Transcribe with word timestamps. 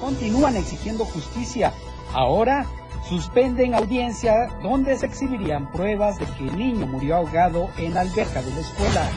Continúan 0.00 0.56
exigiendo 0.56 1.04
justicia. 1.04 1.72
Ahora 2.12 2.66
suspenden 3.08 3.74
audiencia 3.74 4.48
donde 4.62 4.96
se 4.96 5.06
exhibirían 5.06 5.70
pruebas 5.72 6.18
de 6.18 6.26
que 6.26 6.44
el 6.44 6.56
niño 6.56 6.86
murió 6.86 7.16
ahogado 7.16 7.68
en 7.76 7.94
la 7.94 8.02
alberca 8.02 8.42
de 8.42 8.50
la 8.52 8.60
escuela. 8.60 9.10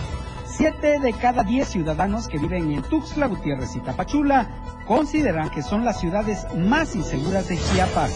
Siete 0.47 0.99
de 0.99 1.13
cada 1.13 1.43
diez 1.43 1.67
ciudadanos 1.67 2.27
que 2.27 2.39
viven 2.39 2.71
en 2.71 2.81
Tuxtla 2.81 3.27
Gutiérrez 3.27 3.75
y 3.75 3.79
Tapachula 3.79 4.49
consideran 4.87 5.51
que 5.51 5.61
son 5.61 5.85
las 5.85 5.99
ciudades 5.99 6.47
más 6.55 6.95
inseguras 6.95 7.47
de 7.47 7.57
Chiapas. 7.57 8.15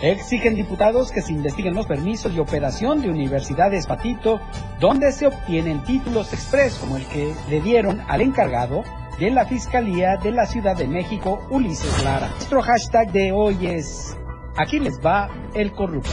Exigen 0.00 0.54
diputados 0.54 1.10
que 1.10 1.22
se 1.22 1.32
investiguen 1.32 1.74
los 1.74 1.86
permisos 1.86 2.32
de 2.32 2.40
operación 2.40 3.02
de 3.02 3.10
Universidades 3.10 3.88
Patito, 3.88 4.40
donde 4.78 5.10
se 5.10 5.26
obtienen 5.26 5.82
títulos 5.82 6.32
express 6.32 6.76
como 6.76 6.96
el 6.96 7.06
que 7.06 7.34
le 7.50 7.60
dieron 7.60 8.00
al 8.06 8.20
encargado 8.20 8.84
de 9.18 9.30
la 9.30 9.46
Fiscalía 9.46 10.16
de 10.16 10.30
la 10.30 10.46
Ciudad 10.46 10.76
de 10.76 10.86
México, 10.86 11.44
Ulises 11.50 12.04
Lara. 12.04 12.28
Nuestro 12.28 12.62
hashtag 12.62 13.10
de 13.10 13.32
hoy 13.32 13.66
es 13.66 14.16
Aquí 14.56 14.78
les 14.78 15.00
va 15.04 15.28
el 15.54 15.72
corrupto. 15.72 16.10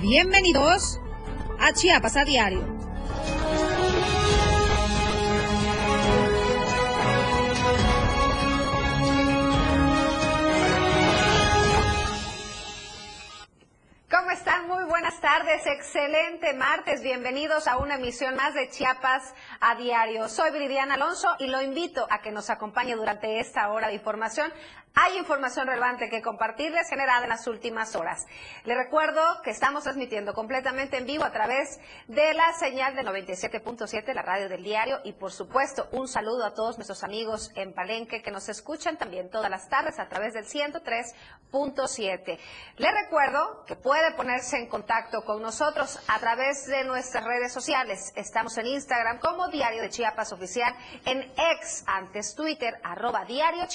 Bienvenidos 0.00 1.00
a 1.58 1.72
Chiapas 1.72 2.16
a 2.16 2.24
diario. 2.24 2.79
Tardes, 15.50 15.66
excelente 15.66 16.54
martes, 16.54 17.02
bienvenidos 17.02 17.66
a 17.66 17.78
una 17.78 17.96
emisión 17.96 18.36
más 18.36 18.54
de 18.54 18.68
Chiapas 18.68 19.34
a 19.60 19.74
diario. 19.74 20.28
Soy 20.28 20.52
Viridiana 20.52 20.94
Alonso 20.94 21.28
y 21.38 21.46
lo 21.46 21.60
invito 21.60 22.06
a 22.10 22.20
que 22.20 22.30
nos 22.30 22.50
acompañe 22.50 22.94
durante 22.94 23.40
esta 23.40 23.70
hora 23.70 23.88
de 23.88 23.94
información 23.94 24.52
hay 24.94 25.18
información 25.18 25.66
relevante 25.66 26.08
que 26.08 26.22
compartirles 26.22 26.88
generada 26.88 27.22
en 27.24 27.30
las 27.30 27.46
últimas 27.46 27.94
horas. 27.94 28.26
Les 28.64 28.76
recuerdo 28.76 29.22
que 29.42 29.50
estamos 29.50 29.84
transmitiendo 29.84 30.34
completamente 30.34 30.96
en 30.96 31.06
vivo 31.06 31.24
a 31.24 31.32
través 31.32 31.78
de 32.08 32.34
la 32.34 32.52
señal 32.54 32.94
de 32.96 33.02
97.7, 33.02 34.12
la 34.14 34.22
radio 34.22 34.48
del 34.48 34.62
diario, 34.62 35.00
y 35.04 35.12
por 35.12 35.32
supuesto 35.32 35.88
un 35.92 36.08
saludo 36.08 36.44
a 36.44 36.54
todos 36.54 36.76
nuestros 36.76 37.04
amigos 37.04 37.52
en 37.54 37.72
Palenque 37.72 38.22
que 38.22 38.30
nos 38.30 38.48
escuchan 38.48 38.96
también 38.96 39.30
todas 39.30 39.50
las 39.50 39.68
tardes 39.68 39.98
a 39.98 40.08
través 40.08 40.34
del 40.34 40.44
103.7. 40.44 42.38
Les 42.76 42.92
recuerdo 43.04 43.64
que 43.66 43.76
puede 43.76 44.12
ponerse 44.12 44.56
en 44.58 44.68
contacto 44.68 45.24
con 45.24 45.40
nosotros 45.40 45.98
a 46.08 46.18
través 46.18 46.66
de 46.66 46.84
nuestras 46.84 47.24
redes 47.24 47.52
sociales. 47.52 48.12
Estamos 48.16 48.58
en 48.58 48.66
Instagram 48.66 49.18
como 49.20 49.48
Diario 49.48 49.82
de 49.82 49.90
Chiapas 49.90 50.32
Oficial, 50.32 50.74
en 51.04 51.20
ex, 51.20 51.84
antes 51.86 52.34
Twitter, 52.34 52.74
arroba 52.82 53.24
Diario 53.24 53.66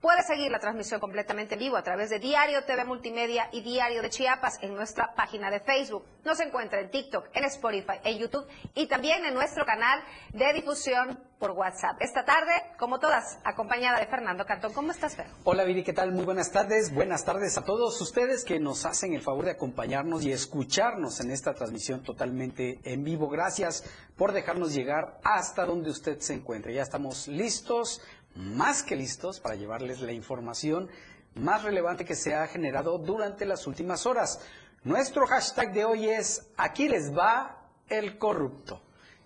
Puede 0.00 0.22
seguir 0.22 0.52
la 0.52 0.60
transmisión 0.60 1.00
completamente 1.00 1.54
en 1.54 1.58
vivo 1.58 1.76
a 1.76 1.82
través 1.82 2.08
de 2.08 2.20
Diario 2.20 2.62
TV 2.62 2.84
Multimedia 2.84 3.48
y 3.50 3.62
Diario 3.62 4.00
de 4.00 4.10
Chiapas 4.10 4.58
en 4.62 4.72
nuestra 4.72 5.12
página 5.16 5.50
de 5.50 5.58
Facebook. 5.58 6.04
Nos 6.24 6.38
encuentra 6.38 6.80
en 6.80 6.88
TikTok, 6.88 7.26
en 7.34 7.44
Spotify, 7.46 7.98
en 8.04 8.18
YouTube 8.18 8.46
y 8.76 8.86
también 8.86 9.24
en 9.24 9.34
nuestro 9.34 9.66
canal 9.66 10.00
de 10.32 10.52
difusión 10.52 11.18
por 11.40 11.50
WhatsApp. 11.52 11.96
Esta 12.00 12.24
tarde, 12.24 12.52
como 12.78 13.00
todas, 13.00 13.38
acompañada 13.44 13.98
de 13.98 14.06
Fernando 14.06 14.44
Cantón. 14.44 14.72
¿Cómo 14.72 14.92
estás, 14.92 15.16
Fer? 15.16 15.26
Hola, 15.42 15.64
Viri, 15.64 15.82
¿qué 15.82 15.92
tal? 15.92 16.12
Muy 16.12 16.24
buenas 16.24 16.52
tardes. 16.52 16.94
Buenas 16.94 17.24
tardes 17.24 17.58
a 17.58 17.64
todos 17.64 18.00
ustedes 18.00 18.44
que 18.44 18.60
nos 18.60 18.86
hacen 18.86 19.14
el 19.14 19.22
favor 19.22 19.46
de 19.46 19.52
acompañarnos 19.52 20.24
y 20.24 20.30
escucharnos 20.30 21.18
en 21.20 21.32
esta 21.32 21.54
transmisión 21.54 22.04
totalmente 22.04 22.80
en 22.84 23.02
vivo. 23.02 23.28
Gracias 23.28 23.84
por 24.16 24.32
dejarnos 24.32 24.74
llegar 24.74 25.18
hasta 25.24 25.64
donde 25.64 25.90
usted 25.90 26.18
se 26.20 26.34
encuentre. 26.34 26.74
Ya 26.74 26.82
estamos 26.82 27.28
listos 27.28 28.00
más 28.38 28.84
que 28.84 28.94
listos 28.94 29.40
para 29.40 29.56
llevarles 29.56 30.00
la 30.00 30.12
información 30.12 30.88
más 31.34 31.64
relevante 31.64 32.04
que 32.04 32.14
se 32.14 32.34
ha 32.34 32.46
generado 32.46 32.98
durante 32.98 33.44
las 33.44 33.66
últimas 33.66 34.06
horas. 34.06 34.40
Nuestro 34.84 35.26
hashtag 35.26 35.72
de 35.72 35.84
hoy 35.84 36.08
es 36.08 36.48
aquí 36.56 36.88
les 36.88 37.12
va 37.16 37.66
el 37.88 38.16
corrupto. 38.16 38.80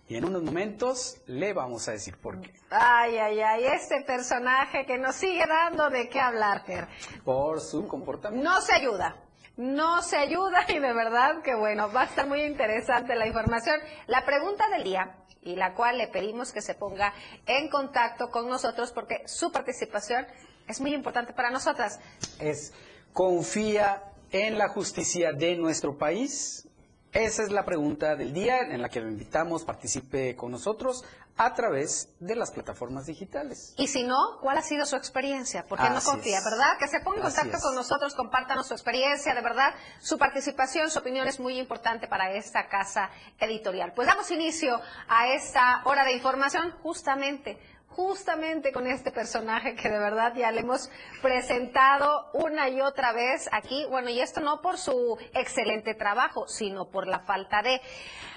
Y 0.09 0.17
en 0.17 0.25
unos 0.25 0.43
momentos 0.43 1.19
le 1.27 1.53
vamos 1.53 1.89
a 1.89 1.93
decir 1.93 2.17
por 2.19 2.41
qué. 2.41 2.53
Ay, 2.71 3.17
ay, 3.19 3.41
ay, 3.41 3.65
este 3.67 4.03
personaje 4.03 4.85
que 4.87 4.99
nos 4.99 5.15
sigue 5.15 5.45
dando 5.47 5.91
de 5.91 6.09
qué 6.09 6.19
hablar, 6.21 6.65
Fer. 6.65 6.89
Por 7.25 7.61
su 7.61 7.87
comportamiento. 7.87 8.51
No 8.51 8.61
se 8.61 8.75
ayuda. 8.75 9.17
No 9.57 10.03
se 10.03 10.17
ayuda 10.17 10.65
y 10.69 10.79
de 10.79 10.93
verdad 10.93 11.43
que 11.43 11.55
bueno, 11.55 11.93
va 11.93 12.03
a 12.03 12.05
estar 12.05 12.27
muy 12.27 12.43
interesante 12.43 13.15
la 13.15 13.27
información. 13.27 13.81
La 14.07 14.25
pregunta 14.25 14.69
del 14.71 14.85
día 14.85 15.17
y 15.43 15.57
la 15.57 15.75
cual 15.75 15.99
le 15.99 16.09
pedimos 16.09 16.53
que 16.53 16.63
se 16.63 16.75
ponga 16.75 17.13
en 17.47 17.69
contacto 17.69 18.31
con 18.31 18.49
nosotros 18.49 18.93
porque 18.93 19.23
su 19.27 19.51
participación 19.51 20.27
es 20.69 20.81
muy 20.81 20.95
importante 20.95 21.33
para 21.33 21.51
nosotras. 21.51 21.99
Es, 22.39 22.73
¿confía 23.13 24.05
en 24.31 24.57
la 24.57 24.69
justicia 24.69 25.33
de 25.33 25.57
nuestro 25.57 25.99
país? 25.99 26.69
Esa 27.13 27.43
es 27.43 27.51
la 27.51 27.67
pregunta 27.67 28.17
del 28.17 28.33
día 28.33 28.61
en 28.61 28.81
la 28.81 28.89
que 28.89 28.99
lo 28.99 29.07
invitamos, 29.07 29.65
participe 29.65 30.35
con 30.35 30.51
nosotros 30.51 31.05
a 31.37 31.53
través 31.53 32.09
de 32.21 32.35
las 32.35 32.51
plataformas 32.51 33.05
digitales. 33.05 33.75
Y 33.77 33.89
si 33.89 34.03
no, 34.03 34.39
¿cuál 34.41 34.57
ha 34.57 34.63
sido 34.63 34.87
su 34.87 34.97
experiencia? 34.97 35.65
¿Por 35.67 35.79
qué 35.79 35.91
no 35.91 36.01
confía, 36.01 36.41
verdad? 36.43 36.79
Que 36.79 36.89
se 36.89 37.01
ponga 37.01 37.19
en 37.19 37.25
contacto 37.25 37.59
con 37.61 37.75
nosotros, 37.75 38.15
compártanos 38.15 38.67
su 38.67 38.73
experiencia, 38.73 39.35
de 39.35 39.43
verdad. 39.43 39.75
Su 40.01 40.17
participación, 40.17 40.91
su 40.91 41.01
opinión 41.01 41.29
es 41.29 41.39
muy 41.39 41.59
importante 41.59 42.09
para 42.09 42.33
esta 42.33 42.67
casa 42.69 43.11
editorial. 43.39 43.93
Pues 43.95 44.09
damos 44.09 44.31
inicio 44.31 44.81
a 45.07 45.29
esta 45.35 45.83
hora 45.85 46.05
de 46.05 46.13
información 46.13 46.73
justamente 46.83 47.59
justamente 47.95 48.73
con 48.73 48.87
este 48.87 49.11
personaje 49.11 49.75
que 49.75 49.89
de 49.89 49.99
verdad 49.99 50.35
ya 50.35 50.51
le 50.51 50.61
hemos 50.61 50.91
presentado 51.21 52.31
una 52.33 52.69
y 52.69 52.81
otra 52.81 53.13
vez 53.13 53.49
aquí. 53.53 53.87
Bueno, 53.89 54.11
y 54.11 54.21
esto 54.21 54.41
no 54.41 54.61
por 54.61 54.79
su 54.79 55.19
excelente 55.35 55.95
trabajo, 55.95 56.49
sino 56.49 56.91
por 56.91 57.07
la 57.07 57.21
falta 57.21 57.63
de 57.63 57.81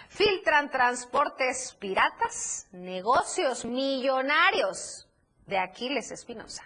filtran 0.09 0.69
transportes 0.69 1.75
piratas, 1.79 2.67
negocios 2.71 3.66
millonarios 3.66 5.07
de 5.45 5.57
Aquiles 5.57 6.11
Espinosa. 6.11 6.63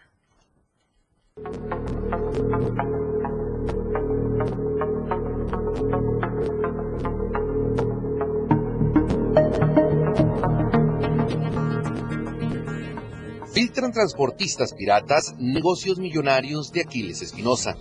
Filtran 13.79 13.93
transportistas 13.93 14.73
piratas, 14.73 15.35
negocios 15.37 15.99
millonarios 15.99 16.73
de 16.73 16.81
Aquiles 16.81 17.21
Espinosa. 17.21 17.77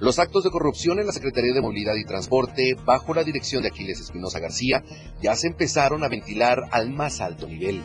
Los 0.00 0.18
actos 0.18 0.42
de 0.42 0.50
corrupción 0.50 0.98
en 0.98 1.06
la 1.06 1.12
Secretaría 1.12 1.54
de 1.54 1.60
Movilidad 1.60 1.94
y 1.94 2.04
Transporte, 2.04 2.74
bajo 2.84 3.14
la 3.14 3.22
dirección 3.22 3.62
de 3.62 3.68
Aquiles 3.68 4.00
Espinosa 4.00 4.40
García, 4.40 4.82
ya 5.22 5.36
se 5.36 5.46
empezaron 5.46 6.02
a 6.02 6.08
ventilar 6.08 6.64
al 6.72 6.90
más 6.90 7.20
alto 7.20 7.46
nivel. 7.46 7.80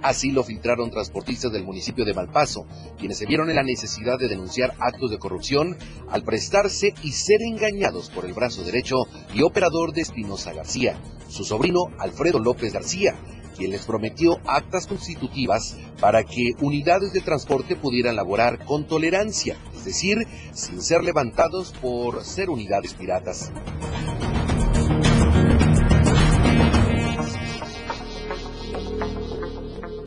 Así 0.00 0.30
lo 0.30 0.44
filtraron 0.44 0.92
transportistas 0.92 1.50
del 1.50 1.64
municipio 1.64 2.04
de 2.04 2.14
Malpaso, 2.14 2.68
quienes 3.00 3.18
se 3.18 3.26
vieron 3.26 3.50
en 3.50 3.56
la 3.56 3.64
necesidad 3.64 4.16
de 4.16 4.28
denunciar 4.28 4.76
actos 4.78 5.10
de 5.10 5.18
corrupción 5.18 5.76
al 6.08 6.22
prestarse 6.22 6.94
y 7.02 7.10
ser 7.10 7.42
engañados 7.42 8.10
por 8.10 8.26
el 8.26 8.32
brazo 8.32 8.62
derecho 8.62 9.08
y 9.34 9.42
operador 9.42 9.92
de 9.92 10.02
Espinosa 10.02 10.52
García, 10.52 11.00
su 11.28 11.42
sobrino 11.42 11.86
Alfredo 11.98 12.38
López 12.38 12.72
García, 12.72 13.16
quien 13.56 13.70
les 13.70 13.86
prometió 13.86 14.38
actas 14.46 14.86
constitutivas 14.86 15.76
para 16.00 16.24
que 16.24 16.52
unidades 16.60 17.12
de 17.12 17.20
transporte 17.20 17.76
pudieran 17.76 18.16
laborar 18.16 18.64
con 18.64 18.86
tolerancia, 18.86 19.56
es 19.74 19.84
decir, 19.84 20.26
sin 20.52 20.82
ser 20.82 21.02
levantados 21.02 21.72
por 21.80 22.24
ser 22.24 22.50
unidades 22.50 22.94
piratas. 22.94 23.52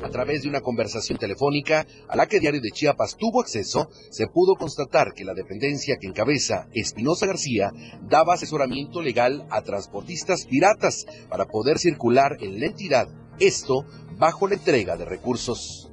A 0.04 0.10
través 0.10 0.42
de 0.42 0.50
una 0.50 0.62
conversación 0.62 1.20
telefónica 1.20 1.86
a 2.08 2.16
la 2.16 2.26
que 2.26 2.40
Diario 2.40 2.60
de 2.60 2.72
Chiapas 2.72 3.18
tuvo 3.18 3.42
acceso, 3.42 3.90
se 4.10 4.26
pudo 4.26 4.56
constatar 4.56 5.14
que 5.14 5.24
la 5.24 5.36
dependencia 5.36 5.98
que 6.02 6.08
encabeza 6.08 6.68
Espinosa 6.74 7.28
García 7.28 7.72
daba 8.10 8.34
asesoramiento 8.34 9.02
legal 9.02 9.46
a 9.52 9.62
transportistas 9.62 10.48
piratas 10.48 11.06
para 11.30 11.46
poder 11.46 11.78
circular 11.78 12.38
en 12.40 12.60
la 12.60 12.66
entidad 12.66 13.08
esto 13.40 13.86
bajo 14.18 14.48
la 14.48 14.56
entrega 14.56 14.98
de 14.98 15.06
recursos. 15.06 15.92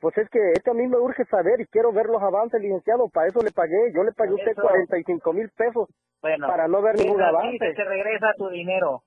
Pues 0.00 0.18
es 0.18 0.28
que 0.30 0.40
este 0.54 0.70
a 0.70 0.74
mí 0.74 0.86
me 0.88 0.98
urge 0.98 1.24
saber 1.26 1.60
y 1.60 1.66
quiero 1.66 1.92
ver 1.92 2.06
los 2.06 2.20
avances, 2.20 2.60
licenciado. 2.60 3.08
Para 3.08 3.28
eso 3.28 3.40
le 3.40 3.52
pagué. 3.52 3.92
Yo 3.94 4.02
le 4.02 4.12
pagué 4.12 4.32
a 4.32 4.34
usted 4.34 4.54
45 4.60 5.32
mil 5.32 5.48
pesos 5.50 5.88
para 6.20 6.66
no 6.66 6.82
ver 6.82 6.96
ningún 6.98 7.22
avance. 7.22 7.74
Se 7.74 7.84
regresa 7.84 8.34
tu 8.36 8.48
dinero. 8.48 9.02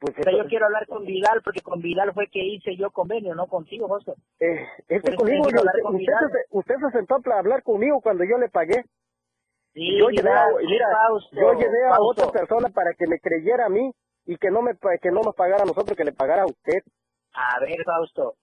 Pues 0.00 0.16
yo 0.16 0.46
quiero 0.48 0.64
hablar 0.64 0.86
con 0.86 1.04
Vidal 1.04 1.42
porque 1.44 1.60
con 1.60 1.80
Vidal 1.82 2.12
fue 2.14 2.26
que 2.28 2.42
hice 2.42 2.74
yo 2.74 2.90
convenio, 2.90 3.34
no 3.34 3.46
contigo, 3.46 3.86
José. 3.86 4.14
Eh, 4.40 4.66
este 4.88 5.14
conmigo, 5.14 5.42
usted, 5.42 5.60
se, 5.60 6.56
usted, 6.56 6.74
se, 6.76 6.90
sentó 6.98 7.20
para 7.20 7.40
hablar 7.40 7.62
conmigo 7.62 8.00
cuando 8.00 8.24
yo 8.24 8.38
le 8.38 8.48
pagué. 8.48 8.82
Sí, 9.74 9.98
yo 9.98 10.08
llevé, 10.08 10.32
a, 10.32 10.46
mira, 10.64 10.86
yo 11.32 11.52
llevé 11.52 11.86
a 11.86 11.98
otra 12.00 12.32
persona 12.32 12.70
para 12.70 12.94
que 12.94 13.06
me 13.06 13.20
creyera 13.20 13.66
a 13.66 13.68
mí 13.68 13.92
y 14.26 14.36
que 14.36 14.50
no 14.50 14.62
me 14.62 14.72
que 15.00 15.10
no 15.10 15.20
nos 15.22 15.34
pagara 15.34 15.62
a 15.62 15.66
nosotros, 15.66 15.96
que 15.96 16.04
le 16.04 16.12
pagara 16.12 16.42
a 16.42 16.46
usted. 16.46 16.82
A 17.32 17.60
ver, 17.60 17.82
Fausto, 17.84 18.36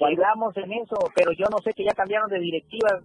Bailamos 0.00 0.56
en 0.56 0.72
eso, 0.72 0.96
pero 1.14 1.32
yo 1.32 1.46
no 1.50 1.58
sé 1.62 1.72
que 1.74 1.84
ya 1.84 1.94
cambiaron 1.94 2.28
de 2.28 2.40
directiva. 2.40 3.02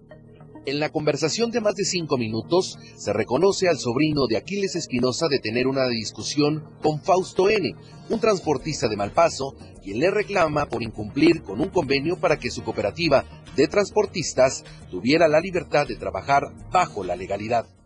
En 0.65 0.79
la 0.79 0.89
conversación 0.89 1.51
de 1.51 1.61
más 1.61 1.75
de 1.75 1.85
cinco 1.85 2.17
minutos, 2.17 2.77
se 2.95 3.13
reconoce 3.13 3.69
al 3.69 3.77
sobrino 3.77 4.25
de 4.27 4.37
Aquiles 4.37 4.75
Espinosa 4.75 5.27
de 5.29 5.39
tener 5.39 5.67
una 5.67 5.87
discusión 5.87 6.63
con 6.81 6.99
Fausto 7.01 7.49
N., 7.49 7.75
un 8.09 8.19
transportista 8.19 8.87
de 8.87 8.97
Malpaso, 8.97 9.55
quien 9.83 9.99
le 9.99 10.11
reclama 10.11 10.65
por 10.65 10.81
incumplir 10.81 11.43
con 11.43 11.61
un 11.61 11.69
convenio 11.69 12.19
para 12.19 12.37
que 12.37 12.49
su 12.49 12.63
cooperativa 12.63 13.23
de 13.55 13.67
transportistas 13.67 14.65
tuviera 14.89 15.27
la 15.27 15.39
libertad 15.39 15.87
de 15.87 15.97
trabajar 15.97 16.43
bajo 16.71 17.03
la 17.03 17.15
legalidad. 17.15 17.76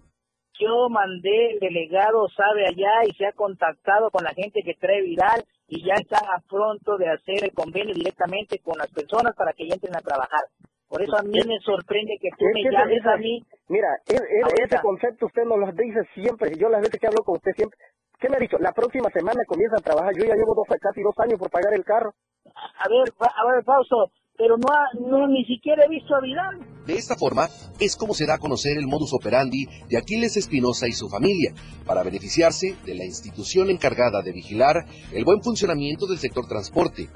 Yo 0.62 0.90
mandé, 0.90 1.54
el 1.54 1.60
delegado 1.60 2.30
sabe 2.30 2.68
allá 2.68 3.04
y 3.10 3.12
se 3.14 3.26
ha 3.26 3.32
contactado 3.34 4.12
con 4.12 4.24
la 4.24 4.34
gente 4.34 4.62
que 4.64 4.76
trae 4.76 5.02
Vidal 5.02 5.44
y 5.68 5.84
ya 5.84 5.96
está 5.96 6.18
a 6.18 6.40
pronto 6.48 6.98
de 6.98 7.10
hacer 7.10 7.44
el 7.44 7.52
convenio 7.52 7.96
directamente 7.96 8.60
con 8.60 8.78
las 8.78 8.88
personas 8.94 9.36
para 9.36 9.54
que 9.54 9.64
entren 9.64 9.96
a 9.96 10.02
trabajar. 10.02 10.46
Por 10.88 11.02
eso 11.02 11.18
a 11.18 11.24
mí 11.24 11.40
me 11.48 11.58
sorprende 11.64 12.14
que 12.22 12.30
tú 12.38 12.46
me 12.54 12.64
llames 12.70 13.06
a 13.06 13.18
mí. 13.18 13.42
Mira, 13.70 13.88
ese 14.06 14.78
concepto 14.82 15.26
usted 15.26 15.46
nos 15.46 15.58
lo 15.58 15.72
dice 15.72 16.04
siempre. 16.14 16.52
Yo 16.60 16.70
las 16.70 16.82
veces 16.82 17.00
que 17.00 17.08
hablo 17.08 17.24
con 17.24 17.38
usted 17.38 17.54
siempre. 17.56 17.80
¿Qué 18.20 18.30
me 18.30 18.36
ha 18.36 18.40
dicho? 18.40 18.58
La 18.60 18.74
próxima 18.74 19.10
semana 19.10 19.42
comienza 19.48 19.78
a 19.78 19.82
trabajar. 19.82 20.14
Yo 20.14 20.26
ya 20.26 20.36
llevo 20.36 20.54
dos, 20.54 20.68
casi 20.80 21.02
dos 21.02 21.18
años 21.18 21.40
por 21.40 21.50
pagar 21.50 21.74
el 21.74 21.84
carro. 21.84 22.14
A 22.46 22.90
ver, 22.90 23.08
a 23.18 23.46
ver, 23.50 23.64
Fausto, 23.64 24.12
pero 24.42 24.58
no, 24.58 25.08
no 25.08 25.28
ni 25.28 25.46
siquiera 25.46 25.86
he 25.86 25.90
visto 25.90 26.16
a 26.16 26.20
Vidal. 26.20 26.58
De 26.88 26.96
esta 26.96 27.16
forma 27.16 27.48
es 27.80 27.96
como 27.96 28.16
se 28.16 28.26
da 28.26 28.34
a 28.34 28.40
conocer 28.40 28.76
el 28.76 28.88
modus 28.88 29.14
operandi 29.14 29.68
de 29.88 30.00
Aquiles 30.00 30.36
Espinosa 30.36 30.88
y 30.88 30.94
su 30.94 31.10
familia, 31.10 31.54
para 31.86 32.02
beneficiarse 32.02 32.76
de 32.84 32.96
la 32.96 33.06
institución 33.06 33.70
encargada 33.70 34.24
de 34.24 34.32
vigilar 34.32 34.88
el 35.14 35.26
buen 35.26 35.44
funcionamiento 35.44 36.08
del 36.08 36.18
sector 36.18 36.48
transporte. 36.48 37.08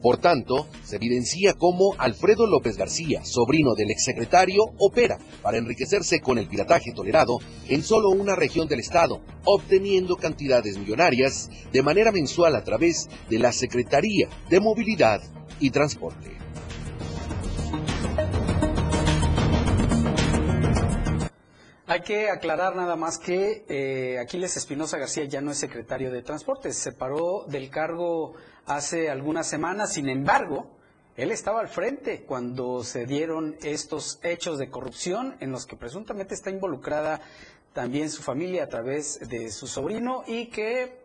Por 0.00 0.18
tanto, 0.18 0.68
se 0.84 0.96
evidencia 0.96 1.54
cómo 1.54 1.96
Alfredo 1.98 2.46
López 2.46 2.76
García, 2.76 3.24
sobrino 3.24 3.74
del 3.74 3.90
exsecretario, 3.90 4.62
opera 4.78 5.18
para 5.42 5.58
enriquecerse 5.58 6.20
con 6.20 6.38
el 6.38 6.46
pirataje 6.46 6.92
tolerado 6.94 7.38
en 7.68 7.82
solo 7.82 8.10
una 8.10 8.36
región 8.36 8.68
del 8.68 8.78
estado, 8.78 9.22
obteniendo 9.44 10.14
cantidades 10.14 10.78
millonarias 10.78 11.50
de 11.72 11.82
manera 11.82 12.12
mensual 12.12 12.54
a 12.54 12.62
través 12.62 13.08
de 13.28 13.40
la 13.40 13.50
Secretaría 13.50 14.28
de 14.48 14.60
Movilidad 14.60 15.20
y 15.58 15.70
Transporte. 15.70 16.39
Hay 21.90 22.02
que 22.02 22.30
aclarar 22.30 22.76
nada 22.76 22.94
más 22.94 23.18
que 23.18 23.64
eh, 23.68 24.16
Aquiles 24.20 24.56
Espinosa 24.56 24.96
García 24.96 25.24
ya 25.24 25.40
no 25.40 25.50
es 25.50 25.58
secretario 25.58 26.12
de 26.12 26.22
Transportes, 26.22 26.76
se 26.76 26.92
paró 26.92 27.46
del 27.48 27.68
cargo 27.68 28.34
hace 28.64 29.10
algunas 29.10 29.48
semanas, 29.48 29.94
sin 29.94 30.08
embargo, 30.08 30.70
él 31.16 31.32
estaba 31.32 31.58
al 31.58 31.66
frente 31.66 32.22
cuando 32.22 32.84
se 32.84 33.06
dieron 33.06 33.56
estos 33.64 34.20
hechos 34.22 34.60
de 34.60 34.70
corrupción 34.70 35.34
en 35.40 35.50
los 35.50 35.66
que 35.66 35.74
presuntamente 35.74 36.32
está 36.32 36.50
involucrada 36.50 37.22
también 37.72 38.08
su 38.08 38.22
familia 38.22 38.62
a 38.62 38.68
través 38.68 39.28
de 39.28 39.50
su 39.50 39.66
sobrino 39.66 40.22
y 40.28 40.46
que 40.46 40.96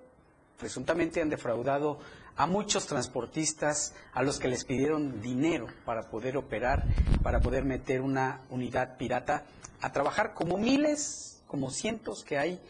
presuntamente 0.60 1.20
han 1.20 1.30
defraudado 1.30 1.98
a 2.38 2.48
muchos 2.48 2.88
transportistas 2.88 3.94
a 4.14 4.22
los 4.22 4.40
que 4.40 4.48
les 4.48 4.66
pidieron 4.66 5.22
dinero 5.22 5.68
para 5.86 6.10
poder 6.10 6.38
operar, 6.38 6.84
para 7.24 7.40
poder 7.40 7.64
meter 7.64 8.02
una 8.02 8.42
unidad 8.50 8.98
pirata 8.98 9.46
a 9.82 9.92
trabajar 9.92 10.34
como 10.34 10.58
miles, 10.58 11.44
como 11.48 11.72
cientos 11.72 12.24
que 12.24 12.38
hay 12.38 12.62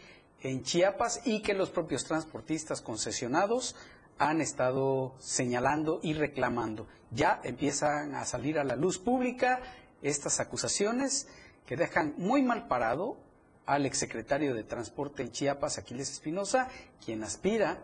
en 0.41 0.63
Chiapas 0.63 1.21
y 1.25 1.41
que 1.41 1.53
los 1.53 1.71
propios 1.71 2.05
transportistas 2.05 2.81
concesionados 2.81 3.75
han 4.19 4.41
estado 4.41 5.15
señalando 5.19 5.99
y 6.03 6.13
reclamando. 6.13 6.87
Ya 7.11 7.41
empiezan 7.43 8.13
a 8.15 8.25
salir 8.25 8.59
a 8.59 8.63
la 8.63 8.75
luz 8.75 8.99
pública 8.99 9.61
estas 10.01 10.39
acusaciones 10.39 11.27
que 11.65 11.75
dejan 11.75 12.13
muy 12.17 12.43
mal 12.43 12.67
parado 12.67 13.17
al 13.65 13.87
exsecretario 13.87 14.53
de 14.53 14.63
Transporte 14.63 15.23
en 15.23 15.31
Chiapas, 15.31 15.79
Aquiles 15.79 16.11
Espinosa, 16.11 16.69
quien 17.03 17.23
aspira 17.23 17.79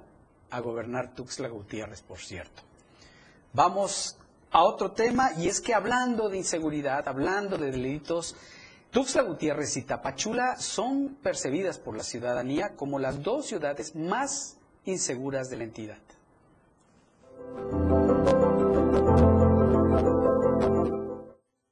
a 0.52 0.60
gobernar 0.60 1.16
Tuxtla 1.16 1.48
Gutiérrez, 1.48 2.02
por 2.02 2.20
cierto. 2.20 2.62
Vamos 3.54 4.18
a 4.52 4.64
otro 4.64 4.92
tema 4.92 5.32
y 5.38 5.48
es 5.48 5.62
que 5.62 5.74
hablando 5.74 6.30
de 6.30 6.38
inseguridad, 6.38 7.08
hablando 7.08 7.58
de 7.58 7.72
delitos, 7.72 8.36
Tuxtla 8.92 9.24
Gutiérrez 9.24 9.78
y 9.78 9.84
Tapachula 9.84 10.58
son 10.58 11.16
percibidas 11.24 11.80
por 11.80 11.96
la 11.96 12.04
ciudadanía 12.04 12.76
como 12.76 13.00
las 13.00 13.24
dos 13.24 13.46
ciudades 13.46 13.96
más 13.96 14.58
inseguras 14.86 15.50
de 15.50 15.58
la 15.58 15.64
entidad. 15.64 15.98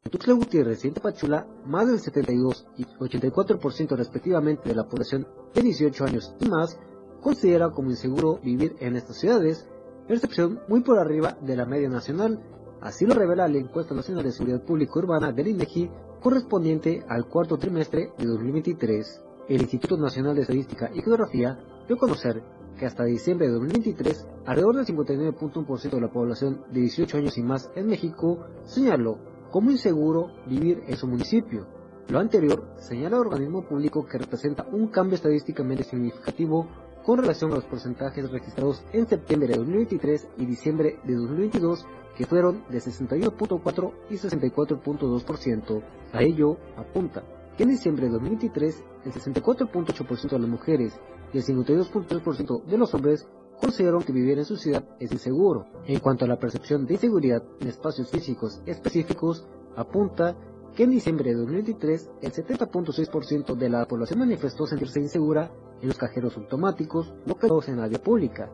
En 0.04 0.12
Tuxtla 0.12 0.34
Gutiérrez 0.34 0.86
y 0.86 0.88
en 0.88 0.94
Tapachula, 0.94 1.46
más 1.66 1.88
del 1.88 2.00
72 2.00 2.68
y 2.78 2.86
84% 2.86 3.98
respectivamente 3.98 4.70
de 4.70 4.76
la 4.76 4.88
población 4.88 5.28
de 5.54 5.62
18 5.62 6.06
años 6.06 6.34
y 6.40 6.48
más 6.48 6.80
considera 7.22 7.70
como 7.72 7.90
inseguro 7.90 8.40
vivir 8.44 8.76
en 8.80 8.96
estas 8.96 9.18
ciudades, 9.18 9.68
percepción 10.08 10.60
muy 10.68 10.82
por 10.82 11.00
arriba 11.00 11.38
de 11.42 11.56
la 11.56 11.66
media 11.66 11.90
nacional. 11.90 12.40
Así 12.82 13.06
lo 13.06 13.14
revela 13.14 13.48
la 13.48 13.58
encuesta 13.58 13.94
nacional 13.94 14.24
de 14.24 14.32
seguridad 14.32 14.64
pública 14.64 15.00
urbana 15.00 15.32
del 15.32 15.50
INEGI 15.50 15.90
correspondiente 16.22 17.04
al 17.08 17.28
cuarto 17.28 17.58
trimestre 17.58 18.12
de 18.18 18.26
2023. 18.26 19.22
El 19.50 19.62
Instituto 19.62 19.98
Nacional 19.98 20.36
de 20.36 20.42
Estadística 20.42 20.90
y 20.94 21.02
Geografía 21.02 21.60
dio 21.88 21.96
a 21.96 22.00
conocer 22.00 22.44
que 22.78 22.86
hasta 22.86 23.04
diciembre 23.04 23.48
de 23.48 23.54
2023, 23.54 24.28
alrededor 24.46 24.76
del 24.78 24.86
59.1% 24.86 25.90
de 25.90 26.02
la 26.02 26.12
población 26.12 26.64
de 26.72 26.82
18 26.82 27.18
años 27.18 27.38
y 27.38 27.44
más 27.44 27.70
en 27.76 27.88
México 27.88 28.46
señaló 28.64 29.18
como 29.52 29.72
inseguro 29.72 30.32
vivir 30.48 30.84
en 30.88 30.96
su 30.96 31.08
municipio. 31.08 31.68
Lo 32.08 32.20
anterior 32.20 32.74
señala 32.78 33.18
al 33.18 33.28
organismo 33.28 33.68
público 33.68 34.06
que 34.06 34.18
representa 34.18 34.66
un 34.72 34.88
cambio 34.88 35.16
estadísticamente 35.16 35.84
significativo 35.84 36.68
con 37.10 37.18
relación 37.18 37.52
a 37.52 37.56
los 37.56 37.66
porcentajes 37.66 38.30
registrados 38.30 38.84
en 38.94 39.08
septiembre 39.08 39.48
de 39.48 39.58
2023 39.58 40.28
y 40.38 40.46
diciembre 40.46 41.00
de 41.04 41.16
2022 41.16 41.84
que 42.16 42.28
fueron 42.28 42.64
de 42.70 42.78
61.4 42.78 43.94
y 44.12 44.14
64.2%. 44.14 45.84
A 46.14 46.22
ello 46.22 46.58
apunta 46.78 47.24
que 47.58 47.64
en 47.64 47.70
diciembre 47.70 48.06
de 48.06 48.12
2023 48.12 48.84
el 49.06 49.12
64.8% 49.12 50.30
de 50.30 50.38
las 50.40 50.50
mujeres 50.50 51.00
y 51.34 51.40
el 51.40 51.44
52.3% 51.46 52.66
de 52.66 52.78
los 52.78 52.94
hombres 52.94 53.28
consideraron 53.60 54.04
que 54.04 54.14
vivir 54.14 54.38
en 54.38 54.46
su 54.46 54.58
ciudad 54.58 54.88
es 55.00 55.12
inseguro. 55.12 55.66
En 55.88 55.98
cuanto 56.02 56.26
a 56.26 56.28
la 56.28 56.38
percepción 56.38 56.86
de 56.86 56.94
inseguridad 56.94 57.42
en 57.60 57.70
espacios 57.70 58.12
físicos 58.12 58.62
específicos, 58.68 59.48
apunta 59.76 60.38
que 60.76 60.84
en 60.84 60.92
diciembre 60.92 61.32
de 61.32 61.38
2023 61.38 62.10
el 62.22 62.32
70.6% 62.32 63.56
de 63.56 63.70
la 63.70 63.86
población 63.86 64.20
manifestó 64.20 64.66
sentirse 64.66 65.00
insegura 65.00 65.52
en 65.82 65.88
los 65.88 65.98
cajeros 65.98 66.38
automáticos 66.38 67.14
localizados 67.26 67.70
en 67.70 67.78
la 67.78 67.88
vía 67.88 68.00
pública, 68.00 68.50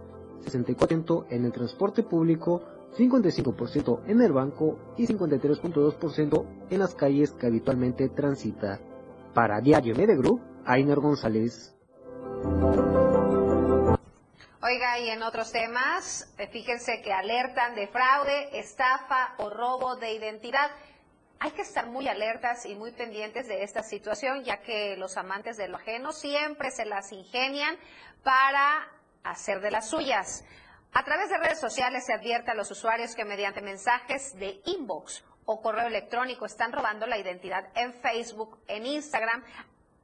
64% 0.45 1.25
en 1.29 1.45
el 1.45 1.51
transporte 1.51 2.03
público, 2.03 2.61
55% 2.97 4.01
en 4.07 4.21
el 4.21 4.31
banco 4.31 4.79
y 4.97 5.05
53.2% 5.07 6.45
en 6.69 6.79
las 6.79 6.95
calles 6.95 7.31
que 7.31 7.47
habitualmente 7.47 8.09
transita. 8.09 8.79
Para 9.33 9.59
Diario 9.59 9.95
Medegroup, 9.95 10.41
Ainer 10.65 10.99
González. 10.99 11.75
Oiga, 14.67 14.97
y 14.99 15.09
en 15.09 15.21
otros 15.21 15.51
temas, 15.51 16.33
eh, 16.39 16.47
fíjense 16.47 17.01
que 17.03 17.13
alertan 17.13 17.75
de 17.75 17.87
fraude, 17.87 18.57
estafa 18.57 19.35
o 19.37 19.51
robo 19.51 19.95
de 19.97 20.13
identidad. 20.13 20.71
Hay 21.39 21.51
que 21.51 21.61
estar 21.61 21.87
muy 21.87 22.07
alertas 22.07 22.65
y 22.65 22.75
muy 22.75 22.91
pendientes 22.91 23.47
de 23.47 23.63
esta 23.63 23.83
situación, 23.83 24.43
ya 24.43 24.61
que 24.61 24.95
los 24.97 25.17
amantes 25.17 25.57
de 25.57 25.67
lo 25.67 25.77
ajeno 25.77 26.11
siempre 26.11 26.71
se 26.71 26.85
las 26.85 27.11
ingenian 27.11 27.77
para 28.23 28.89
hacer 29.23 29.59
de 29.59 29.71
las 29.71 29.89
suyas. 29.89 30.43
A 30.93 31.03
través 31.03 31.29
de 31.29 31.37
redes 31.37 31.59
sociales 31.59 32.05
se 32.05 32.13
advierte 32.13 32.51
a 32.51 32.55
los 32.55 32.71
usuarios 32.71 33.15
que 33.15 33.25
mediante 33.25 33.61
mensajes 33.61 34.33
de 34.37 34.61
inbox 34.65 35.25
o 35.45 35.61
correo 35.61 35.87
electrónico 35.87 36.45
están 36.45 36.71
robando 36.71 37.05
la 37.05 37.17
identidad 37.17 37.69
en 37.75 37.93
Facebook, 37.93 38.59
en 38.67 38.85
Instagram 38.85 39.43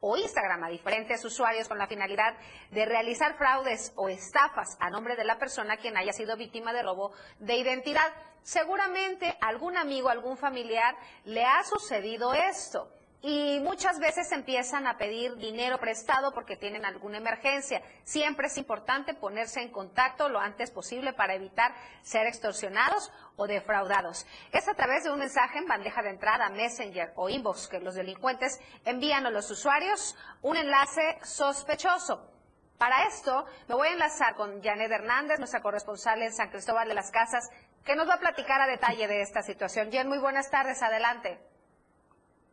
o 0.01 0.17
Instagram 0.17 0.63
a 0.63 0.69
diferentes 0.69 1.23
usuarios 1.23 1.67
con 1.67 1.77
la 1.77 1.87
finalidad 1.87 2.35
de 2.71 2.85
realizar 2.85 3.37
fraudes 3.37 3.93
o 3.95 4.09
estafas 4.09 4.75
a 4.79 4.89
nombre 4.89 5.15
de 5.15 5.23
la 5.23 5.37
persona 5.37 5.77
quien 5.77 5.95
haya 5.95 6.11
sido 6.11 6.35
víctima 6.35 6.73
de 6.73 6.81
robo 6.83 7.13
de 7.39 7.55
identidad. 7.55 8.11
Seguramente 8.41 9.37
algún 9.39 9.77
amigo, 9.77 10.09
algún 10.09 10.37
familiar 10.37 10.95
le 11.25 11.45
ha 11.45 11.63
sucedido 11.63 12.33
esto 12.33 12.91
y 13.23 13.59
muchas 13.59 13.99
veces 13.99 14.31
empiezan 14.31 14.87
a 14.87 14.97
pedir 14.97 15.35
dinero 15.35 15.77
prestado 15.77 16.33
porque 16.33 16.57
tienen 16.57 16.85
alguna 16.85 17.17
emergencia. 17.17 17.83
Siempre 18.03 18.47
es 18.47 18.57
importante 18.57 19.13
ponerse 19.13 19.61
en 19.61 19.69
contacto 19.69 20.27
lo 20.27 20.39
antes 20.39 20.71
posible 20.71 21.13
para 21.13 21.35
evitar 21.35 21.73
ser 22.01 22.25
extorsionados 22.25 23.11
o 23.35 23.47
defraudados. 23.47 24.25
Es 24.51 24.67
a 24.67 24.73
través 24.73 25.03
de 25.03 25.11
un 25.11 25.19
mensaje 25.19 25.59
en 25.59 25.67
bandeja 25.67 26.01
de 26.01 26.09
entrada, 26.09 26.49
Messenger 26.49 27.13
o 27.15 27.29
inbox 27.29 27.67
que 27.67 27.79
los 27.79 27.95
delincuentes 27.95 28.59
envían 28.85 29.25
a 29.25 29.31
los 29.31 29.49
usuarios 29.51 30.17
un 30.41 30.57
enlace 30.57 31.17
sospechoso. 31.23 32.31
Para 32.77 33.05
esto 33.05 33.45
me 33.69 33.75
voy 33.75 33.89
a 33.89 33.93
enlazar 33.93 34.35
con 34.35 34.61
Janet 34.61 34.91
Hernández, 34.91 35.37
nuestra 35.37 35.61
corresponsal 35.61 36.21
en 36.23 36.33
San 36.33 36.49
Cristóbal 36.49 36.87
de 36.87 36.95
las 36.95 37.11
Casas. 37.11 37.49
que 37.85 37.95
nos 37.95 38.07
va 38.07 38.15
a 38.15 38.19
platicar 38.19 38.61
a 38.61 38.67
detalle 38.67 39.07
de 39.07 39.21
esta 39.21 39.41
situación. 39.41 39.91
Jen, 39.91 40.07
muy 40.07 40.19
buenas 40.19 40.51
tardes, 40.51 40.83
adelante. 40.83 41.39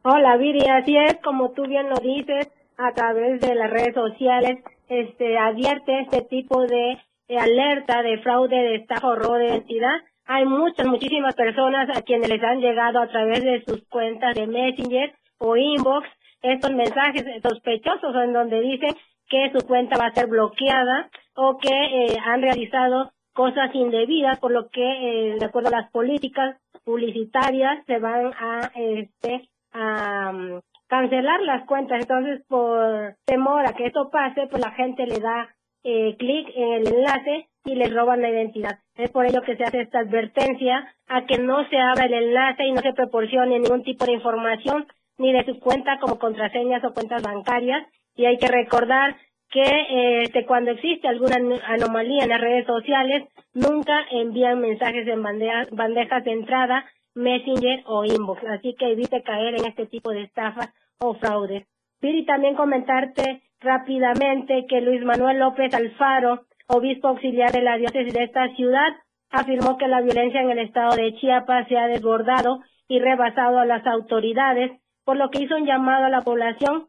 Hola, 0.02 0.36
Viri, 0.36 0.66
así 0.70 0.96
es, 0.96 1.16
como 1.22 1.50
tú 1.50 1.62
bien 1.66 1.88
lo 1.90 1.96
dices, 1.96 2.48
a 2.78 2.92
través 2.92 3.40
de 3.40 3.54
las 3.54 3.70
redes 3.70 3.94
sociales, 3.94 4.64
este, 4.88 5.36
advierte 5.36 6.00
este 6.00 6.22
tipo 6.22 6.62
de, 6.66 6.96
alerta 7.36 8.02
de 8.02 8.18
fraude, 8.22 8.56
de 8.56 8.76
estafa 8.76 9.08
o 9.08 9.16
robo 9.16 9.34
de 9.34 9.46
identidad. 9.48 9.96
Hay 10.30 10.44
muchas, 10.44 10.86
muchísimas 10.86 11.34
personas 11.34 11.88
a 11.96 12.02
quienes 12.02 12.28
les 12.28 12.42
han 12.44 12.60
llegado 12.60 13.00
a 13.00 13.08
través 13.08 13.42
de 13.42 13.64
sus 13.66 13.82
cuentas 13.88 14.34
de 14.34 14.46
Messenger 14.46 15.14
o 15.38 15.56
Inbox 15.56 16.06
estos 16.42 16.70
mensajes 16.72 17.24
sospechosos 17.42 18.14
en 18.22 18.34
donde 18.34 18.60
dicen 18.60 18.94
que 19.26 19.50
su 19.52 19.66
cuenta 19.66 19.96
va 19.98 20.08
a 20.08 20.14
ser 20.14 20.26
bloqueada 20.26 21.08
o 21.34 21.56
que 21.56 21.70
eh, 21.72 22.16
han 22.22 22.42
realizado 22.42 23.10
cosas 23.32 23.74
indebidas, 23.74 24.38
por 24.38 24.50
lo 24.50 24.68
que, 24.68 24.82
eh, 24.82 25.36
de 25.38 25.46
acuerdo 25.46 25.68
a 25.68 25.80
las 25.80 25.90
políticas 25.90 26.60
publicitarias, 26.84 27.82
se 27.86 27.98
van 27.98 28.32
a, 28.38 28.70
este, 28.74 29.48
a 29.72 30.32
mm, 30.32 30.60
cancelar 30.88 31.40
las 31.40 31.64
cuentas. 31.64 32.00
Entonces, 32.02 32.44
por 32.48 33.14
temor 33.24 33.66
a 33.66 33.72
que 33.72 33.86
esto 33.86 34.10
pase, 34.10 34.46
pues 34.48 34.62
la 34.62 34.72
gente 34.72 35.06
le 35.06 35.20
da 35.20 35.48
eh, 35.84 36.16
clic 36.18 36.48
en 36.54 36.72
el 36.74 36.88
enlace 36.88 37.47
y 37.64 37.74
le 37.74 37.88
roban 37.88 38.22
la 38.22 38.30
identidad. 38.30 38.78
Es 38.96 39.10
por 39.10 39.26
ello 39.26 39.42
que 39.42 39.56
se 39.56 39.64
hace 39.64 39.80
esta 39.80 40.00
advertencia 40.00 40.94
a 41.06 41.26
que 41.26 41.38
no 41.38 41.68
se 41.68 41.78
abra 41.78 42.06
el 42.06 42.14
enlace 42.14 42.64
y 42.64 42.72
no 42.72 42.80
se 42.80 42.92
proporcione 42.92 43.58
ningún 43.58 43.82
tipo 43.82 44.04
de 44.04 44.12
información 44.12 44.86
ni 45.18 45.32
de 45.32 45.44
su 45.44 45.58
cuenta 45.58 45.98
como 45.98 46.18
contraseñas 46.18 46.84
o 46.84 46.94
cuentas 46.94 47.22
bancarias. 47.22 47.86
Y 48.14 48.24
hay 48.24 48.38
que 48.38 48.48
recordar 48.48 49.16
que 49.50 50.22
este, 50.24 50.44
cuando 50.46 50.72
existe 50.72 51.08
alguna 51.08 51.36
anomalía 51.66 52.24
en 52.24 52.28
las 52.28 52.40
redes 52.40 52.66
sociales, 52.66 53.24
nunca 53.54 54.04
envían 54.10 54.60
mensajes 54.60 55.06
en 55.08 55.22
bandejas 55.22 56.24
de 56.24 56.32
entrada, 56.32 56.84
Messenger 57.14 57.82
o 57.86 58.04
Inbox. 58.04 58.44
Así 58.44 58.74
que 58.78 58.92
evite 58.92 59.22
caer 59.22 59.54
en 59.54 59.66
este 59.66 59.86
tipo 59.86 60.10
de 60.10 60.22
estafas 60.22 60.72
o 60.98 61.14
fraudes. 61.14 61.66
Y 62.00 62.24
también 62.26 62.54
comentarte 62.54 63.42
rápidamente 63.60 64.66
que 64.68 64.80
Luis 64.80 65.02
Manuel 65.04 65.38
López 65.38 65.74
Alfaro, 65.74 66.44
obispo 66.68 67.08
auxiliar 67.08 67.50
de 67.52 67.62
la 67.62 67.76
diócesis 67.76 68.12
de 68.12 68.24
esta 68.24 68.48
ciudad, 68.54 68.88
afirmó 69.30 69.76
que 69.76 69.88
la 69.88 70.00
violencia 70.00 70.40
en 70.40 70.50
el 70.50 70.58
estado 70.58 70.96
de 70.96 71.14
Chiapas 71.16 71.66
se 71.68 71.76
ha 71.76 71.86
desbordado 71.86 72.60
y 72.88 73.00
rebasado 73.00 73.58
a 73.58 73.66
las 73.66 73.86
autoridades, 73.86 74.72
por 75.04 75.16
lo 75.16 75.30
que 75.30 75.42
hizo 75.42 75.56
un 75.56 75.66
llamado 75.66 76.06
a 76.06 76.10
la 76.10 76.22
población 76.22 76.88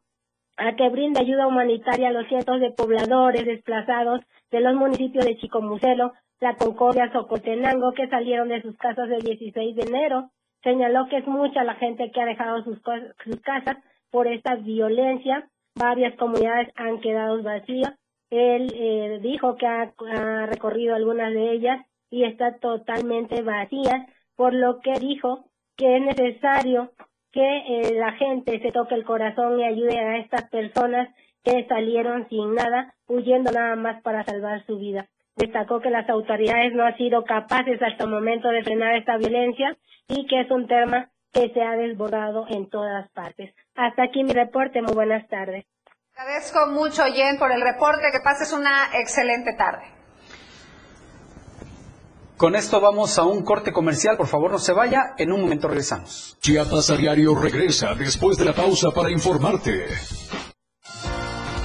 a 0.58 0.76
que 0.76 0.90
brinde 0.90 1.22
ayuda 1.22 1.48
humanitaria 1.48 2.10
a 2.10 2.12
los 2.12 2.28
cientos 2.28 2.60
de 2.60 2.72
pobladores 2.72 3.46
desplazados 3.46 4.22
de 4.52 4.60
los 4.60 4.76
municipios 4.76 5.26
de 5.26 5.38
Chicomucelo, 5.38 6.14
La 6.42 6.56
Concordia, 6.56 7.12
Socotenango, 7.14 7.94
que 7.94 8.10
salieron 8.10 8.50
de 8.50 8.62
sus 8.62 8.76
casas 8.78 9.10
el 9.10 9.22
16 9.22 9.76
de 9.76 9.84
enero. 9.84 10.32
Señaló 10.64 11.08
que 11.08 11.18
es 11.18 11.28
mucha 11.28 11.64
la 11.64 11.76
gente 11.76 12.12
que 12.12 12.22
ha 12.22 12.26
dejado 12.26 12.64
sus, 12.64 12.82
casas 12.82 13.78
por 14.12 14.28
esta 14.28 14.56
violencia. 14.56 15.48
Varias 15.76 16.16
comunidades 16.18 16.68
han 16.76 17.00
quedado 17.00 17.42
vacías. 17.42 17.96
Él 18.30 18.72
eh, 18.74 19.20
dijo 19.22 19.56
que 19.56 19.66
ha, 19.66 19.94
ha 20.12 20.46
recorrido 20.46 20.96
algunas 20.96 21.34
de 21.34 21.52
ellas 21.52 21.86
y 22.10 22.24
está 22.24 22.58
totalmente 22.58 23.42
vacías, 23.42 24.08
por 24.36 24.54
lo 24.54 24.80
que 24.80 24.94
dijo 25.00 25.46
que 25.76 25.98
es 25.98 26.02
necesario 26.02 26.92
que 27.32 27.42
eh, 27.42 27.94
la 27.96 28.14
gente 28.14 28.60
se 28.60 28.72
toque 28.72 28.96
el 28.96 29.06
corazón 29.06 29.60
y 29.60 29.64
ayude 29.64 30.00
a 30.00 30.18
estas 30.18 30.50
personas 30.50 31.10
que 31.44 31.66
salieron 31.68 32.28
sin 32.30 32.56
nada, 32.56 32.94
huyendo 33.08 33.52
nada 33.52 33.76
más 33.76 34.02
para 34.02 34.24
salvar 34.24 34.66
su 34.66 34.78
vida. 34.78 35.08
Destacó 35.36 35.80
que 35.80 35.90
las 35.90 36.10
autoridades 36.10 36.74
no 36.74 36.84
han 36.84 36.98
sido 36.98 37.24
capaces 37.24 37.82
hasta 37.82 38.04
el 38.04 38.10
momento 38.10 38.50
de 38.50 38.64
frenar 38.64 38.96
esta 38.96 39.18
violencia 39.18 39.78
y 40.08 40.26
que 40.28 40.42
es 40.42 40.52
un 40.52 40.68
tema 40.68 41.12
que 41.32 41.50
se 41.50 41.62
ha 41.62 41.78
desbordado 41.78 42.46
en 42.50 42.70
todas 42.70 43.10
partes. 43.12 43.54
Hasta 43.76 44.04
aquí 44.04 44.24
mi 44.24 44.34
reporte. 44.34 44.82
Muy 44.82 44.94
buenas 44.94 45.28
tardes. 45.30 45.66
Agradezco 46.20 46.68
mucho, 46.68 47.04
Jen, 47.14 47.38
por 47.38 47.50
el 47.50 47.62
reporte. 47.62 48.12
Que 48.12 48.20
pases 48.20 48.52
una 48.52 48.90
excelente 48.94 49.54
tarde. 49.54 49.84
Con 52.36 52.58
esto 52.58 52.82
vamos 52.82 53.18
a 53.18 53.24
un 53.24 53.42
corte 53.42 53.72
comercial, 53.72 54.18
por 54.18 54.28
favor 54.28 54.52
no 54.52 54.60
se 54.60 54.74
vaya, 54.74 55.14
en 55.18 55.32
un 55.32 55.42
momento 55.42 55.70
regresamos. 55.70 56.38
Chiapas 56.42 56.90
a 56.90 56.98
diario 56.98 57.36
regresa 57.36 57.96
después 57.96 58.38
de 58.38 58.44
la 58.44 58.54
pausa 58.54 58.92
para 58.92 59.10
informarte. 59.12 59.86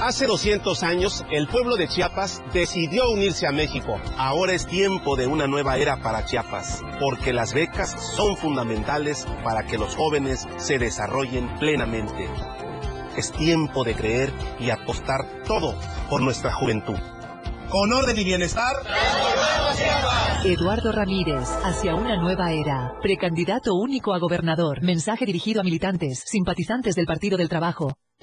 Hace 0.01 0.25
200 0.25 0.83
años, 0.83 1.25
el 1.31 1.47
pueblo 1.47 1.75
de 1.75 1.89
Chiapas 1.89 2.41
decidió 2.53 3.09
unirse 3.09 3.47
a 3.47 3.51
México. 3.51 3.99
Ahora 4.17 4.53
es 4.53 4.67
tiempo 4.67 5.17
de 5.17 5.27
una 5.27 5.47
nueva 5.47 5.75
era 5.77 5.97
para 6.01 6.25
Chiapas, 6.25 6.81
porque 7.01 7.33
las 7.33 7.53
becas 7.53 7.91
son 8.15 8.37
fundamentales 8.37 9.25
para 9.43 9.65
que 9.65 9.77
los 9.77 9.95
jóvenes 9.95 10.47
se 10.57 10.79
desarrollen 10.79 11.53
plenamente. 11.59 12.29
Es 13.17 13.31
tiempo 13.31 13.83
de 13.83 13.95
creer 13.95 14.31
y 14.59 14.69
apostar 14.69 15.43
todo 15.45 15.75
por 16.09 16.21
nuestra 16.21 16.53
juventud 16.53 16.97
con 17.69 17.91
orden 17.91 18.17
y 18.17 18.23
bienestar. 18.23 18.73
Eduardo 20.45 20.91
Ramírez, 20.91 21.49
hacia 21.63 21.95
una 21.95 22.15
nueva 22.15 22.53
era. 22.53 22.93
Precandidato 23.01 23.73
único 23.73 24.13
a 24.13 24.19
gobernador. 24.19 24.81
Mensaje 24.81 25.25
dirigido 25.25 25.61
a 25.61 25.63
militantes, 25.63 26.23
simpatizantes 26.25 26.95
del 26.95 27.05
Partido 27.05 27.37
del 27.37 27.49
Trabajo. 27.49 27.97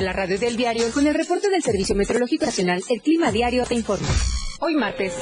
La 0.00 0.12
radio 0.12 0.38
del 0.38 0.56
diario, 0.56 0.90
con 0.92 1.06
el 1.06 1.14
reporte 1.14 1.48
del 1.48 1.62
Servicio 1.62 1.94
Meteorológico 1.94 2.46
Nacional, 2.46 2.82
el 2.88 3.02
Clima 3.02 3.30
Diario 3.30 3.64
te 3.66 3.74
informa. 3.74 4.08
Hoy 4.60 4.74
martes, 4.74 5.12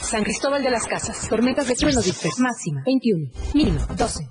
San 0.00 0.22
Cristóbal 0.22 0.62
de 0.62 0.70
las 0.70 0.86
Casas, 0.86 1.28
tormentas 1.28 1.66
de 1.66 1.74
trueno 1.74 2.00
disperso, 2.00 2.40
máxima 2.40 2.82
21, 2.86 3.30
mínimo 3.52 3.80
12. 3.96 4.28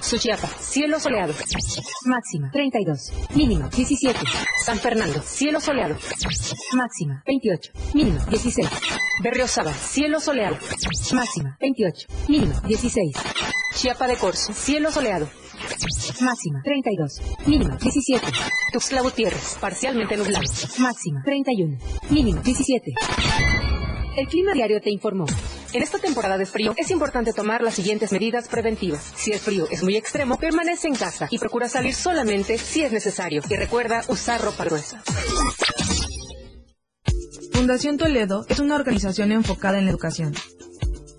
Suchiapa, 0.00 0.46
cielo 0.46 1.00
soleado, 1.00 1.34
máxima 2.04 2.50
32, 2.52 3.12
mínimo 3.34 3.68
17. 3.68 4.20
San 4.64 4.78
Fernando, 4.78 5.20
cielo 5.22 5.60
soleado, 5.60 5.96
máxima 6.74 7.22
28, 7.26 7.72
mínimo 7.94 8.20
16. 8.30 8.68
Berriosaba, 9.22 9.72
cielo 9.72 10.20
soleado, 10.20 10.56
máxima 11.12 11.56
28, 11.60 12.08
mínimo 12.28 12.60
16. 12.60 13.16
Chiapa 13.74 14.06
de 14.06 14.16
Corzo, 14.16 14.54
cielo 14.54 14.92
soleado, 14.92 15.28
máxima 16.20 16.62
32, 16.62 17.20
mínimo 17.46 17.76
17. 17.76 18.26
Tuxtla 18.72 19.02
Gutiérrez, 19.02 19.58
parcialmente 19.60 20.16
nublado, 20.16 20.44
máxima 20.78 21.22
31, 21.24 21.78
mínimo 22.10 22.40
17. 22.42 22.92
El 24.16 24.26
Clima 24.28 24.52
Diario 24.54 24.80
te 24.80 24.90
informó. 24.90 25.26
En 25.74 25.82
esta 25.82 25.98
temporada 25.98 26.38
de 26.38 26.46
frío 26.46 26.72
es 26.78 26.90
importante 26.90 27.34
tomar 27.34 27.62
las 27.62 27.74
siguientes 27.74 28.12
medidas 28.12 28.48
preventivas. 28.48 29.12
Si 29.14 29.30
el 29.32 29.38
frío 29.38 29.66
es 29.70 29.82
muy 29.82 29.96
extremo, 29.96 30.38
permanece 30.38 30.88
en 30.88 30.94
casa 30.94 31.28
y 31.30 31.38
procura 31.38 31.68
salir 31.68 31.94
solamente 31.94 32.56
si 32.56 32.82
es 32.82 32.92
necesario. 32.92 33.42
Y 33.48 33.56
recuerda 33.56 34.02
usar 34.08 34.40
ropa 34.40 34.64
gruesa. 34.64 35.02
Fundación 37.52 37.98
Toledo 37.98 38.46
es 38.48 38.58
una 38.58 38.76
organización 38.76 39.32
enfocada 39.32 39.78
en 39.78 39.84
la 39.84 39.90
educación. 39.90 40.34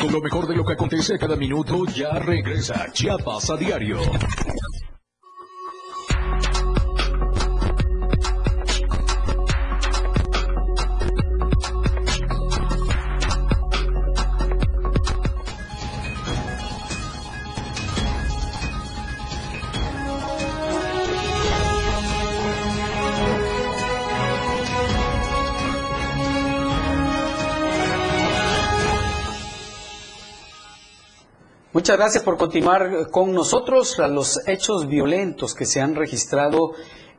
Con 0.00 0.12
lo 0.12 0.20
mejor 0.20 0.48
de 0.48 0.56
lo 0.56 0.64
que 0.64 0.72
acontece 0.72 1.16
cada 1.16 1.36
minuto, 1.36 1.84
ya 1.86 2.18
regresa 2.18 2.90
Chiapas 2.92 3.50
a 3.50 3.56
diario. 3.56 3.98
Muchas 31.84 31.98
gracias 31.98 32.24
por 32.24 32.38
continuar 32.38 33.10
con 33.10 33.34
nosotros. 33.34 33.98
Los 33.98 34.40
hechos 34.48 34.88
violentos 34.88 35.54
que 35.54 35.66
se 35.66 35.82
han 35.82 35.94
registrado 35.94 36.72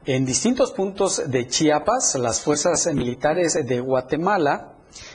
en 0.08 0.26
distintos 0.26 0.72
puntos 0.72 1.22
de 1.30 1.46
Chiapas, 1.46 2.16
las 2.16 2.42
fuerzas 2.42 2.92
militares 2.92 3.54
de 3.64 3.80
Guatemala 3.80 4.74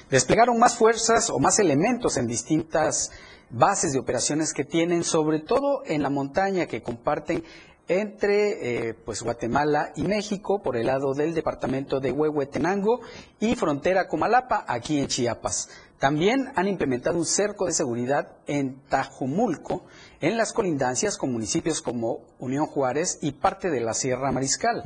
desplegaron 0.08 0.56
más 0.56 0.76
fuerzas 0.76 1.30
o 1.30 1.40
más 1.40 1.58
elementos 1.58 2.16
en 2.16 2.28
distintas 2.28 3.10
bases 3.50 3.92
de 3.92 3.98
operaciones 3.98 4.52
que 4.52 4.62
tienen, 4.62 5.02
sobre 5.02 5.40
todo 5.40 5.82
en 5.84 6.04
la 6.04 6.10
montaña 6.10 6.66
que 6.66 6.80
comparten 6.80 7.42
entre 7.88 8.90
eh, 8.90 8.94
pues 8.94 9.20
Guatemala 9.20 9.90
y 9.96 10.02
México 10.02 10.62
por 10.62 10.76
el 10.76 10.86
lado 10.86 11.12
del 11.12 11.34
departamento 11.34 11.98
de 11.98 12.12
Huehuetenango 12.12 13.00
y 13.40 13.56
frontera 13.56 14.06
con 14.06 14.20
Malapa 14.20 14.64
aquí 14.68 15.00
en 15.00 15.08
Chiapas. 15.08 15.70
También 16.00 16.50
han 16.56 16.66
implementado 16.66 17.18
un 17.18 17.26
cerco 17.26 17.66
de 17.66 17.74
seguridad 17.74 18.38
en 18.46 18.80
Tajumulco, 18.88 19.84
en 20.22 20.38
las 20.38 20.54
colindancias 20.54 21.18
con 21.18 21.30
municipios 21.30 21.82
como 21.82 22.20
Unión 22.38 22.64
Juárez 22.64 23.18
y 23.20 23.32
parte 23.32 23.68
de 23.68 23.80
la 23.80 23.92
Sierra 23.92 24.32
Mariscal. 24.32 24.82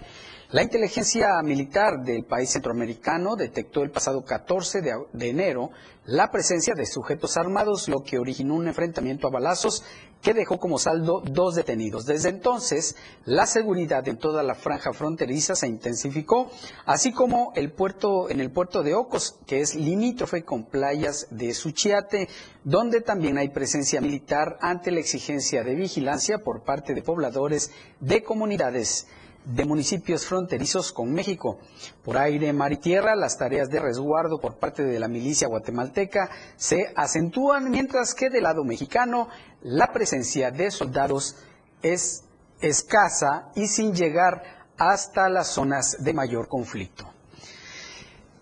La 0.51 0.65
inteligencia 0.65 1.41
militar 1.45 2.03
del 2.05 2.25
país 2.25 2.51
centroamericano 2.51 3.37
detectó 3.37 3.85
el 3.85 3.93
pasado 3.93 4.25
14 4.25 4.83
de, 4.83 5.29
enero 5.29 5.71
la 6.05 6.33
presencia 6.33 6.75
de 6.75 6.85
sujetos 6.85 7.37
armados, 7.37 7.89
lo 7.89 8.03
que 8.03 8.19
originó 8.19 8.55
un 8.55 8.67
enfrentamiento 8.67 9.29
a 9.29 9.31
balazos 9.31 9.85
que 10.25 10.33
dejó 10.33 10.59
como 10.59 10.79
saldo 10.79 11.21
dos 11.21 11.55
detenidos. 11.55 12.07
Desde 12.07 12.31
entonces, 12.31 12.97
la 13.27 13.45
seguridad 13.45 14.09
en 14.09 14.17
toda 14.17 14.43
la 14.43 14.55
franja 14.55 14.95
fronteriza 14.95 15.55
se 15.55 15.69
intensificó, 15.69 16.51
así 16.87 17.13
como 17.13 17.53
el 17.55 17.71
puerto, 17.71 18.31
en 18.31 18.41
el 18.41 18.51
puerto 18.51 18.83
de 18.83 18.95
Ocos, 18.95 19.39
que 19.47 19.61
es 19.61 19.75
limítrofe 19.75 20.43
con 20.43 20.65
playas 20.65 21.27
de 21.31 21.53
Suchiate, 21.53 22.31
donde 22.65 23.03
también 23.03 23.37
hay 23.37 23.51
presencia 23.51 24.01
militar 24.01 24.57
ante 24.63 24.91
la 24.91 25.01
exigencia 25.01 25.63
de 25.63 25.75
vigilancia 25.75 26.39
por 26.39 26.65
parte 26.65 26.95
de 26.95 27.03
pobladores 27.03 27.71
de 28.01 28.23
comunidades 28.23 29.07
de 29.45 29.65
municipios 29.65 30.27
fronterizos 30.27 30.93
con 30.93 31.13
México. 31.13 31.59
Por 32.03 32.17
aire, 32.17 32.53
mar 32.53 32.73
y 32.73 32.79
tierra, 32.79 33.15
las 33.15 33.37
tareas 33.37 33.69
de 33.71 33.81
resguardo 33.81 34.41
por 34.41 34.57
parte 34.57 34.83
de 34.83 34.99
la 34.99 35.09
milicia 35.09 35.49
guatemalteca 35.49 36.31
se 36.57 36.93
acentúan, 36.97 37.71
mientras 37.71 38.15
que 38.15 38.31
del 38.31 38.45
lado 38.45 38.65
mexicano 38.65 39.29
la 39.63 39.93
presencia 39.93 40.51
de 40.51 40.71
soldados 40.71 41.37
es 41.83 42.25
escasa 42.61 43.51
y 43.55 43.67
sin 43.67 43.95
llegar 43.95 44.43
hasta 44.79 45.29
las 45.29 45.49
zonas 45.49 46.03
de 46.03 46.13
mayor 46.13 46.49
conflicto. 46.49 47.11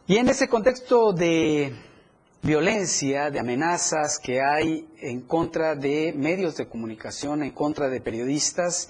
Y 0.06 0.16
en 0.16 0.28
ese 0.28 0.48
contexto 0.48 1.12
de 1.12 1.74
violencia, 2.42 3.30
de 3.30 3.38
amenazas 3.38 4.18
que 4.18 4.40
hay 4.40 4.88
en 5.00 5.22
contra 5.22 5.74
de 5.76 6.12
medios 6.16 6.56
de 6.56 6.68
comunicación, 6.68 7.42
en 7.42 7.52
contra 7.52 7.88
de 7.88 8.00
periodistas, 8.00 8.88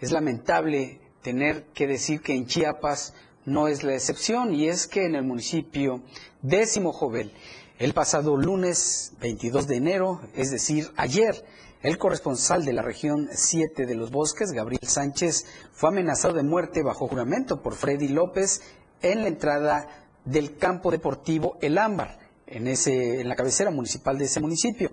es 0.00 0.12
lamentable 0.12 1.00
tener 1.22 1.64
que 1.74 1.86
decir 1.86 2.20
que 2.20 2.34
en 2.34 2.46
Chiapas 2.46 3.14
no 3.44 3.68
es 3.68 3.82
la 3.82 3.94
excepción 3.94 4.54
y 4.54 4.68
es 4.68 4.86
que 4.86 5.06
en 5.06 5.14
el 5.14 5.24
municipio 5.24 6.02
décimo 6.42 6.92
Jovel, 6.92 7.32
el 7.78 7.94
pasado 7.94 8.36
lunes 8.36 9.12
22 9.20 9.66
de 9.66 9.76
enero, 9.76 10.20
es 10.34 10.50
decir, 10.50 10.90
ayer, 10.96 11.44
el 11.82 11.98
corresponsal 11.98 12.64
de 12.64 12.72
la 12.72 12.82
región 12.82 13.28
7 13.32 13.86
de 13.86 13.94
los 13.96 14.10
bosques, 14.12 14.52
Gabriel 14.52 14.86
Sánchez, 14.86 15.46
fue 15.72 15.88
amenazado 15.88 16.34
de 16.34 16.44
muerte 16.44 16.82
bajo 16.82 17.08
juramento 17.08 17.62
por 17.62 17.74
Freddy 17.74 18.08
López 18.08 18.62
en 19.00 19.22
la 19.22 19.28
entrada 19.28 19.88
del 20.24 20.56
campo 20.56 20.92
deportivo 20.92 21.58
El 21.60 21.78
Ámbar, 21.78 22.18
en, 22.46 22.68
ese, 22.68 23.20
en 23.20 23.28
la 23.28 23.34
cabecera 23.34 23.72
municipal 23.72 24.18
de 24.18 24.26
ese 24.26 24.40
municipio 24.40 24.90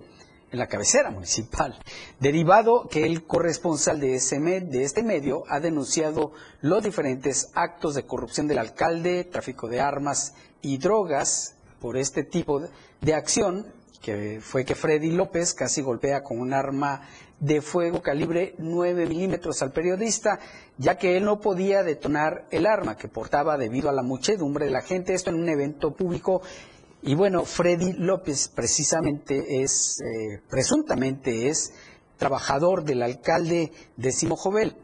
en 0.52 0.58
la 0.58 0.66
cabecera 0.66 1.10
municipal, 1.10 1.78
derivado 2.18 2.88
que 2.88 3.04
el 3.04 3.24
corresponsal 3.24 4.00
de, 4.00 4.16
ese 4.16 4.40
de 4.40 4.82
este 4.82 5.02
medio 5.02 5.44
ha 5.48 5.60
denunciado 5.60 6.32
los 6.60 6.82
diferentes 6.82 7.50
actos 7.54 7.94
de 7.94 8.04
corrupción 8.04 8.48
del 8.48 8.58
alcalde, 8.58 9.24
tráfico 9.24 9.68
de 9.68 9.80
armas 9.80 10.34
y 10.62 10.78
drogas 10.78 11.54
por 11.80 11.96
este 11.96 12.24
tipo 12.24 12.62
de 13.00 13.14
acción, 13.14 13.66
que 14.02 14.40
fue 14.40 14.64
que 14.64 14.74
Freddy 14.74 15.10
López 15.10 15.54
casi 15.54 15.82
golpea 15.82 16.22
con 16.22 16.40
un 16.40 16.52
arma 16.52 17.02
de 17.38 17.62
fuego 17.62 18.02
calibre 18.02 18.54
9 18.58 19.06
milímetros 19.06 19.62
al 19.62 19.72
periodista, 19.72 20.38
ya 20.76 20.96
que 20.96 21.16
él 21.16 21.24
no 21.24 21.40
podía 21.40 21.82
detonar 21.82 22.46
el 22.50 22.66
arma 22.66 22.96
que 22.96 23.08
portaba 23.08 23.56
debido 23.56 23.88
a 23.88 23.92
la 23.92 24.02
muchedumbre 24.02 24.66
de 24.66 24.70
la 24.70 24.82
gente, 24.82 25.14
esto 25.14 25.30
en 25.30 25.36
un 25.36 25.48
evento 25.48 25.92
público 25.92 26.42
y 27.02 27.14
bueno, 27.14 27.44
Freddy 27.44 27.94
López 27.94 28.48
precisamente 28.48 29.62
es, 29.62 30.00
eh, 30.00 30.40
presuntamente 30.48 31.48
es 31.48 31.72
trabajador 32.18 32.84
del 32.84 33.02
alcalde 33.02 33.72
de 33.96 34.12
Jovel. 34.12 34.76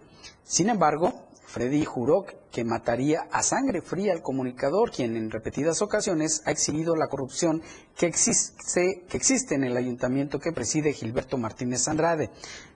Sin 0.43 0.71
embargo, 0.71 1.13
Freddy 1.45 1.85
juró 1.85 2.25
que 2.51 2.65
mataría 2.65 3.29
a 3.31 3.43
sangre 3.43 3.83
fría 3.83 4.13
al 4.13 4.23
comunicador, 4.23 4.91
quien 4.91 5.17
en 5.17 5.31
repetidas 5.31 5.83
ocasiones 5.83 6.43
ha 6.47 6.51
exhibido 6.51 6.97
la 6.97 7.09
corrupción 7.09 7.63
que 7.97 8.07
existe, 8.07 9.05
que 9.09 9.17
existe 9.17 9.55
en 9.55 9.65
el 9.65 9.77
ayuntamiento 9.77 10.39
que 10.39 10.53
preside 10.53 10.95
Gilberto 10.95 11.37
Martínez 11.37 11.87
Andrade. 11.87 12.31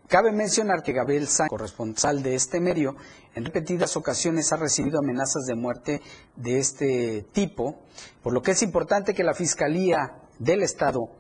Cabe 0.07 0.33
mencionar 0.33 0.83
que 0.83 0.93
Gabriel 0.93 1.29
Sánchez, 1.29 1.51
corresponsal 1.51 2.23
de 2.23 2.35
este 2.35 2.61
medio, 2.61 2.97
en 3.35 3.45
repetidas 3.45 3.97
ocasiones 3.97 4.53
ha 4.53 4.57
recibido 4.57 4.99
amenazas 4.99 5.47
de 5.47 5.55
muerte 5.55 6.03
de 6.37 6.59
este 6.59 7.23
tipo, 7.33 7.83
por 8.23 8.33
lo 8.33 8.43
que 8.43 8.53
es 8.53 8.63
importante 8.63 9.15
que 9.15 9.25
la 9.25 9.35
Fiscalía 9.35 10.17
del 10.39 10.63
Estado, 10.63 11.11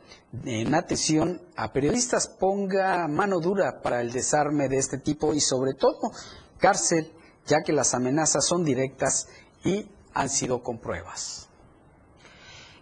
en 0.44 0.74
atención 0.74 1.40
a 1.56 1.72
periodistas, 1.72 2.28
ponga 2.28 3.06
mano 3.06 3.38
dura 3.38 3.80
para 3.82 4.00
el 4.00 4.12
desarme 4.12 4.68
de 4.68 4.78
este 4.78 4.98
tipo 4.98 5.34
y 5.34 5.40
sobre 5.40 5.74
todo 5.74 6.10
cárcel, 6.58 7.12
ya 7.46 7.58
que 7.64 7.72
las 7.72 7.94
amenazas 7.94 8.46
son 8.46 8.64
directas 8.64 9.28
y 9.64 9.90
han 10.14 10.28
sido 10.28 10.62
con 10.62 10.78
pruebas. 10.78 11.48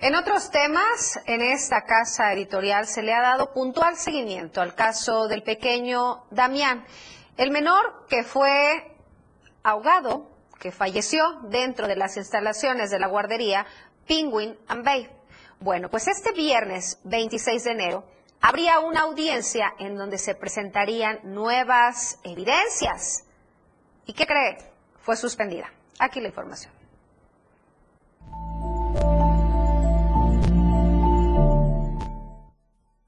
En 0.00 0.14
otros 0.14 0.50
temas, 0.50 1.18
en 1.26 1.40
esta 1.40 1.82
casa 1.82 2.32
editorial 2.32 2.86
se 2.86 3.02
le 3.02 3.12
ha 3.12 3.20
dado 3.20 3.52
puntual 3.52 3.96
seguimiento 3.96 4.60
al 4.60 4.76
caso 4.76 5.26
del 5.26 5.42
pequeño 5.42 6.24
Damián, 6.30 6.84
el 7.36 7.50
menor 7.50 8.06
que 8.08 8.22
fue 8.22 8.97
ahogado, 9.62 10.28
que 10.58 10.72
falleció 10.72 11.40
dentro 11.44 11.86
de 11.86 11.96
las 11.96 12.16
instalaciones 12.16 12.90
de 12.90 12.98
la 12.98 13.08
guardería 13.08 13.66
Penguin 14.06 14.56
and 14.66 14.84
Bay. 14.84 15.08
Bueno, 15.60 15.88
pues 15.88 16.08
este 16.08 16.32
viernes 16.32 16.98
26 17.04 17.64
de 17.64 17.70
enero 17.70 18.04
habría 18.40 18.80
una 18.80 19.00
audiencia 19.00 19.74
en 19.78 19.96
donde 19.96 20.18
se 20.18 20.34
presentarían 20.34 21.20
nuevas 21.24 22.18
evidencias. 22.24 23.24
¿Y 24.06 24.12
qué 24.12 24.26
cree? 24.26 24.58
Fue 25.00 25.16
suspendida. 25.16 25.70
Aquí 25.98 26.20
la 26.20 26.28
información. 26.28 26.72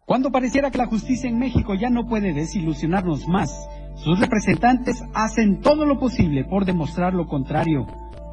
Cuando 0.04 0.32
pareciera 0.32 0.72
que 0.72 0.78
la 0.78 0.86
justicia 0.86 1.30
en 1.30 1.38
México 1.38 1.74
ya 1.74 1.88
no 1.88 2.08
puede 2.08 2.32
desilusionarnos 2.32 3.28
más, 3.28 3.68
sus 4.02 4.18
representantes 4.18 5.02
hacen 5.14 5.60
todo 5.60 5.84
lo 5.84 5.98
posible 5.98 6.44
por 6.44 6.64
demostrar 6.64 7.14
lo 7.14 7.26
contrario, 7.26 7.86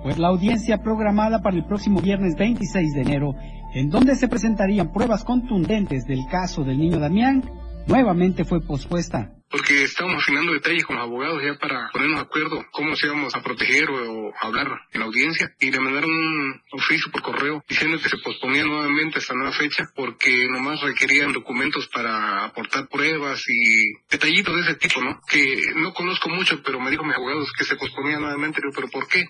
pues 0.04 0.18
la 0.18 0.30
audiencia 0.30 0.82
programada 0.82 1.42
para 1.42 1.58
el 1.58 1.66
próximo 1.66 2.02
viernes 2.02 2.36
26 2.36 2.94
de 2.94 3.02
enero, 3.02 3.36
en 3.74 3.90
donde 3.90 4.16
se 4.16 4.28
presentarían 4.28 4.92
pruebas 4.92 5.24
contundentes 5.24 6.06
del 6.06 6.26
caso 6.32 6.64
del 6.64 6.80
niño 6.80 7.00
Damián, 7.00 7.44
nuevamente 7.88 8.46
fue 8.46 8.62
pospuesta 8.62 9.37
porque 9.50 9.84
estábamos 9.84 10.22
afinando 10.22 10.54
detalles 10.54 10.86
con 10.86 10.98
los 10.98 11.06
abogados 11.06 11.42
ya 11.44 11.56
para 11.56 11.90
ponernos 11.92 12.20
de 12.20 12.26
acuerdo 12.26 12.66
cómo 12.72 12.96
se 12.96 13.08
íbamos 13.08 13.34
a 13.36 13.42
proteger 13.42 13.90
o, 13.90 14.34
hablar 14.42 14.68
en 14.94 15.00
la 15.00 15.06
audiencia 15.06 15.54
y 15.60 15.72
le 15.72 15.80
mandaron 15.80 16.12
un 16.12 16.62
oficio 16.72 17.12
por 17.12 17.22
correo 17.22 17.64
diciendo 17.68 17.98
que 18.02 18.10
se 18.10 18.18
posponía 18.18 18.64
nuevamente 18.66 19.20
esta 19.20 19.34
nueva 19.34 19.52
fecha 19.52 19.90
porque 19.96 20.48
nomás 20.50 20.82
requerían 20.82 21.34
documentos 21.34 21.88
para 21.88 22.46
aportar 22.46 22.88
pruebas 22.88 23.44
y 23.48 23.94
detallitos 24.10 24.56
de 24.56 24.62
ese 24.62 24.76
tipo, 24.76 25.02
¿no? 25.02 25.20
Que 25.28 25.74
no 25.76 25.94
conozco 25.94 26.30
mucho, 26.30 26.62
pero 26.64 26.80
me 26.80 26.92
dijo 26.92 27.04
mis 27.04 27.16
abogados 27.16 27.52
que 27.58 27.64
se 27.64 27.76
posponía 27.76 28.20
nuevamente, 28.20 28.62
pero 28.76 28.88
¿por 28.90 29.08
qué? 29.08 29.26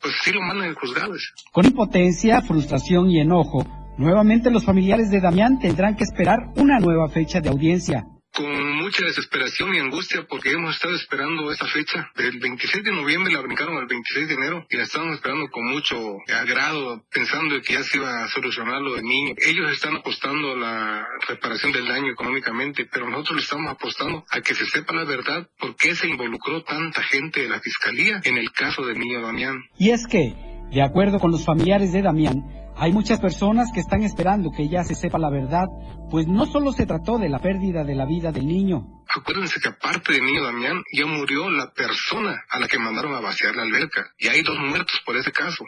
Pues 0.00 0.14
sí 0.22 0.32
lo 0.32 0.42
mandan 0.42 0.68
en 0.68 0.74
juzgados. 0.74 1.32
Con 1.52 1.66
impotencia, 1.66 2.42
frustración 2.42 3.10
y 3.10 3.20
enojo, 3.20 3.66
nuevamente 3.98 4.50
los 4.50 4.64
familiares 4.64 5.10
de 5.10 5.20
Damián 5.20 5.58
tendrán 5.58 5.96
que 5.96 6.04
esperar 6.04 6.38
una 6.56 6.78
nueva 6.78 7.08
fecha 7.08 7.40
de 7.40 7.48
audiencia 7.48 8.04
con 8.34 8.76
mucha 8.76 9.04
desesperación 9.04 9.74
y 9.74 9.78
angustia 9.78 10.26
porque 10.28 10.52
hemos 10.52 10.74
estado 10.74 10.94
esperando 10.94 11.50
esa 11.52 11.66
fecha. 11.66 12.10
El 12.16 12.38
26 12.38 12.84
de 12.84 12.92
noviembre 12.92 13.32
la 13.32 13.40
brincaron 13.40 13.76
al 13.76 13.86
26 13.86 14.28
de 14.28 14.34
enero 14.34 14.66
y 14.70 14.76
la 14.76 14.84
estábamos 14.84 15.16
esperando 15.16 15.48
con 15.50 15.66
mucho 15.66 16.18
agrado, 16.34 17.04
pensando 17.12 17.60
que 17.60 17.74
ya 17.74 17.82
se 17.82 17.98
iba 17.98 18.24
a 18.24 18.28
solucionar 18.28 18.80
lo 18.80 18.94
del 18.94 19.04
niño. 19.04 19.34
Ellos 19.44 19.70
están 19.70 19.96
apostando 19.96 20.52
a 20.52 20.56
la 20.56 21.06
reparación 21.28 21.72
del 21.72 21.86
daño 21.86 22.10
económicamente, 22.10 22.86
pero 22.90 23.08
nosotros 23.08 23.36
le 23.36 23.42
estamos 23.42 23.70
apostando 23.70 24.24
a 24.30 24.40
que 24.40 24.54
se 24.54 24.66
sepa 24.66 24.94
la 24.94 25.04
verdad 25.04 25.48
por 25.58 25.76
qué 25.76 25.94
se 25.94 26.08
involucró 26.08 26.62
tanta 26.62 27.02
gente 27.02 27.42
de 27.42 27.48
la 27.48 27.60
fiscalía 27.60 28.20
en 28.24 28.38
el 28.38 28.50
caso 28.52 28.84
del 28.84 28.98
niño 28.98 29.20
Damián. 29.20 29.62
Y 29.78 29.90
es 29.90 30.06
que, 30.06 30.34
de 30.70 30.82
acuerdo 30.82 31.18
con 31.18 31.30
los 31.30 31.44
familiares 31.44 31.92
de 31.92 32.02
Damián, 32.02 32.61
Hay 32.76 32.92
muchas 32.92 33.20
personas 33.20 33.70
que 33.72 33.80
están 33.80 34.02
esperando 34.02 34.50
que 34.50 34.68
ya 34.68 34.82
se 34.82 34.94
sepa 34.94 35.18
la 35.18 35.30
verdad, 35.30 35.66
pues 36.10 36.26
no 36.26 36.46
solo 36.46 36.72
se 36.72 36.86
trató 36.86 37.18
de 37.18 37.28
la 37.28 37.38
pérdida 37.38 37.84
de 37.84 37.94
la 37.94 38.06
vida 38.06 38.32
del 38.32 38.46
niño. 38.46 39.04
Acuérdense 39.14 39.60
que 39.60 39.68
aparte 39.68 40.12
del 40.12 40.24
niño 40.24 40.42
Damián, 40.42 40.82
ya 40.92 41.06
murió 41.06 41.50
la 41.50 41.70
persona 41.72 42.42
a 42.48 42.58
la 42.58 42.66
que 42.66 42.78
mandaron 42.78 43.14
a 43.14 43.20
vaciar 43.20 43.54
la 43.54 43.62
alberca. 43.62 44.12
Y 44.18 44.28
hay 44.28 44.42
dos 44.42 44.58
muertos 44.58 45.00
por 45.04 45.16
ese 45.16 45.32
caso. 45.32 45.64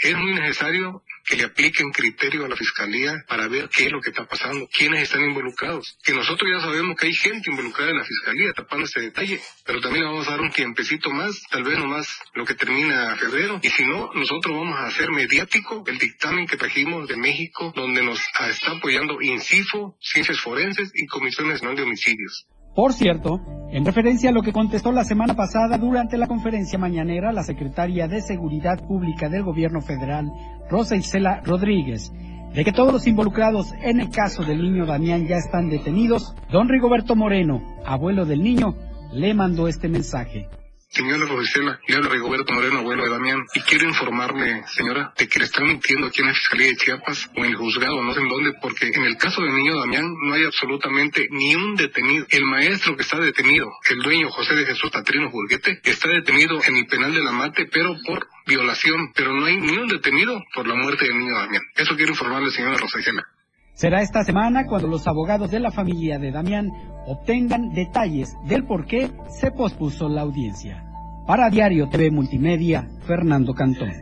Es 0.00 0.16
muy 0.16 0.34
necesario 0.34 1.02
que 1.24 1.36
le 1.36 1.44
apliquen 1.44 1.90
criterio 1.90 2.44
a 2.44 2.48
la 2.48 2.56
fiscalía 2.56 3.24
para 3.28 3.48
ver 3.48 3.68
qué 3.68 3.86
es 3.86 3.92
lo 3.92 4.00
que 4.00 4.10
está 4.10 4.26
pasando, 4.26 4.68
quiénes 4.68 5.02
están 5.02 5.22
involucrados. 5.22 5.98
Que 6.02 6.14
nosotros 6.14 6.50
ya 6.50 6.60
sabemos 6.60 6.96
que 6.96 7.06
hay 7.06 7.14
gente 7.14 7.50
involucrada 7.50 7.90
en 7.90 7.98
la 7.98 8.04
fiscalía 8.04 8.52
tapando 8.52 8.86
ese 8.86 9.00
detalle, 9.00 9.40
pero 9.64 9.80
también 9.80 10.06
vamos 10.06 10.26
a 10.26 10.32
dar 10.32 10.40
un 10.40 10.50
tiempecito 10.50 11.10
más, 11.10 11.42
tal 11.50 11.64
vez 11.64 11.78
nomás 11.78 12.08
lo 12.34 12.44
que 12.44 12.54
termina 12.54 13.16
febrero. 13.16 13.60
Y 13.62 13.68
si 13.68 13.84
no, 13.84 14.10
nosotros 14.14 14.56
vamos 14.56 14.78
a 14.78 14.86
hacer 14.86 15.10
mediático 15.10 15.84
el 15.86 15.98
dictamen 15.98 16.46
que 16.46 16.56
trajimos 16.56 17.08
de 17.08 17.16
México, 17.16 17.72
donde 17.76 18.02
nos 18.02 18.20
está 18.20 18.72
apoyando 18.72 19.20
INCIFO, 19.20 19.96
Ciencias 20.00 20.40
Forenses 20.40 20.90
y 20.94 21.06
Comisión 21.06 21.48
Nacional 21.48 21.76
de 21.76 21.82
Homicidios. 21.82 22.46
Por 22.78 22.92
cierto, 22.92 23.40
en 23.72 23.84
referencia 23.84 24.30
a 24.30 24.32
lo 24.32 24.40
que 24.40 24.52
contestó 24.52 24.92
la 24.92 25.02
semana 25.02 25.34
pasada 25.34 25.78
durante 25.78 26.16
la 26.16 26.28
conferencia 26.28 26.78
mañanera 26.78 27.32
la 27.32 27.42
secretaria 27.42 28.06
de 28.06 28.22
Seguridad 28.22 28.78
Pública 28.86 29.28
del 29.28 29.42
Gobierno 29.42 29.80
Federal, 29.80 30.30
Rosa 30.70 30.94
Isela 30.94 31.40
Rodríguez, 31.44 32.12
de 32.54 32.64
que 32.64 32.70
todos 32.70 32.92
los 32.92 33.08
involucrados 33.08 33.74
en 33.82 33.98
el 33.98 34.10
caso 34.10 34.44
del 34.44 34.62
niño 34.62 34.86
Damián 34.86 35.26
ya 35.26 35.38
están 35.38 35.68
detenidos, 35.68 36.36
don 36.52 36.68
Rigoberto 36.68 37.16
Moreno, 37.16 37.60
abuelo 37.84 38.24
del 38.26 38.44
niño, 38.44 38.76
le 39.12 39.34
mandó 39.34 39.66
este 39.66 39.88
mensaje. 39.88 40.46
Señora 40.90 41.26
Rosicela, 41.26 41.78
le 41.86 41.96
habla 41.96 42.08
Rigoberto 42.08 42.52
Moreno, 42.52 42.78
abuelo 42.78 43.04
de 43.04 43.10
Damián, 43.10 43.44
y 43.54 43.60
quiero 43.60 43.86
informarle, 43.86 44.64
señora, 44.68 45.12
de 45.18 45.28
que 45.28 45.38
le 45.38 45.44
están 45.44 45.66
mintiendo 45.66 46.06
aquí 46.06 46.22
en 46.22 46.28
la 46.28 46.34
Fiscalía 46.34 46.68
de 46.68 46.76
Chiapas 46.76 47.30
o 47.36 47.44
en 47.44 47.50
el 47.50 47.56
juzgado, 47.56 48.02
no 48.02 48.14
sé 48.14 48.20
en 48.20 48.28
dónde, 48.28 48.54
porque 48.62 48.86
en 48.86 49.04
el 49.04 49.18
caso 49.18 49.42
del 49.42 49.54
niño 49.54 49.78
Damián 49.78 50.06
no 50.22 50.34
hay 50.34 50.44
absolutamente 50.44 51.28
ni 51.30 51.54
un 51.54 51.76
detenido. 51.76 52.26
El 52.30 52.46
maestro 52.46 52.96
que 52.96 53.02
está 53.02 53.18
detenido, 53.18 53.70
el 53.90 53.98
dueño 53.98 54.30
José 54.30 54.54
de 54.54 54.64
Jesús 54.64 54.90
Tatrino 54.90 55.30
Burguete, 55.30 55.78
está 55.84 56.08
detenido 56.08 56.58
en 56.64 56.76
el 56.78 56.86
penal 56.86 57.12
de 57.12 57.22
la 57.22 57.32
Mate, 57.32 57.66
pero 57.66 57.94
por 58.06 58.26
violación, 58.46 59.12
pero 59.14 59.34
no 59.34 59.44
hay 59.44 59.58
ni 59.58 59.76
un 59.76 59.88
detenido 59.88 60.42
por 60.54 60.66
la 60.66 60.74
muerte 60.74 61.04
del 61.04 61.18
niño 61.18 61.34
Damián. 61.34 61.62
Eso 61.76 61.96
quiero 61.96 62.12
informarle, 62.12 62.50
señora 62.50 62.78
Rosicela. 62.78 63.28
Será 63.78 64.02
esta 64.02 64.24
semana 64.24 64.66
cuando 64.66 64.88
los 64.88 65.06
abogados 65.06 65.52
de 65.52 65.60
la 65.60 65.70
familia 65.70 66.18
de 66.18 66.32
Damián 66.32 66.72
obtengan 67.06 67.72
detalles 67.72 68.34
del 68.42 68.66
por 68.66 68.86
qué 68.86 69.12
se 69.30 69.52
pospuso 69.52 70.08
la 70.08 70.22
audiencia. 70.22 70.84
Para 71.28 71.48
Diario 71.48 71.88
TV 71.88 72.10
Multimedia, 72.10 72.88
Fernando 73.06 73.54
Cantón. 73.54 73.92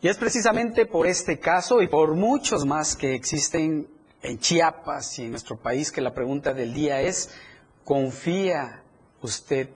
Y 0.00 0.08
es 0.08 0.16
precisamente 0.16 0.86
por 0.86 1.06
este 1.06 1.38
caso 1.38 1.82
y 1.82 1.88
por 1.88 2.14
muchos 2.14 2.64
más 2.64 2.96
que 2.96 3.14
existen 3.14 3.86
en 4.22 4.38
Chiapas 4.38 5.18
y 5.18 5.24
en 5.24 5.32
nuestro 5.32 5.58
país 5.58 5.92
que 5.92 6.00
la 6.00 6.14
pregunta 6.14 6.54
del 6.54 6.72
día 6.72 7.02
es, 7.02 7.28
¿confía 7.84 8.80
usted 9.20 9.68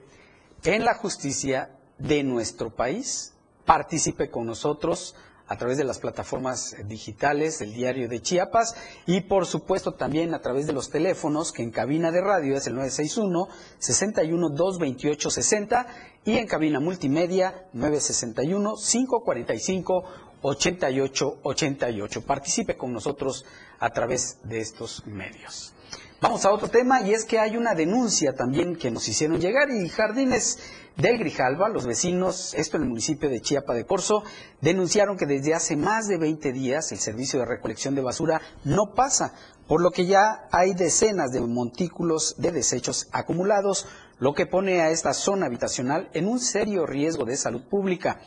en 0.63 0.85
la 0.85 0.95
justicia 0.95 1.69
de 1.99 2.23
nuestro 2.23 2.71
país? 2.71 3.35
Participe 3.63 4.31
con 4.31 4.47
nosotros 4.47 5.15
a 5.51 5.57
través 5.57 5.77
de 5.77 5.83
las 5.83 5.99
plataformas 5.99 6.77
digitales 6.85 7.59
del 7.59 7.73
diario 7.73 8.07
de 8.07 8.21
Chiapas 8.21 8.73
y 9.05 9.19
por 9.19 9.45
supuesto 9.45 9.95
también 9.95 10.33
a 10.33 10.39
través 10.39 10.65
de 10.65 10.71
los 10.71 10.89
teléfonos 10.89 11.51
que 11.51 11.61
en 11.61 11.71
cabina 11.71 12.09
de 12.09 12.21
radio 12.21 12.55
es 12.55 12.67
el 12.67 12.75
961 12.75 13.49
61 13.77 14.49
228 14.49 15.29
60 15.29 15.87
y 16.23 16.37
en 16.37 16.47
cabina 16.47 16.79
multimedia 16.79 17.65
961 17.73 18.75
545 18.75 20.03
88 20.41 21.39
88. 21.43 22.21
Participe 22.25 22.77
con 22.77 22.93
nosotros 22.93 23.43
a 23.77 23.89
través 23.89 24.37
de 24.43 24.61
estos 24.61 25.05
medios. 25.05 25.73
Vamos 26.21 26.45
a 26.45 26.51
otro 26.51 26.67
tema 26.67 27.01
y 27.01 27.15
es 27.15 27.25
que 27.25 27.39
hay 27.39 27.57
una 27.57 27.73
denuncia 27.73 28.35
también 28.35 28.75
que 28.75 28.91
nos 28.91 29.07
hicieron 29.07 29.41
llegar 29.41 29.71
y 29.71 29.89
Jardines 29.89 30.59
del 30.95 31.17
Grijalva, 31.17 31.67
los 31.67 31.87
vecinos, 31.87 32.53
esto 32.53 32.77
en 32.77 32.83
el 32.83 32.89
municipio 32.89 33.27
de 33.27 33.41
Chiapa 33.41 33.73
de 33.73 33.87
Corzo, 33.87 34.23
denunciaron 34.61 35.17
que 35.17 35.25
desde 35.25 35.55
hace 35.55 35.75
más 35.75 36.07
de 36.07 36.19
20 36.19 36.53
días 36.53 36.91
el 36.91 36.99
servicio 36.99 37.39
de 37.39 37.47
recolección 37.47 37.95
de 37.95 38.03
basura 38.03 38.39
no 38.63 38.93
pasa, 38.93 39.33
por 39.67 39.81
lo 39.81 39.89
que 39.89 40.05
ya 40.05 40.47
hay 40.51 40.75
decenas 40.75 41.31
de 41.31 41.41
montículos 41.41 42.35
de 42.37 42.51
desechos 42.51 43.07
acumulados, 43.11 43.87
lo 44.19 44.35
que 44.35 44.45
pone 44.45 44.79
a 44.79 44.91
esta 44.91 45.15
zona 45.15 45.47
habitacional 45.47 46.11
en 46.13 46.27
un 46.27 46.39
serio 46.39 46.85
riesgo 46.85 47.25
de 47.25 47.35
salud 47.35 47.63
pública 47.67 48.21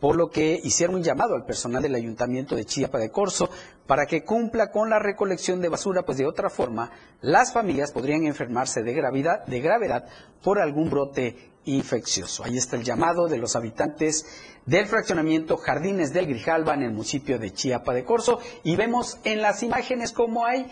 por 0.00 0.16
lo 0.16 0.30
que 0.30 0.58
hicieron 0.64 0.96
un 0.96 1.02
llamado 1.02 1.34
al 1.34 1.44
personal 1.44 1.82
del 1.82 1.94
Ayuntamiento 1.94 2.56
de 2.56 2.64
Chiapa 2.64 2.98
de 2.98 3.10
Corzo 3.10 3.50
para 3.86 4.06
que 4.06 4.24
cumpla 4.24 4.70
con 4.70 4.88
la 4.88 4.98
recolección 4.98 5.60
de 5.60 5.68
basura, 5.68 6.02
pues 6.02 6.18
de 6.18 6.26
otra 6.26 6.48
forma 6.48 6.90
las 7.20 7.52
familias 7.52 7.92
podrían 7.92 8.24
enfermarse 8.24 8.82
de 8.82 8.94
gravedad, 8.94 9.44
de 9.46 9.60
gravedad 9.60 10.06
por 10.42 10.58
algún 10.58 10.90
brote 10.90 11.50
infeccioso. 11.64 12.44
Ahí 12.44 12.56
está 12.56 12.76
el 12.76 12.84
llamado 12.84 13.28
de 13.28 13.36
los 13.36 13.54
habitantes 13.54 14.24
del 14.64 14.86
fraccionamiento 14.86 15.58
Jardines 15.58 16.12
del 16.12 16.26
Grijalba 16.26 16.74
en 16.74 16.82
el 16.82 16.92
municipio 16.92 17.38
de 17.38 17.52
Chiapa 17.52 17.92
de 17.92 18.04
Corzo 18.04 18.40
y 18.64 18.76
vemos 18.76 19.18
en 19.24 19.42
las 19.42 19.62
imágenes 19.62 20.12
cómo 20.12 20.46
hay 20.46 20.66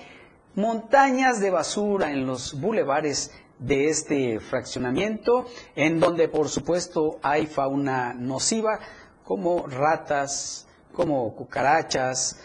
montañas 0.54 1.40
de 1.40 1.50
basura 1.50 2.10
en 2.10 2.26
los 2.26 2.58
bulevares 2.58 3.32
de 3.58 3.88
este 3.88 4.40
fraccionamiento, 4.40 5.46
en 5.74 6.00
donde 6.00 6.28
por 6.28 6.48
supuesto 6.48 7.18
hay 7.22 7.46
fauna 7.46 8.14
nociva 8.14 8.78
como 9.28 9.66
ratas, 9.66 10.66
como 10.94 11.36
cucarachas, 11.36 12.40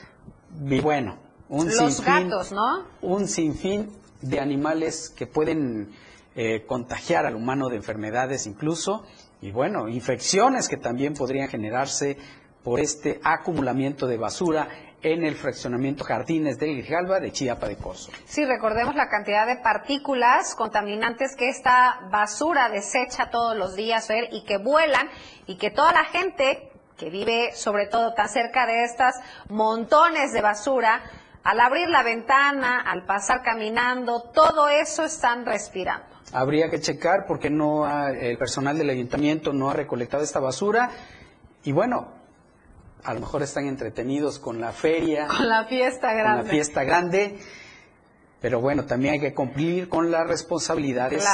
y 0.65 0.81
bueno, 0.81 1.17
un 1.47 1.67
Los 1.67 2.01
gatos, 2.03 2.51
¿no? 2.51 2.85
Un 3.01 3.29
sinfín 3.29 3.89
de 4.21 4.41
animales 4.41 5.09
que 5.09 5.25
pueden 5.25 5.93
eh, 6.35 6.65
contagiar 6.65 7.25
al 7.25 7.35
humano 7.35 7.69
de 7.69 7.77
enfermedades 7.77 8.47
incluso, 8.47 9.05
y 9.39 9.51
bueno, 9.51 9.87
infecciones 9.87 10.67
que 10.67 10.75
también 10.75 11.13
podrían 11.13 11.47
generarse 11.47 12.17
por 12.65 12.81
este 12.81 13.21
acumulamiento 13.23 14.05
de 14.05 14.17
basura 14.17 14.67
en 15.01 15.23
el 15.23 15.35
fraccionamiento 15.35 16.03
Jardines 16.03 16.59
del 16.59 16.75
Grijalba 16.75 17.21
de 17.21 17.31
Chiapa 17.31 17.69
de 17.69 17.77
Corzo. 17.77 18.11
Sí, 18.25 18.43
recordemos 18.43 18.95
la 18.95 19.07
cantidad 19.07 19.47
de 19.47 19.55
partículas 19.55 20.53
contaminantes 20.55 21.37
que 21.37 21.47
esta 21.47 22.09
basura 22.11 22.69
desecha 22.69 23.29
todos 23.29 23.55
los 23.55 23.73
días 23.75 24.09
y 24.31 24.43
que 24.43 24.57
vuelan 24.57 25.07
y 25.45 25.57
que 25.57 25.71
toda 25.71 25.93
la 25.93 26.03
gente 26.05 26.72
que 26.97 27.09
vive 27.09 27.51
sobre 27.55 27.87
todo 27.87 28.13
tan 28.13 28.29
cerca 28.29 28.65
de 28.65 28.83
estas 28.83 29.15
montones 29.49 30.33
de 30.33 30.41
basura, 30.41 31.01
al 31.43 31.59
abrir 31.59 31.89
la 31.89 32.03
ventana, 32.03 32.81
al 32.81 33.05
pasar 33.05 33.41
caminando, 33.43 34.21
todo 34.33 34.69
eso 34.69 35.03
están 35.03 35.45
respirando. 35.45 36.05
Habría 36.31 36.69
que 36.69 36.79
checar 36.79 37.25
porque 37.27 37.49
no 37.49 37.87
el 38.09 38.37
personal 38.37 38.77
del 38.77 38.89
ayuntamiento 38.89 39.53
no 39.53 39.69
ha 39.69 39.73
recolectado 39.73 40.23
esta 40.23 40.39
basura 40.39 40.89
y 41.63 41.71
bueno, 41.71 42.13
a 43.03 43.13
lo 43.13 43.19
mejor 43.19 43.43
están 43.43 43.67
entretenidos 43.67 44.39
con 44.39 44.61
la 44.61 44.71
feria, 44.71 45.27
con 45.37 45.47
la 45.47 45.65
fiesta 45.65 46.13
grande. 46.13 46.37
Con 46.37 46.47
la 46.47 46.51
fiesta 46.51 46.83
grande. 46.83 47.39
Pero 48.39 48.59
bueno, 48.59 48.85
también 48.85 49.15
hay 49.15 49.19
que 49.19 49.33
cumplir 49.33 49.87
con 49.89 50.11
las 50.11 50.27
responsabilidades 50.27 51.25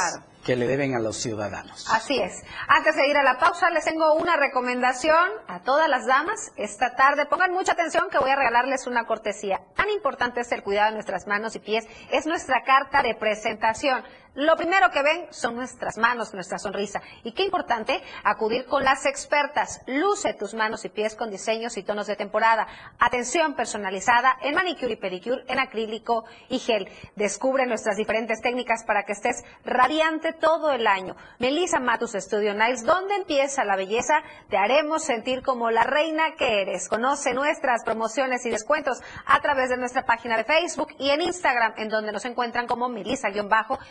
que 0.44 0.56
le 0.56 0.66
deben 0.66 0.94
a 0.94 0.98
los 0.98 1.16
ciudadanos. 1.16 1.86
Así 1.90 2.18
es. 2.18 2.42
Antes 2.68 2.96
de 2.96 3.08
ir 3.08 3.16
a 3.16 3.22
la 3.22 3.38
pausa, 3.38 3.70
les 3.70 3.84
tengo 3.84 4.14
una 4.14 4.36
recomendación 4.36 5.28
a 5.48 5.60
todas 5.60 5.88
las 5.88 6.06
damas 6.06 6.52
esta 6.56 6.94
tarde. 6.96 7.26
Pongan 7.26 7.52
mucha 7.52 7.72
atención 7.72 8.08
que 8.10 8.18
voy 8.18 8.30
a 8.30 8.36
regalarles 8.36 8.86
una 8.86 9.04
cortesía. 9.04 9.60
Tan 9.76 9.90
importante 9.90 10.40
es 10.40 10.52
el 10.52 10.62
cuidado 10.62 10.88
de 10.88 10.94
nuestras 10.94 11.26
manos 11.26 11.54
y 11.56 11.58
pies. 11.58 11.86
Es 12.10 12.26
nuestra 12.26 12.62
carta 12.64 13.02
de 13.02 13.14
presentación. 13.14 14.02
Lo 14.34 14.56
primero 14.56 14.90
que 14.92 15.02
ven 15.02 15.26
son 15.30 15.56
nuestras 15.56 15.98
manos, 15.98 16.32
nuestra 16.32 16.58
sonrisa. 16.58 17.02
Y 17.24 17.32
qué 17.32 17.42
importante, 17.42 18.00
acudir 18.22 18.64
con 18.66 18.84
las 18.84 19.04
expertas. 19.04 19.82
Luce 19.88 20.34
tus 20.34 20.54
manos 20.54 20.84
y 20.84 20.88
pies 20.88 21.16
con 21.16 21.30
diseños 21.30 21.76
y 21.76 21.82
tonos 21.82 22.06
de 22.06 22.14
temporada. 22.14 22.68
Atención 23.00 23.54
personalizada 23.54 24.36
en 24.40 24.54
manicure 24.54 24.92
y 24.92 24.96
pedicure, 24.96 25.42
en 25.48 25.58
acrílico 25.58 26.24
y 26.48 26.60
gel. 26.60 26.88
Descubre 27.16 27.66
nuestras 27.66 27.96
diferentes 27.96 28.40
técnicas 28.40 28.84
para 28.84 29.02
que 29.02 29.12
estés 29.12 29.42
radiante 29.64 30.29
todo 30.32 30.72
el 30.72 30.86
año. 30.86 31.16
Melissa 31.38 31.80
Matus 31.80 32.12
Studio 32.12 32.54
Niles, 32.54 32.84
donde 32.84 33.14
empieza 33.14 33.64
la 33.64 33.76
belleza, 33.76 34.14
te 34.48 34.56
haremos 34.56 35.04
sentir 35.04 35.42
como 35.42 35.70
la 35.70 35.84
reina 35.84 36.34
que 36.36 36.62
eres. 36.62 36.88
Conoce 36.88 37.34
nuestras 37.34 37.84
promociones 37.84 38.44
y 38.46 38.50
descuentos 38.50 39.00
a 39.26 39.40
través 39.40 39.68
de 39.70 39.76
nuestra 39.76 40.04
página 40.04 40.36
de 40.36 40.42
Facebook 40.44 40.88
y 40.98 41.10
en 41.10 41.20
Instagram, 41.20 41.74
en 41.76 41.88
donde 41.88 42.10
nos 42.12 42.24
encuentran 42.24 42.66
como 42.66 42.88
Melissa-Studio 42.88 43.48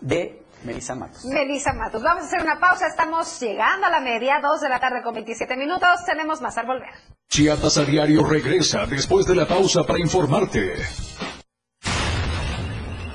de 0.01 0.41
Melissa 0.63 0.95
Matos. 0.95 1.25
Melissa 1.25 1.73
Matos. 1.73 2.03
Vamos 2.03 2.23
a 2.23 2.27
hacer 2.27 2.41
una 2.41 2.59
pausa. 2.59 2.87
Estamos 2.87 3.39
llegando 3.39 3.87
a 3.87 3.89
la 3.89 3.99
media, 3.99 4.39
2 4.41 4.61
de 4.61 4.69
la 4.69 4.79
tarde 4.79 5.01
con 5.03 5.13
27 5.13 5.57
minutos. 5.57 5.89
Tenemos 6.05 6.41
más 6.41 6.57
al 6.57 6.67
volver. 6.67 6.89
Chiapas 7.29 7.77
a 7.77 7.85
diario 7.85 8.23
regresa 8.23 8.85
después 8.85 9.25
de 9.25 9.35
la 9.35 9.47
pausa 9.47 9.83
para 9.83 9.99
informarte. 9.99 10.75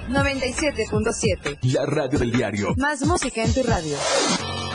97.7. 0.08 1.58
La 1.74 1.84
radio 1.84 2.18
del 2.18 2.30
diario. 2.30 2.74
Más 2.76 3.04
música 3.04 3.42
en 3.42 3.52
tu 3.52 3.62
radio. 3.62 3.96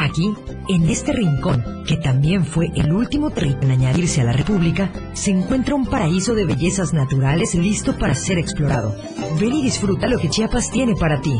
Aquí, 0.00 0.34
en 0.70 0.88
este 0.88 1.12
rincón, 1.12 1.84
que 1.86 1.98
también 1.98 2.46
fue 2.46 2.70
el 2.74 2.90
último 2.90 3.28
territorio 3.28 3.50
en 3.62 3.70
añadirse 3.70 4.22
a 4.22 4.24
la 4.24 4.32
República, 4.32 4.90
se 5.12 5.30
encuentra 5.30 5.74
un 5.74 5.84
paraíso 5.84 6.34
de 6.34 6.46
bellezas 6.46 6.94
naturales 6.94 7.54
listo 7.54 7.98
para 7.98 8.14
ser 8.14 8.38
explorado. 8.38 8.96
Ven 9.38 9.52
y 9.52 9.62
disfruta 9.62 10.08
lo 10.08 10.18
que 10.18 10.30
Chiapas 10.30 10.70
tiene 10.70 10.94
para 10.94 11.20
ti. 11.20 11.38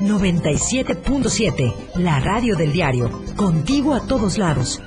97.7, 0.00 1.74
la 1.94 2.20
radio 2.20 2.56
del 2.56 2.72
diario, 2.72 3.10
contigo 3.36 3.94
a 3.94 4.06
todos 4.06 4.36
lados. 4.36 4.82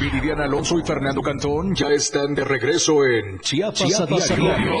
Viridiana 0.00 0.46
Alonso 0.46 0.80
y 0.80 0.82
Fernando 0.84 1.22
Cantón 1.22 1.76
ya 1.76 1.86
están 1.90 2.34
de 2.34 2.42
regreso 2.42 3.06
en 3.06 3.38
Chiapas, 3.38 3.86
Chiapas 3.86 4.30
a 4.30 4.34
a 4.34 4.36
diario. 4.36 4.72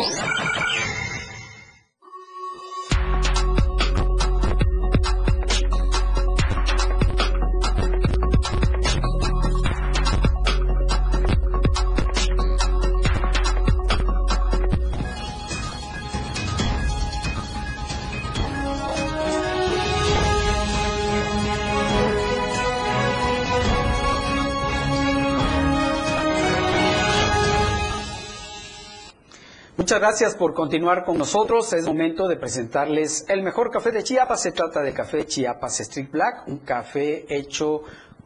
Gracias 30.02 30.34
por 30.34 30.52
continuar 30.52 31.04
con 31.04 31.16
nosotros. 31.16 31.72
Es 31.72 31.86
momento 31.86 32.26
de 32.26 32.36
presentarles 32.36 33.24
el 33.28 33.44
mejor 33.44 33.70
café 33.70 33.92
de 33.92 34.02
Chiapas. 34.02 34.42
Se 34.42 34.50
trata 34.50 34.82
de 34.82 34.92
café 34.92 35.24
Chiapas 35.24 35.78
Street 35.78 36.10
Black, 36.10 36.48
un 36.48 36.58
café 36.58 37.24
hecho 37.28 37.82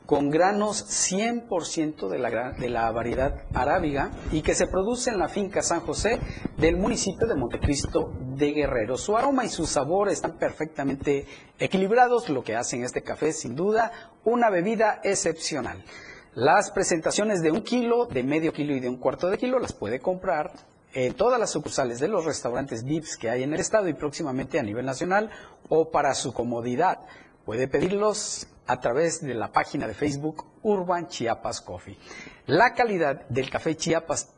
con 0.06 0.30
granos 0.30 0.86
100% 1.12 2.08
de 2.08 2.70
la, 2.70 2.90
variedad 2.92 3.42
arábiga 3.52 4.10
y 4.32 4.40
que 4.40 4.54
se 4.54 4.68
produce 4.68 5.10
en 5.10 5.18
la 5.18 5.28
finca 5.28 5.60
San 5.60 5.80
José 5.80 6.18
del 6.56 6.78
municipio 6.78 7.26
de 7.26 7.34
Montecristo 7.34 8.10
de 8.38 8.52
Guerrero. 8.52 8.96
Su 8.96 9.14
aroma 9.14 9.44
y 9.44 9.50
su 9.50 9.66
sabor 9.66 10.08
están 10.08 10.38
perfectamente 10.38 11.26
equilibrados, 11.58 12.30
lo 12.30 12.42
que 12.42 12.56
hacen 12.56 12.84
este 12.84 13.02
café 13.02 13.34
sin 13.34 13.54
duda 13.54 13.92
una 14.24 14.48
bebida 14.48 15.02
excepcional. 15.04 15.84
Las 16.32 16.70
presentaciones 16.70 17.42
de 17.42 17.50
un 17.50 17.60
kilo, 17.60 18.06
de 18.06 18.22
medio 18.22 18.54
kilo 18.54 18.74
y 18.74 18.80
de 18.80 18.88
un 18.88 18.96
cuarto 18.96 19.28
de 19.28 19.36
kilo 19.36 19.58
las 19.58 19.74
puede 19.74 20.00
comprar 20.00 20.52
en 20.96 21.12
todas 21.12 21.38
las 21.38 21.50
sucursales 21.50 22.00
de 22.00 22.08
los 22.08 22.24
restaurantes 22.24 22.82
VIPs 22.82 23.18
que 23.18 23.28
hay 23.28 23.42
en 23.42 23.52
el 23.52 23.60
estado 23.60 23.86
y 23.86 23.92
próximamente 23.92 24.58
a 24.58 24.62
nivel 24.62 24.86
nacional 24.86 25.28
o 25.68 25.90
para 25.90 26.14
su 26.14 26.32
comodidad. 26.32 27.00
Puede 27.44 27.68
pedirlos 27.68 28.46
a 28.66 28.80
través 28.80 29.20
de 29.20 29.34
la 29.34 29.52
página 29.52 29.86
de 29.86 29.92
Facebook 29.92 30.46
Urban 30.62 31.06
Chiapas 31.06 31.60
Coffee. 31.60 31.98
La 32.46 32.72
calidad 32.72 33.28
del 33.28 33.50
café 33.50 33.76
Chiapas 33.76 34.32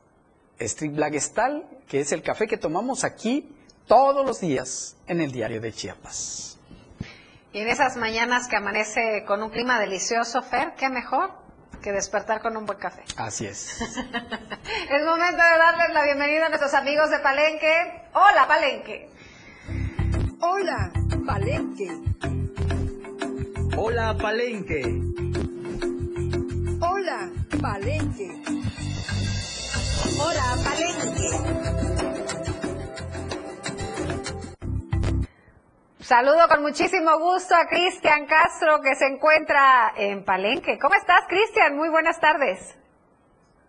Street 0.59 0.97
Black 0.97 1.15
es 1.15 1.33
tal 1.33 1.65
que 1.87 2.01
es 2.01 2.11
el 2.11 2.23
café 2.23 2.49
que 2.49 2.57
tomamos 2.57 3.05
aquí 3.05 3.55
todos 3.87 4.27
los 4.27 4.41
días 4.41 4.97
en 5.07 5.21
el 5.21 5.31
diario 5.31 5.61
de 5.61 5.73
Chiapas. 5.73 6.59
Y 7.53 7.61
en 7.61 7.69
esas 7.69 7.97
mañanas 7.97 8.49
que 8.49 8.57
amanece 8.57 9.23
con 9.29 9.45
un 9.45 9.51
clima 9.51 9.79
delicioso, 9.79 10.43
Fer, 10.43 10.75
qué 10.77 10.89
mejor 10.89 11.31
que 11.81 11.93
despertar 11.93 12.41
con 12.41 12.57
un 12.57 12.67
buen 12.67 12.79
café. 12.79 13.03
Así 13.17 13.47
es. 13.47 13.81
Es 14.91 15.05
momento 15.05 15.37
de 15.37 15.59
darles 15.59 15.95
la 15.95 16.05
bienvenida 16.05 16.47
a 16.47 16.49
nuestros 16.49 16.75
amigos 16.75 17.11
de 17.11 17.19
Palenque. 17.21 18.03
Hola, 18.15 18.47
Palenque. 18.47 19.11
Hola, 20.41 20.91
Palenque. 21.27 21.91
Hola, 23.77 24.17
Palenque. 24.17 24.83
Hola, 26.81 27.31
Palenque. 27.61 28.43
Hola, 30.19 30.57
Palenque. 30.65 31.98
Saludo 36.09 36.49
con 36.49 36.63
muchísimo 36.63 37.19
gusto 37.19 37.55
a 37.55 37.69
Cristian 37.69 38.25
Castro 38.25 38.81
que 38.83 38.95
se 38.95 39.05
encuentra 39.05 39.93
en 39.95 40.25
Palenque. 40.25 40.79
¿Cómo 40.81 40.95
estás, 40.95 41.21
Cristian? 41.29 41.77
Muy 41.77 41.91
buenas 41.91 42.19
tardes. 42.19 42.79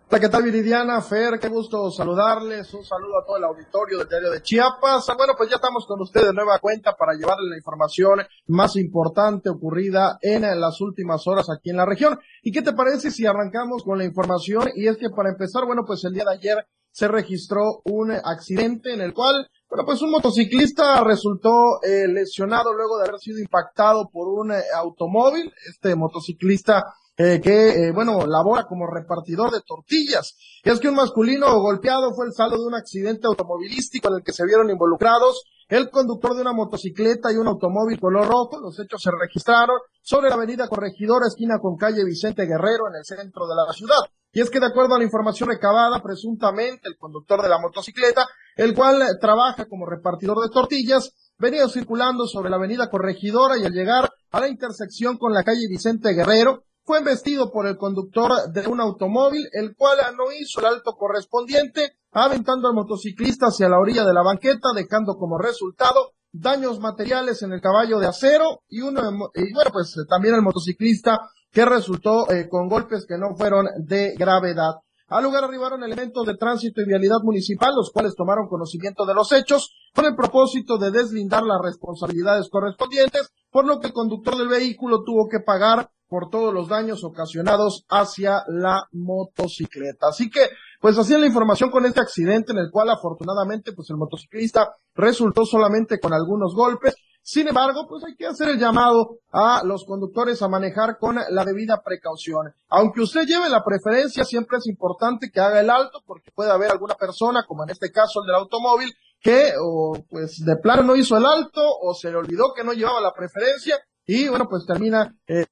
¿qué 0.08 0.28
tal 0.30 0.44
Viridiana? 0.44 1.02
Fer, 1.02 1.38
qué 1.38 1.48
gusto 1.48 1.90
saludarles. 1.90 2.72
Un 2.72 2.82
saludo 2.82 3.20
a 3.20 3.26
todo 3.26 3.36
el 3.36 3.44
auditorio 3.44 3.98
del 3.98 4.08
diario 4.08 4.30
de 4.30 4.40
Chiapas. 4.40 5.06
Bueno, 5.18 5.34
pues 5.36 5.50
ya 5.50 5.56
estamos 5.56 5.84
con 5.86 6.00
ustedes 6.00 6.28
de 6.28 6.32
nueva 6.32 6.58
cuenta 6.60 6.96
para 6.96 7.12
llevarles 7.12 7.50
la 7.50 7.58
información 7.58 8.22
más 8.46 8.74
importante 8.76 9.50
ocurrida 9.50 10.16
en 10.22 10.40
las 10.58 10.80
últimas 10.80 11.26
horas 11.26 11.50
aquí 11.50 11.68
en 11.68 11.76
la 11.76 11.84
región. 11.84 12.18
¿Y 12.42 12.52
qué 12.52 12.62
te 12.62 12.72
parece 12.72 13.10
si 13.10 13.26
arrancamos 13.26 13.84
con 13.84 13.98
la 13.98 14.06
información? 14.06 14.70
Y 14.74 14.88
es 14.88 14.96
que 14.96 15.10
para 15.10 15.28
empezar, 15.28 15.66
bueno, 15.66 15.82
pues 15.86 16.02
el 16.04 16.14
día 16.14 16.24
de 16.24 16.32
ayer 16.32 16.66
se 16.90 17.06
registró 17.06 17.82
un 17.84 18.12
accidente 18.12 18.94
en 18.94 19.02
el 19.02 19.12
cual, 19.12 19.46
bueno, 19.70 19.84
pues 19.86 20.02
un 20.02 20.10
motociclista 20.10 21.04
resultó 21.04 21.80
eh, 21.84 22.08
lesionado 22.08 22.74
luego 22.74 22.98
de 22.98 23.08
haber 23.08 23.20
sido 23.20 23.38
impactado 23.38 24.10
por 24.12 24.26
un 24.26 24.50
eh, 24.50 24.62
automóvil. 24.74 25.52
Este 25.68 25.94
motociclista 25.94 26.82
eh, 27.16 27.40
que, 27.42 27.68
eh, 27.70 27.92
bueno, 27.92 28.26
labora 28.26 28.64
como 28.64 28.86
repartidor 28.86 29.50
de 29.50 29.60
tortillas. 29.60 30.36
Y 30.64 30.70
es 30.70 30.80
que 30.80 30.88
un 30.88 30.94
masculino 30.94 31.60
golpeado 31.60 32.14
fue 32.14 32.26
el 32.26 32.32
saldo 32.32 32.56
de 32.56 32.66
un 32.66 32.74
accidente 32.74 33.26
automovilístico 33.26 34.08
en 34.08 34.14
el 34.14 34.24
que 34.24 34.32
se 34.32 34.46
vieron 34.46 34.70
involucrados 34.70 35.44
el 35.70 35.88
conductor 35.88 36.34
de 36.34 36.42
una 36.42 36.52
motocicleta 36.52 37.32
y 37.32 37.36
un 37.36 37.46
automóvil 37.46 38.00
color 38.00 38.26
rojo. 38.26 38.58
Los 38.60 38.78
hechos 38.80 39.00
se 39.02 39.10
registraron 39.10 39.76
sobre 40.02 40.28
la 40.28 40.34
avenida 40.34 40.66
Corregidora, 40.68 41.26
esquina 41.28 41.58
con 41.60 41.76
calle 41.76 42.04
Vicente 42.04 42.44
Guerrero, 42.44 42.88
en 42.88 42.96
el 42.96 43.04
centro 43.04 43.46
de 43.46 43.54
la 43.54 43.72
ciudad. 43.72 44.00
Y 44.32 44.40
es 44.40 44.50
que 44.50 44.60
de 44.60 44.66
acuerdo 44.66 44.94
a 44.94 44.98
la 44.98 45.04
información 45.04 45.48
recabada, 45.48 46.02
presuntamente 46.02 46.88
el 46.88 46.96
conductor 46.96 47.42
de 47.42 47.48
la 47.48 47.58
motocicleta, 47.58 48.26
el 48.56 48.74
cual 48.74 49.02
trabaja 49.20 49.66
como 49.66 49.86
repartidor 49.86 50.38
de 50.42 50.50
tortillas, 50.52 51.12
venía 51.38 51.68
circulando 51.68 52.26
sobre 52.26 52.50
la 52.50 52.56
avenida 52.56 52.90
Corregidora 52.90 53.56
y 53.56 53.64
al 53.64 53.72
llegar 53.72 54.10
a 54.30 54.40
la 54.40 54.48
intersección 54.48 55.18
con 55.18 55.32
la 55.32 55.42
calle 55.42 55.68
Vicente 55.68 56.12
Guerrero, 56.12 56.64
fue 56.84 56.98
embestido 56.98 57.50
por 57.50 57.66
el 57.66 57.76
conductor 57.76 58.30
de 58.52 58.66
un 58.66 58.80
automóvil, 58.80 59.48
el 59.52 59.74
cual 59.76 59.98
no 60.16 60.32
hizo 60.32 60.60
el 60.60 60.66
alto 60.66 60.92
correspondiente, 60.96 61.98
aventando 62.12 62.68
al 62.68 62.74
motociclista 62.74 63.46
hacia 63.46 63.68
la 63.68 63.78
orilla 63.78 64.04
de 64.04 64.14
la 64.14 64.22
banqueta, 64.22 64.68
dejando 64.74 65.16
como 65.16 65.38
resultado 65.38 66.12
daños 66.32 66.80
materiales 66.80 67.42
en 67.42 67.52
el 67.52 67.60
caballo 67.60 67.98
de 67.98 68.06
acero 68.06 68.62
y 68.68 68.80
uno, 68.80 69.02
y 69.34 69.52
bueno, 69.52 69.70
pues 69.72 69.94
también 70.08 70.34
el 70.34 70.42
motociclista 70.42 71.18
que 71.50 71.64
resultó 71.64 72.30
eh, 72.30 72.48
con 72.48 72.68
golpes 72.68 73.04
que 73.06 73.18
no 73.18 73.34
fueron 73.36 73.66
de 73.78 74.14
gravedad. 74.16 74.74
Al 75.08 75.24
lugar 75.24 75.42
arribaron 75.42 75.82
elementos 75.82 76.24
de 76.24 76.36
tránsito 76.36 76.80
y 76.80 76.86
vialidad 76.86 77.18
municipal, 77.24 77.74
los 77.74 77.90
cuales 77.90 78.14
tomaron 78.14 78.48
conocimiento 78.48 79.04
de 79.04 79.14
los 79.14 79.32
hechos 79.32 79.74
con 79.92 80.04
el 80.04 80.14
propósito 80.14 80.78
de 80.78 80.92
deslindar 80.92 81.42
las 81.42 81.60
responsabilidades 81.60 82.48
correspondientes, 82.48 83.28
por 83.50 83.64
lo 83.64 83.80
que 83.80 83.88
el 83.88 83.92
conductor 83.92 84.36
del 84.36 84.46
vehículo 84.46 85.02
tuvo 85.02 85.28
que 85.28 85.40
pagar 85.40 85.90
por 86.10 86.28
todos 86.28 86.52
los 86.52 86.68
daños 86.68 87.04
ocasionados 87.04 87.86
hacia 87.88 88.42
la 88.48 88.88
motocicleta. 88.90 90.08
Así 90.08 90.28
que, 90.28 90.40
pues 90.80 90.98
así 90.98 91.14
es 91.14 91.20
la 91.20 91.26
información 91.26 91.70
con 91.70 91.86
este 91.86 92.00
accidente 92.00 92.50
en 92.50 92.58
el 92.58 92.70
cual 92.70 92.90
afortunadamente 92.90 93.72
pues 93.72 93.88
el 93.90 93.96
motociclista 93.96 94.74
resultó 94.94 95.46
solamente 95.46 96.00
con 96.00 96.12
algunos 96.12 96.54
golpes. 96.54 96.96
Sin 97.22 97.46
embargo, 97.46 97.86
pues 97.88 98.02
hay 98.02 98.16
que 98.16 98.26
hacer 98.26 98.48
el 98.48 98.58
llamado 98.58 99.18
a 99.30 99.62
los 99.64 99.84
conductores 99.84 100.42
a 100.42 100.48
manejar 100.48 100.98
con 100.98 101.16
la 101.16 101.44
debida 101.44 101.80
precaución. 101.84 102.52
Aunque 102.68 103.02
usted 103.02 103.24
lleve 103.26 103.48
la 103.48 103.62
preferencia, 103.62 104.24
siempre 104.24 104.58
es 104.58 104.66
importante 104.66 105.30
que 105.32 105.38
haga 105.38 105.60
el 105.60 105.70
alto 105.70 106.02
porque 106.04 106.32
puede 106.34 106.50
haber 106.50 106.72
alguna 106.72 106.96
persona, 106.96 107.44
como 107.46 107.62
en 107.62 107.70
este 107.70 107.92
caso 107.92 108.22
el 108.22 108.26
del 108.26 108.36
automóvil, 108.36 108.92
que 109.20 109.52
o 109.62 109.96
pues 110.08 110.44
de 110.44 110.56
plano 110.56 110.82
no 110.82 110.96
hizo 110.96 111.16
el 111.16 111.26
alto 111.26 111.62
o 111.62 111.94
se 111.94 112.10
le 112.10 112.16
olvidó 112.16 112.52
que 112.56 112.64
no 112.64 112.72
llevaba 112.72 113.00
la 113.00 113.12
preferencia 113.12 113.78
y 114.06 114.28
bueno, 114.28 114.48
pues 114.48 114.66
termina 114.66 115.14
eh, 115.28 115.46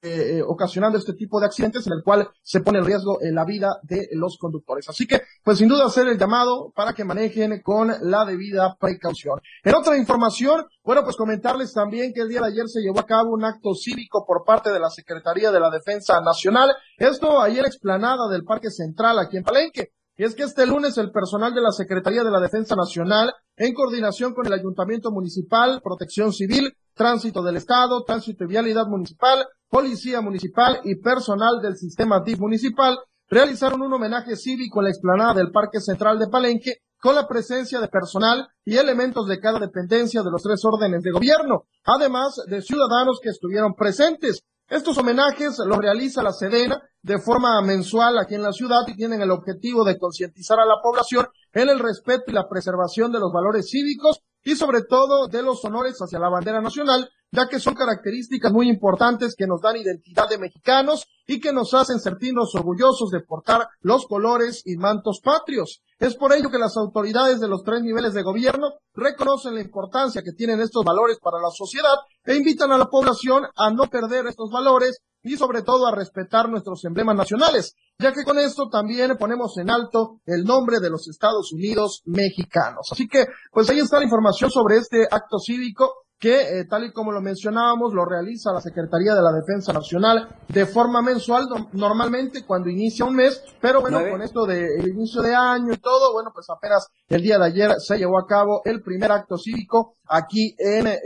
eh, 0.00 0.42
ocasionando 0.46 0.96
este 0.96 1.14
tipo 1.14 1.40
de 1.40 1.46
accidentes 1.46 1.86
en 1.86 1.92
el 1.94 2.02
cual 2.04 2.28
se 2.42 2.60
pone 2.60 2.78
en 2.78 2.84
riesgo 2.84 3.18
en 3.20 3.34
la 3.34 3.44
vida 3.44 3.78
de 3.82 4.08
los 4.12 4.38
conductores. 4.38 4.88
Así 4.88 5.06
que, 5.06 5.22
pues 5.42 5.58
sin 5.58 5.68
duda 5.68 5.86
hacer 5.86 6.06
el 6.08 6.18
llamado 6.18 6.72
para 6.74 6.92
que 6.92 7.04
manejen 7.04 7.60
con 7.62 7.92
la 8.02 8.24
debida 8.24 8.76
precaución. 8.78 9.40
En 9.64 9.74
otra 9.74 9.96
información, 9.96 10.66
bueno, 10.84 11.02
pues 11.02 11.16
comentarles 11.16 11.72
también 11.72 12.12
que 12.14 12.20
el 12.20 12.28
día 12.28 12.40
de 12.40 12.48
ayer 12.48 12.68
se 12.68 12.80
llevó 12.80 13.00
a 13.00 13.06
cabo 13.06 13.30
un 13.32 13.44
acto 13.44 13.74
cívico 13.74 14.24
por 14.26 14.44
parte 14.44 14.70
de 14.72 14.80
la 14.80 14.90
Secretaría 14.90 15.50
de 15.50 15.60
la 15.60 15.70
Defensa 15.70 16.20
Nacional. 16.20 16.70
Esto 16.96 17.40
ayer 17.40 17.64
explanada 17.64 18.28
del 18.30 18.44
Parque 18.44 18.70
Central 18.70 19.18
aquí 19.18 19.36
en 19.36 19.44
Palenque. 19.44 19.92
Y 20.16 20.24
es 20.24 20.34
que 20.34 20.42
este 20.42 20.66
lunes 20.66 20.98
el 20.98 21.12
personal 21.12 21.54
de 21.54 21.60
la 21.60 21.70
Secretaría 21.70 22.24
de 22.24 22.30
la 22.30 22.40
Defensa 22.40 22.74
Nacional, 22.74 23.32
en 23.56 23.72
coordinación 23.72 24.34
con 24.34 24.46
el 24.46 24.52
Ayuntamiento 24.52 25.12
Municipal, 25.12 25.80
Protección 25.80 26.32
Civil, 26.32 26.72
Tránsito 26.92 27.40
del 27.42 27.56
Estado, 27.56 28.02
Tránsito 28.04 28.42
y 28.42 28.48
Vialidad 28.48 28.86
Municipal, 28.88 29.46
Policía 29.68 30.22
Municipal 30.22 30.80
y 30.84 30.96
personal 30.96 31.60
del 31.62 31.76
sistema 31.76 32.20
DIF 32.24 32.38
municipal 32.38 32.98
realizaron 33.28 33.82
un 33.82 33.92
homenaje 33.92 34.34
cívico 34.34 34.80
en 34.80 34.84
la 34.84 34.90
explanada 34.90 35.34
del 35.34 35.50
Parque 35.50 35.80
Central 35.80 36.18
de 36.18 36.28
Palenque 36.28 36.78
con 36.98 37.14
la 37.14 37.28
presencia 37.28 37.78
de 37.78 37.88
personal 37.88 38.48
y 38.64 38.76
elementos 38.76 39.26
de 39.28 39.38
cada 39.38 39.58
dependencia 39.58 40.22
de 40.22 40.30
los 40.30 40.42
tres 40.42 40.64
órdenes 40.64 41.02
de 41.02 41.10
gobierno, 41.10 41.64
además 41.84 42.36
de 42.46 42.62
ciudadanos 42.62 43.20
que 43.22 43.28
estuvieron 43.28 43.74
presentes. 43.74 44.42
Estos 44.68 44.96
homenajes 44.98 45.58
los 45.58 45.78
realiza 45.78 46.22
la 46.22 46.32
Sedena 46.32 46.82
de 47.02 47.18
forma 47.18 47.60
mensual 47.62 48.18
aquí 48.18 48.34
en 48.34 48.42
la 48.42 48.52
ciudad 48.52 48.82
y 48.86 48.96
tienen 48.96 49.20
el 49.20 49.30
objetivo 49.30 49.84
de 49.84 49.98
concientizar 49.98 50.58
a 50.60 50.66
la 50.66 50.80
población 50.82 51.26
en 51.52 51.68
el 51.68 51.78
respeto 51.78 52.24
y 52.28 52.32
la 52.32 52.48
preservación 52.48 53.12
de 53.12 53.20
los 53.20 53.32
valores 53.32 53.70
cívicos 53.70 54.20
y 54.48 54.56
sobre 54.56 54.80
todo 54.80 55.28
de 55.28 55.42
los 55.42 55.62
honores 55.66 55.98
hacia 55.98 56.18
la 56.18 56.30
bandera 56.30 56.62
nacional, 56.62 57.10
ya 57.30 57.48
que 57.48 57.60
son 57.60 57.74
características 57.74 58.50
muy 58.50 58.70
importantes 58.70 59.34
que 59.36 59.46
nos 59.46 59.60
dan 59.60 59.76
identidad 59.76 60.26
de 60.26 60.38
mexicanos 60.38 61.06
y 61.26 61.38
que 61.38 61.52
nos 61.52 61.74
hacen 61.74 62.00
sentirnos 62.00 62.54
orgullosos 62.54 63.10
de 63.10 63.20
portar 63.20 63.68
los 63.82 64.06
colores 64.06 64.62
y 64.64 64.78
mantos 64.78 65.20
patrios. 65.22 65.82
Es 65.98 66.14
por 66.14 66.32
ello 66.32 66.48
que 66.48 66.58
las 66.58 66.76
autoridades 66.76 67.40
de 67.40 67.48
los 67.48 67.64
tres 67.64 67.82
niveles 67.82 68.14
de 68.14 68.22
gobierno 68.22 68.74
reconocen 68.94 69.56
la 69.56 69.60
importancia 69.60 70.22
que 70.22 70.32
tienen 70.32 70.60
estos 70.60 70.84
valores 70.84 71.18
para 71.20 71.38
la 71.38 71.50
sociedad 71.50 71.94
e 72.24 72.36
invitan 72.36 72.70
a 72.70 72.78
la 72.78 72.86
población 72.86 73.44
a 73.56 73.70
no 73.70 73.84
perder 73.84 74.26
estos 74.28 74.48
valores 74.50 75.00
y 75.24 75.36
sobre 75.36 75.62
todo 75.62 75.88
a 75.88 75.94
respetar 75.94 76.48
nuestros 76.48 76.84
emblemas 76.84 77.16
nacionales, 77.16 77.74
ya 77.98 78.12
que 78.12 78.22
con 78.22 78.38
esto 78.38 78.68
también 78.70 79.16
ponemos 79.18 79.58
en 79.58 79.70
alto 79.70 80.20
el 80.24 80.44
nombre 80.44 80.78
de 80.78 80.90
los 80.90 81.08
Estados 81.08 81.52
Unidos 81.52 82.02
mexicanos. 82.04 82.86
Así 82.92 83.08
que, 83.08 83.26
pues 83.50 83.68
ahí 83.68 83.80
está 83.80 83.98
la 83.98 84.04
información 84.04 84.52
sobre 84.52 84.76
este 84.76 85.02
acto 85.10 85.38
cívico 85.40 86.04
que, 86.18 86.60
eh, 86.60 86.64
tal 86.68 86.84
y 86.84 86.92
como 86.92 87.12
lo 87.12 87.20
mencionábamos, 87.20 87.94
lo 87.94 88.04
realiza 88.04 88.52
la 88.52 88.60
Secretaría 88.60 89.14
de 89.14 89.22
la 89.22 89.32
Defensa 89.32 89.72
Nacional 89.72 90.28
de 90.48 90.66
forma 90.66 91.00
mensual, 91.00 91.46
normalmente 91.72 92.44
cuando 92.44 92.68
inicia 92.68 93.04
un 93.04 93.14
mes, 93.14 93.42
pero 93.60 93.80
bueno, 93.80 94.00
con 94.10 94.22
esto 94.22 94.44
del 94.44 94.88
inicio 94.88 95.22
de 95.22 95.34
año 95.34 95.72
y 95.72 95.78
todo, 95.78 96.12
bueno, 96.12 96.30
pues 96.34 96.46
apenas 96.50 96.88
el 97.08 97.22
día 97.22 97.38
de 97.38 97.46
ayer 97.46 97.72
se 97.78 97.98
llevó 97.98 98.18
a 98.18 98.26
cabo 98.26 98.62
el 98.64 98.82
primer 98.82 99.12
acto 99.12 99.36
cívico 99.36 99.94
aquí 100.08 100.54
en 100.58 100.88
eh, 100.88 100.98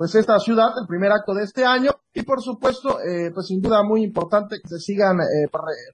pues 0.00 0.14
esta 0.14 0.38
ciudad, 0.38 0.70
el 0.80 0.86
primer 0.86 1.12
acto 1.12 1.34
de 1.34 1.44
este 1.44 1.62
año, 1.62 1.90
y 2.14 2.22
por 2.22 2.40
supuesto, 2.40 3.00
eh, 3.00 3.30
pues 3.34 3.48
sin 3.48 3.60
duda 3.60 3.82
muy 3.82 4.02
importante 4.02 4.56
que 4.56 4.66
se 4.66 4.78
sigan 4.78 5.20
eh, 5.20 5.46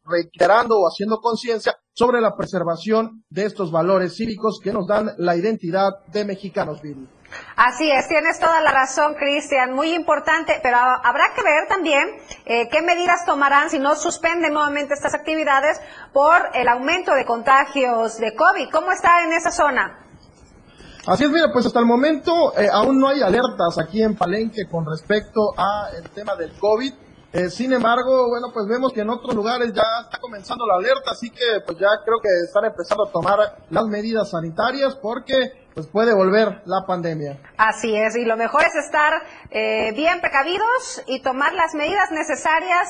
reiterando 0.05 0.79
o 0.79 0.87
haciendo 0.87 1.18
conciencia 1.18 1.76
sobre 1.92 2.20
la 2.20 2.37
preservación 2.37 3.24
de 3.31 3.46
estos 3.46 3.72
valores 3.72 4.14
cívicos 4.14 4.61
que 4.62 4.72
nos 4.72 4.87
dan 4.87 5.11
la 5.18 5.37
identidad 5.37 5.90
de 6.12 6.24
mexicanos 6.24 6.81
vivos. 6.83 7.09
Así 7.57 7.91
es, 7.91 8.07
tienes 8.09 8.39
toda 8.39 8.61
la 8.61 8.71
razón, 8.71 9.15
Cristian, 9.15 9.73
muy 9.73 9.95
importante, 9.95 10.61
pero 10.62 10.77
habrá 10.77 11.33
que 11.35 11.43
ver 11.43 11.67
también 11.69 12.09
eh, 12.45 12.69
qué 12.69 12.83
medidas 12.83 13.25
tomarán 13.25 13.71
si 13.71 13.79
no 13.79 13.97
suspenden 13.97 14.53
nuevamente 14.53 14.95
estas 14.95 15.15
actividades 15.15 15.81
por 16.12 16.51
el 16.55 16.69
aumento 16.69 17.15
de 17.15 17.25
contagios 17.25 18.19
de 18.19 18.35
COVID. 18.35 18.71
¿Cómo 18.71 18.93
está 18.93 19.25
en 19.25 19.33
esa 19.33 19.51
zona? 19.51 20.07
Así 21.07 21.25
es, 21.25 21.31
mira, 21.31 21.53
pues 21.53 21.65
hasta 21.65 21.81
el 21.81 21.87
momento 21.87 22.53
eh, 22.59 22.69
aún 22.71 22.99
no 22.99 23.09
hay 23.09 23.23
alertas 23.23 23.79
aquí 23.79 24.03
en 24.03 24.17
Palenque 24.17 24.67
con 24.69 24.85
respecto 24.85 25.55
a 25.57 25.89
el 25.97 26.11
tema 26.11 26.35
del 26.35 26.53
COVID. 26.59 26.93
Eh, 27.33 27.49
sin 27.49 27.73
embargo, 27.73 28.29
bueno, 28.29 28.49
pues 28.53 28.67
vemos 28.67 28.93
que 28.93 29.03
en 29.03 29.11
otros 29.11 29.35
lugares 29.35 29.73
ya 29.73 29.85
está 30.03 30.19
comenzando 30.19 30.67
la 30.67 30.75
alerta, 30.75 31.12
así 31.12 31.31
que 31.31 31.61
pues 31.65 31.79
ya 31.79 31.89
creo 32.05 32.19
que 32.21 32.29
están 32.45 32.65
empezando 32.65 33.07
a 33.07 33.12
tomar 33.12 33.39
las 33.71 33.85
medidas 33.87 34.31
sanitarias 34.31 34.96
porque 34.96 35.65
pues 35.77 35.88
puede 35.88 36.14
volver 36.14 36.62
la 36.64 36.87
pandemia. 36.87 37.38
Así 37.58 37.94
es, 37.94 38.16
y 38.16 38.24
lo 38.24 38.38
mejor 38.38 38.62
es 38.62 38.74
estar 38.77 39.12
eh, 39.50 39.92
bien 39.94 40.22
precavidos 40.22 41.02
y 41.06 41.20
tomar 41.20 41.52
las 41.52 41.74
medidas 41.74 42.10
necesarias, 42.12 42.88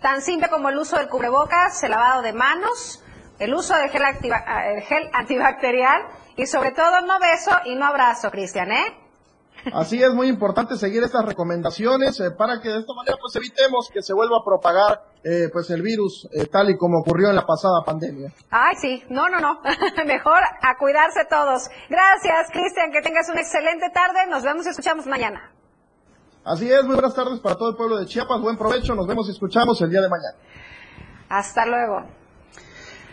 tan 0.00 0.22
simple 0.22 0.48
como 0.48 0.68
el 0.68 0.78
uso 0.78 0.96
del 0.98 1.08
cubrebocas, 1.08 1.82
el 1.82 1.90
lavado 1.90 2.22
de 2.22 2.32
manos, 2.32 3.02
el 3.40 3.52
uso 3.52 3.74
del 3.74 3.90
gel, 3.90 4.02
el 4.02 4.82
gel 4.82 5.10
antibacterial 5.14 6.00
y 6.36 6.46
sobre 6.46 6.70
todo 6.70 7.00
no 7.00 7.18
beso 7.18 7.50
y 7.64 7.74
no 7.74 7.86
abrazo, 7.86 8.30
Cristian, 8.30 8.70
¿eh? 8.70 8.96
Así 9.72 10.00
es 10.00 10.14
muy 10.14 10.28
importante 10.28 10.76
seguir 10.76 11.02
estas 11.02 11.24
recomendaciones 11.24 12.20
eh, 12.20 12.30
para 12.30 12.60
que 12.60 12.68
de 12.68 12.78
esta 12.78 12.94
manera 12.94 13.16
pues 13.20 13.34
evitemos 13.34 13.90
que 13.92 14.00
se 14.00 14.14
vuelva 14.14 14.36
a 14.36 14.44
propagar 14.44 15.02
eh, 15.24 15.48
pues 15.52 15.68
el 15.70 15.82
virus 15.82 16.28
eh, 16.32 16.46
tal 16.46 16.70
y 16.70 16.76
como 16.76 17.00
ocurrió 17.00 17.30
en 17.30 17.36
la 17.36 17.44
pasada 17.46 17.82
pandemia. 17.84 18.32
Ay, 18.50 18.76
sí, 18.80 19.02
no, 19.10 19.28
no, 19.28 19.40
no, 19.40 19.60
mejor 20.06 20.40
a 20.62 20.76
cuidarse 20.78 21.24
todos. 21.28 21.68
Gracias, 21.88 22.50
Cristian, 22.52 22.92
que 22.92 23.02
tengas 23.02 23.28
una 23.28 23.40
excelente 23.40 23.90
tarde, 23.90 24.26
nos 24.28 24.42
vemos 24.42 24.66
y 24.66 24.70
escuchamos 24.70 25.06
mañana. 25.06 25.52
Así 26.44 26.70
es, 26.70 26.82
muy 26.84 26.94
buenas 26.94 27.14
tardes 27.14 27.40
para 27.40 27.56
todo 27.56 27.70
el 27.70 27.76
pueblo 27.76 27.98
de 27.98 28.06
Chiapas, 28.06 28.40
buen 28.40 28.56
provecho, 28.56 28.94
nos 28.94 29.06
vemos 29.06 29.28
y 29.28 29.32
escuchamos 29.32 29.80
el 29.82 29.90
día 29.90 30.00
de 30.00 30.08
mañana. 30.08 30.38
Hasta 31.28 31.66
luego. 31.66 32.06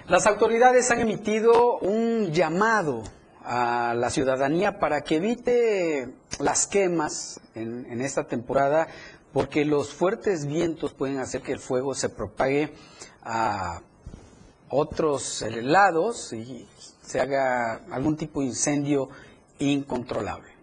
Las 0.08 0.28
autoridades 0.28 0.90
han 0.92 1.00
emitido 1.00 1.80
un 1.80 2.32
llamado 2.32 3.02
a 3.44 3.94
la 3.96 4.10
ciudadanía 4.10 4.80
para 4.80 5.02
que 5.02 5.18
evite 5.18 6.16
las 6.40 6.68
quemas 6.68 7.42
en, 7.56 7.86
en 7.92 8.02
esta 8.02 8.26
temporada 8.26 8.88
porque 9.36 9.66
los 9.66 9.94
fuertes 9.94 10.46
vientos 10.46 10.94
pueden 10.94 11.20
hacer 11.20 11.42
que 11.42 11.52
el 11.52 11.60
fuego 11.60 11.94
se 11.94 12.08
propague 12.08 12.72
a 13.22 13.82
otros 14.70 15.44
lados 15.62 16.32
y 16.32 16.66
se 17.02 17.20
haga 17.20 17.82
algún 17.92 18.16
tipo 18.16 18.40
de 18.40 18.46
incendio 18.46 19.10
incontrolable. 19.60 20.55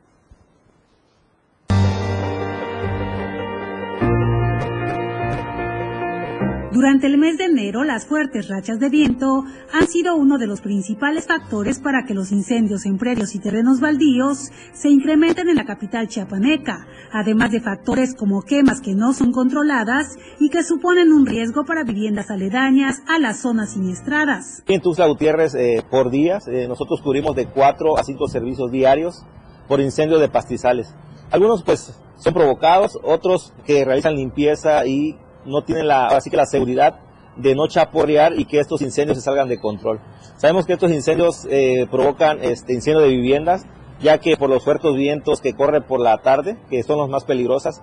Durante 6.72 7.06
el 7.06 7.18
mes 7.18 7.36
de 7.36 7.44
enero, 7.44 7.84
las 7.84 8.06
fuertes 8.06 8.48
rachas 8.48 8.80
de 8.80 8.88
viento 8.88 9.44
han 9.74 9.86
sido 9.88 10.16
uno 10.16 10.38
de 10.38 10.46
los 10.46 10.62
principales 10.62 11.26
factores 11.26 11.78
para 11.78 12.06
que 12.06 12.14
los 12.14 12.32
incendios 12.32 12.86
en 12.86 12.96
predios 12.96 13.34
y 13.34 13.40
terrenos 13.40 13.78
baldíos 13.78 14.50
se 14.72 14.88
incrementen 14.88 15.50
en 15.50 15.56
la 15.56 15.66
capital 15.66 16.08
chiapaneca, 16.08 16.86
además 17.12 17.50
de 17.50 17.60
factores 17.60 18.14
como 18.14 18.40
quemas 18.40 18.80
que 18.80 18.94
no 18.94 19.12
son 19.12 19.32
controladas 19.32 20.16
y 20.40 20.48
que 20.48 20.64
suponen 20.64 21.12
un 21.12 21.26
riesgo 21.26 21.66
para 21.66 21.84
viviendas 21.84 22.30
aledañas 22.30 23.02
a 23.06 23.18
las 23.18 23.42
zonas 23.42 23.74
siniestradas. 23.74 24.62
En 24.66 24.80
Tuxtla 24.80 25.08
Gutiérrez, 25.08 25.54
eh, 25.54 25.82
por 25.90 26.10
días, 26.10 26.48
eh, 26.48 26.66
nosotros 26.68 27.02
cubrimos 27.02 27.36
de 27.36 27.48
4 27.48 27.98
a 27.98 28.02
5 28.02 28.28
servicios 28.28 28.70
diarios 28.72 29.26
por 29.68 29.80
incendio 29.80 30.18
de 30.18 30.30
pastizales. 30.30 30.94
Algunos 31.30 31.62
pues 31.64 32.00
son 32.16 32.32
provocados, 32.32 32.98
otros 33.02 33.52
que 33.66 33.84
realizan 33.84 34.14
limpieza 34.14 34.86
y 34.86 35.18
no 35.44 35.62
tienen 35.62 35.88
la, 35.88 36.08
así 36.08 36.30
que 36.30 36.36
la 36.36 36.46
seguridad 36.46 37.00
de 37.36 37.54
no 37.54 37.66
chaporrear 37.66 38.38
y 38.38 38.44
que 38.44 38.60
estos 38.60 38.82
incendios 38.82 39.18
se 39.18 39.24
salgan 39.24 39.48
de 39.48 39.58
control. 39.58 40.00
Sabemos 40.36 40.66
que 40.66 40.74
estos 40.74 40.90
incendios 40.90 41.46
eh, 41.50 41.86
provocan 41.90 42.42
este 42.42 42.74
incendio 42.74 43.00
de 43.00 43.08
viviendas, 43.08 43.64
ya 44.00 44.18
que 44.18 44.36
por 44.36 44.50
los 44.50 44.64
fuertes 44.64 44.94
vientos 44.94 45.40
que 45.40 45.54
corren 45.54 45.82
por 45.82 46.00
la 46.00 46.18
tarde, 46.18 46.56
que 46.68 46.82
son 46.82 46.98
los 46.98 47.08
más 47.08 47.24
peligrosas, 47.24 47.82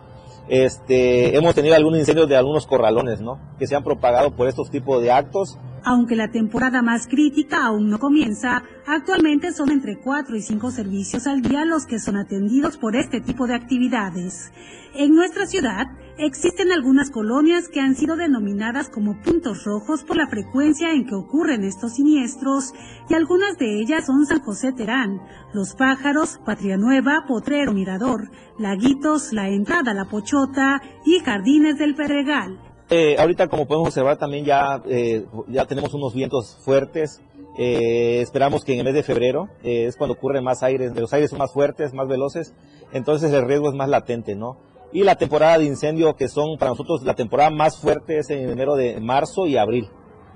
este, 0.50 1.36
hemos 1.36 1.54
tenido 1.54 1.76
algunos 1.76 2.00
incendios 2.00 2.28
de 2.28 2.36
algunos 2.36 2.66
corralones, 2.66 3.22
¿no? 3.22 3.40
Que 3.60 3.68
se 3.68 3.76
han 3.76 3.84
propagado 3.84 4.32
por 4.32 4.48
estos 4.48 4.70
tipos 4.70 5.02
de 5.02 5.12
actos. 5.12 5.58
Aunque 5.84 6.16
la 6.16 6.30
temporada 6.30 6.82
más 6.82 7.08
crítica 7.08 7.66
aún 7.66 7.90
no 7.90 8.00
comienza, 8.00 8.64
actualmente 8.86 9.54
son 9.54 9.72
entre 9.72 9.98
4 9.98 10.36
y 10.36 10.42
5 10.42 10.72
servicios 10.72 11.26
al 11.26 11.42
día 11.42 11.64
los 11.66 11.86
que 11.86 12.00
son 12.00 12.18
atendidos 12.18 12.78
por 12.78 12.96
este 12.96 13.22
tipo 13.22 13.48
de 13.48 13.56
actividades. 13.56 14.52
En 14.94 15.16
nuestra 15.16 15.46
ciudad 15.46 15.88
existen 16.18 16.72
algunas 16.72 17.12
colonias 17.12 17.70
que 17.70 17.80
han 17.80 17.96
sido 17.96 18.18
denominadas 18.18 18.90
como 18.90 19.22
puntos 19.22 19.64
rojos 19.64 20.04
por 20.04 20.18
la 20.18 20.28
frecuencia 20.28 20.92
en 20.92 21.06
que 21.06 21.16
ocurren 21.16 21.64
estos 21.64 21.94
siniestros 21.94 22.74
y 23.10 23.14
algunas 23.14 23.58
de 23.58 23.80
ellas 23.80 24.06
son 24.08 24.26
San 24.26 24.42
José 24.42 24.74
Terán, 24.74 25.22
Los 25.54 25.76
Pájaros, 25.76 26.40
Patria 26.46 26.76
Nueva, 26.76 27.24
Potrero 27.28 27.74
Mirador, 27.74 28.32
Laguitos, 28.58 29.32
La 29.32 29.48
Entrada 29.48 29.94
La 29.94 30.06
Pochota 30.06 30.82
y 31.06 31.20
Jardines 31.20 31.78
del 31.78 31.96
Perregal. 31.96 32.69
Eh, 32.90 33.18
ahorita 33.20 33.48
como 33.48 33.68
podemos 33.68 33.90
observar 33.90 34.18
también 34.18 34.46
ya, 34.46 34.82
eh, 34.88 35.26
ya 35.48 35.66
tenemos 35.66 35.94
unos 35.94 36.14
vientos 36.14 36.58
fuertes. 36.64 37.22
Eh, 37.58 38.22
esperamos 38.22 38.64
que 38.64 38.74
en 38.74 38.80
el 38.80 38.86
mes 38.86 38.94
de 38.94 39.04
febrero 39.04 39.50
eh, 39.64 39.86
es 39.86 39.98
cuando 39.98 40.14
ocurre 40.14 40.42
más 40.42 40.64
aires, 40.64 40.96
los 40.96 41.14
aires 41.14 41.30
son 41.30 41.40
más 41.40 41.52
fuertes, 41.52 41.94
más 41.94 42.08
veloces, 42.08 42.54
entonces 42.94 43.34
el 43.34 43.46
riesgo 43.46 43.70
es 43.70 43.76
más 43.76 43.90
latente, 43.90 44.36
¿no? 44.36 44.58
y 44.92 45.04
la 45.04 45.16
temporada 45.16 45.58
de 45.58 45.66
incendio 45.66 46.16
que 46.16 46.28
son 46.28 46.58
para 46.58 46.72
nosotros 46.72 47.04
la 47.04 47.14
temporada 47.14 47.50
más 47.50 47.78
fuerte 47.78 48.18
es 48.20 48.30
en 48.30 48.50
enero 48.50 48.76
de 48.76 49.00
marzo 49.00 49.46
y 49.46 49.58
abril. 49.58 49.90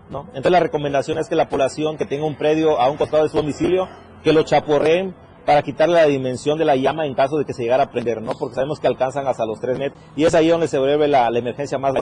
¿no? 0.09 0.25
Entonces 0.27 0.51
la 0.51 0.59
recomendación 0.59 1.17
es 1.17 1.27
que 1.27 1.35
la 1.35 1.49
población 1.49 1.97
que 1.97 2.05
tenga 2.05 2.25
un 2.25 2.37
predio 2.37 2.79
a 2.79 2.89
un 2.89 2.97
costado 2.97 3.23
de 3.23 3.29
su 3.29 3.37
domicilio, 3.37 3.87
que 4.23 4.33
lo 4.33 4.43
chaporreen 4.43 5.15
para 5.45 5.61
quitarle 5.61 5.95
la 5.95 6.05
dimensión 6.05 6.57
de 6.57 6.65
la 6.65 6.75
llama 6.75 7.05
en 7.05 7.13
caso 7.13 7.37
de 7.37 7.45
que 7.45 7.53
se 7.53 7.63
llegara 7.63 7.83
a 7.83 7.91
prender, 7.91 8.21
¿no? 8.21 8.33
Porque 8.33 8.55
sabemos 8.55 8.79
que 8.79 8.87
alcanzan 8.87 9.27
hasta 9.27 9.45
los 9.45 9.59
3 9.59 9.77
metros 9.77 10.01
y 10.15 10.25
es 10.25 10.33
ahí 10.35 10.47
donde 10.47 10.67
se 10.67 10.79
vuelve 10.79 11.07
la, 11.07 11.29
la 11.29 11.39
emergencia 11.39 11.77
más 11.77 11.93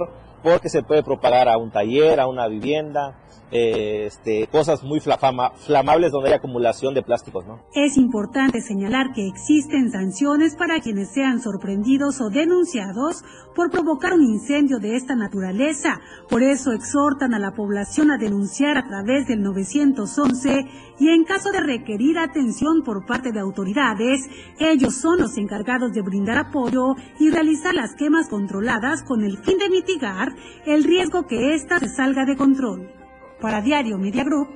porque 0.44 0.70
se 0.70 0.84
puede 0.84 1.04
propagar 1.04 1.48
a 1.50 1.58
un 1.58 1.72
taller, 1.72 2.20
a 2.20 2.28
una 2.28 2.48
vivienda, 2.48 3.16
eh, 3.52 4.06
este, 4.06 4.48
cosas 4.48 4.84
muy 4.84 5.00
flama, 5.00 5.52
flamables 5.52 6.12
donde 6.12 6.30
hay 6.30 6.36
acumulación 6.36 6.94
de 6.94 7.04
plásticos, 7.04 7.46
¿no? 7.46 7.60
Es 7.74 7.98
importante 7.98 8.62
señalar 8.62 9.12
que 9.14 9.28
existen 9.28 9.92
sanciones 9.92 10.56
para 10.56 10.80
quienes 10.80 11.12
sean 11.12 11.42
sorprendidos 11.42 12.22
o 12.22 12.30
denunciados 12.30 13.24
por 13.54 13.70
provocar 13.70 14.14
un 14.14 14.24
incendio 14.24 14.80
de 14.80 14.96
esta 14.96 15.16
naturaleza. 15.16 16.00
Por 16.30 16.44
eso 16.44 16.72
exhortan 16.72 17.34
a 17.34 17.40
la 17.40 17.52
población 17.52 18.12
a 18.12 18.18
denunciar 18.18 18.78
a 18.78 18.88
través 18.88 19.28
del 19.28 19.42
911 19.42 20.66
y 21.00 21.10
en 21.10 21.26
caso 21.26 21.52
de 21.52 21.60
requerir 21.60 22.20
atención 22.20 22.84
por 22.84 23.06
parte 23.06 23.32
de 23.32 23.40
autoridades, 23.40 24.30
ellos 24.60 24.96
son 24.96 25.20
los 25.20 25.38
encargados 25.38 25.92
de 25.94 26.02
brindar 26.02 26.38
apoyo 26.38 26.96
y 27.20 27.30
realizar 27.30 27.74
las 27.74 27.96
quemas 27.96 28.30
controladas 28.30 29.04
con 29.04 29.24
el 29.24 29.38
fin 29.40 29.58
de 29.58 29.70
mitigar 29.70 30.34
el 30.66 30.84
riesgo 30.84 31.28
que 31.28 31.54
ésta 31.54 31.80
se 31.80 31.90
salga 31.90 32.26
de 32.26 32.38
control. 32.38 33.01
Para 33.42 33.62
Diario 33.62 33.98
Media 33.98 34.24
Group, 34.24 34.48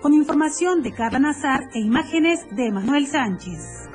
con 0.00 0.14
información 0.14 0.82
de 0.82 0.94
Carla 0.94 1.18
Nazar 1.18 1.60
e 1.74 1.80
imágenes 1.80 2.46
de 2.52 2.70
Manuel 2.70 3.08
Sánchez. 3.08 3.88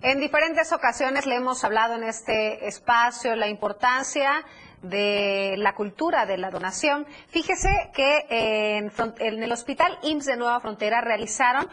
En 0.00 0.20
diferentes 0.20 0.72
ocasiones 0.72 1.26
le 1.26 1.34
hemos 1.34 1.64
hablado 1.64 1.94
en 1.94 2.04
este 2.04 2.68
espacio 2.68 3.34
la 3.34 3.48
importancia 3.48 4.44
de 4.82 5.56
la 5.58 5.74
cultura 5.74 6.24
de 6.24 6.38
la 6.38 6.50
donación. 6.50 7.04
Fíjese 7.28 7.90
que 7.94 8.26
en, 8.28 8.92
en 9.18 9.42
el 9.42 9.50
Hospital 9.50 9.98
IMSS 10.02 10.26
de 10.26 10.36
Nueva 10.36 10.60
Frontera 10.60 11.00
realizaron 11.00 11.68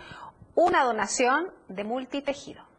una 0.56 0.84
donación 0.84 1.52
de 1.68 1.84
multitejido. 1.84 2.71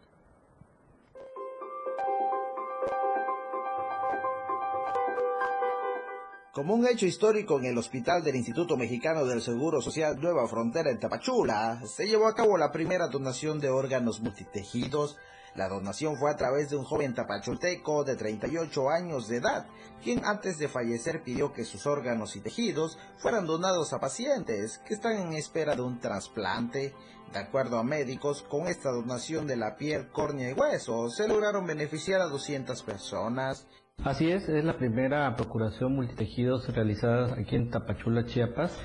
Como 6.53 6.75
un 6.75 6.87
hecho 6.87 7.07
histórico 7.07 7.59
en 7.59 7.65
el 7.65 7.79
hospital 7.79 8.23
del 8.23 8.37
Instituto 8.37 8.77
Mexicano 8.77 9.25
del 9.25 9.41
Seguro 9.41 9.81
Social 9.81 10.21
Nueva 10.21 10.47
Frontera 10.47 10.91
en 10.91 11.01
Tapachula, 11.01 11.81
se 11.87 12.07
llevó 12.07 12.27
a 12.27 12.35
cabo 12.35 12.59
la 12.59 12.71
primera 12.71 13.09
donación 13.09 13.59
de 13.59 13.71
órganos 13.71 14.21
multitejidos. 14.21 15.17
La 15.55 15.71
donación 15.71 16.19
fue 16.19 16.31
a 16.31 16.37
través 16.37 16.69
de 16.69 16.77
un 16.77 16.85
joven 16.85 17.15
tapachulteco 17.15 18.05
de 18.05 18.17
38 18.17 18.91
años 18.91 19.29
de 19.29 19.39
edad, 19.39 19.67
quien 20.03 20.27
antes 20.27 20.59
de 20.59 20.69
fallecer 20.69 21.23
pidió 21.23 21.55
que 21.55 21.65
sus 21.65 21.87
órganos 21.87 22.37
y 22.37 22.41
tejidos 22.41 22.99
fueran 23.17 23.47
donados 23.47 23.95
a 23.95 24.01
pacientes 24.01 24.77
que 24.87 24.93
están 24.93 25.17
en 25.17 25.33
espera 25.33 25.75
de 25.75 25.81
un 25.81 26.01
trasplante. 26.01 26.95
De 27.33 27.39
acuerdo 27.39 27.79
a 27.79 27.83
médicos, 27.83 28.43
con 28.43 28.69
esta 28.69 28.91
donación 28.91 29.47
de 29.47 29.57
la 29.57 29.77
piel, 29.77 30.11
córnea 30.11 30.51
y 30.51 30.53
hueso, 30.53 31.09
se 31.09 31.29
lograron 31.29 31.67
beneficiar 31.67 32.21
a 32.21 32.27
200 32.27 32.83
personas. 32.83 33.67
Así 34.05 34.29
es, 34.33 34.49
es 34.49 34.65
la 34.65 34.79
primera 34.79 35.37
procuración 35.37 35.95
multitejidos 35.95 36.69
realizada 36.75 37.35
aquí 37.35 37.55
en 37.55 37.71
Tapachula, 37.71 38.25
Chiapas. 38.25 38.77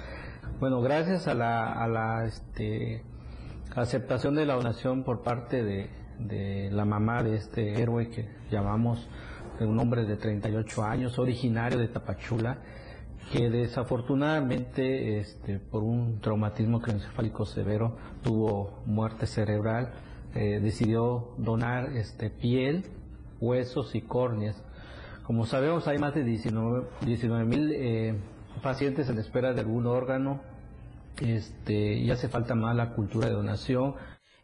Bueno, 0.60 0.80
gracias 0.80 1.28
a 1.28 1.34
la, 1.34 2.24
este, 2.24 3.04
aceptación 3.76 4.36
de 4.36 4.46
la 4.46 4.54
donación 4.54 5.04
por 5.04 5.24
parte 5.24 5.64
de, 5.64 6.70
la 6.72 6.86
mamá 6.86 7.24
de 7.24 7.36
este 7.36 7.82
héroe 7.82 8.10
que 8.10 8.30
llamamos 8.52 9.10
un 9.60 9.80
hombre 9.80 10.06
de 10.06 10.18
38 10.18 10.84
años, 10.84 11.18
originario 11.18 11.80
de 11.80 11.88
Tapachula, 11.88 12.60
que 13.32 13.50
desafortunadamente 13.50 15.18
este, 15.18 15.58
por 15.58 15.82
un 15.82 16.22
traumatismo 16.22 16.80
craneoencefálico 16.80 17.44
severo 17.46 17.98
tuvo 18.22 18.84
muerte 18.86 19.26
cerebral, 19.26 19.94
eh, 20.36 20.60
decidió 20.62 21.34
donar 21.40 21.98
este, 21.98 22.30
piel, 22.30 22.86
huesos 23.40 23.96
y 23.96 24.02
córneas. 24.02 24.64
Como 25.28 25.46
sabemos, 25.46 25.86
hay 25.90 25.98
más 25.98 26.16
de 26.16 26.24
19 26.24 27.44
mil 27.44 27.74
eh, 27.74 28.16
pacientes 28.64 29.10
en 29.10 29.18
espera 29.18 29.52
de 29.52 29.60
algún 29.60 29.86
órgano 29.86 30.42
este, 31.20 31.96
y 31.96 32.10
hace 32.12 32.30
falta 32.30 32.56
más 32.56 32.74
la 32.78 32.94
cultura 32.94 33.28
de 33.28 33.34
donación. 33.34 33.96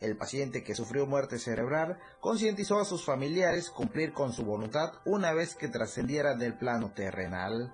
El 0.02 0.18
paciente 0.18 0.62
que 0.62 0.76
sufrió 0.76 1.06
muerte 1.06 1.40
cerebral 1.40 2.00
concientizó 2.20 2.82
a 2.82 2.86
sus 2.86 3.06
familiares 3.06 3.70
cumplir 3.70 4.12
con 4.12 4.34
su 4.34 4.44
voluntad 4.44 4.92
una 5.06 5.32
vez 5.32 5.56
que 5.56 5.70
trascendiera 5.70 6.36
del 6.36 6.58
plano 6.58 6.92
terrenal. 6.94 7.74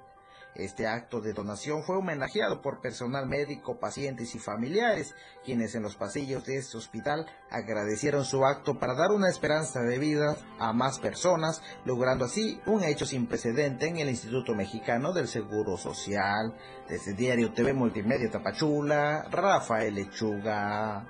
Este 0.56 0.88
acto 0.88 1.22
de 1.22 1.34
donación 1.34 1.84
fue 1.84 1.98
homenajeado 1.98 2.62
por 2.62 2.82
personal 2.82 3.28
médico, 3.28 3.80
pacientes 3.80 4.36
y 4.36 4.40
familiares, 4.40 5.16
quienes 5.46 5.76
en 5.76 5.84
los 5.84 5.96
pasillos 5.96 6.46
de 6.46 6.58
este 6.58 6.78
hospital 6.78 7.28
agradecieron 7.50 8.26
su 8.26 8.46
acto 8.46 8.78
para 8.80 8.96
dar 8.96 9.12
una 9.12 9.30
esperanza 9.30 9.82
de 9.82 10.00
vida 10.00 10.36
a 10.58 10.74
más 10.74 11.00
personas, 11.00 11.62
logrando 11.86 12.26
así 12.26 12.60
un 12.66 12.84
hecho 12.84 13.06
sin 13.06 13.28
precedente 13.28 13.88
en 13.88 13.98
el 13.98 14.10
Instituto 14.10 14.56
Mexicano 14.56 15.14
del 15.14 15.28
Seguro 15.28 15.78
Social. 15.78 16.54
Desde 16.88 17.14
Diario 17.14 17.54
TV 17.54 17.74
Multimedia 17.74 18.30
Tapachula, 18.30 19.28
Rafael 19.32 19.96
Lechuga. 19.96 21.06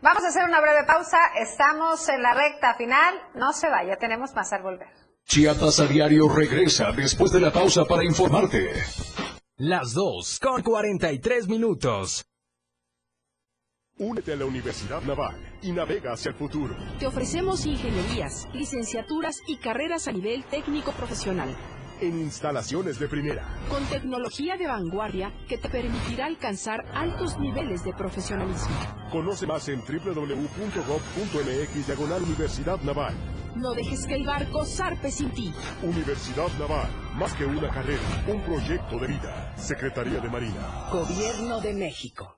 Vamos 0.00 0.24
a 0.24 0.28
hacer 0.28 0.44
una 0.44 0.60
breve 0.60 0.84
pausa. 0.86 1.18
Estamos 1.40 2.08
en 2.08 2.22
la 2.22 2.32
recta 2.32 2.74
final. 2.74 3.14
No 3.34 3.52
se 3.52 3.68
vaya, 3.68 3.96
tenemos 3.96 4.34
más 4.34 4.52
al 4.52 4.62
volver. 4.62 5.07
Chiapas 5.30 5.78
a 5.80 5.86
diario 5.86 6.26
regresa 6.26 6.90
después 6.90 7.30
de 7.30 7.38
la 7.38 7.52
pausa 7.52 7.84
para 7.84 8.02
informarte. 8.02 8.72
Las 9.58 9.92
2 9.92 10.38
con 10.40 10.62
43 10.62 11.48
minutos. 11.48 12.24
Únete 13.98 14.32
a 14.32 14.36
la 14.36 14.46
Universidad 14.46 15.02
Naval 15.02 15.36
y 15.60 15.72
navega 15.72 16.14
hacia 16.14 16.30
el 16.30 16.34
futuro. 16.34 16.74
Te 16.98 17.06
ofrecemos 17.06 17.66
ingenierías, 17.66 18.48
licenciaturas 18.54 19.42
y 19.46 19.58
carreras 19.58 20.08
a 20.08 20.12
nivel 20.12 20.44
técnico 20.44 20.92
profesional. 20.92 21.54
En 22.00 22.18
instalaciones 22.20 22.98
de 22.98 23.08
primera. 23.08 23.44
Con 23.68 23.84
tecnología 23.86 24.56
de 24.56 24.66
vanguardia 24.66 25.32
que 25.48 25.58
te 25.58 25.68
permitirá 25.68 26.26
alcanzar 26.26 26.84
altos 26.94 27.38
niveles 27.38 27.84
de 27.84 27.92
profesionalismo. 27.92 28.76
Conoce 29.10 29.46
más 29.46 29.68
en 29.68 29.80
www.gov.mx 29.80 30.26
diagonal 31.86 32.22
Universidad 32.22 32.80
Naval. 32.82 33.14
No 33.56 33.74
dejes 33.74 34.06
que 34.06 34.14
el 34.14 34.24
barco 34.24 34.64
zarpe 34.64 35.10
sin 35.10 35.30
ti. 35.30 35.52
Universidad 35.82 36.48
Naval, 36.58 36.88
más 37.16 37.34
que 37.34 37.44
una 37.44 37.68
carrera, 37.70 38.00
un 38.28 38.40
proyecto 38.42 38.98
de 38.98 39.08
vida. 39.08 39.54
Secretaría 39.56 40.20
de 40.20 40.28
Marina. 40.28 40.88
Gobierno 40.92 41.60
de 41.60 41.74
México. 41.74 42.37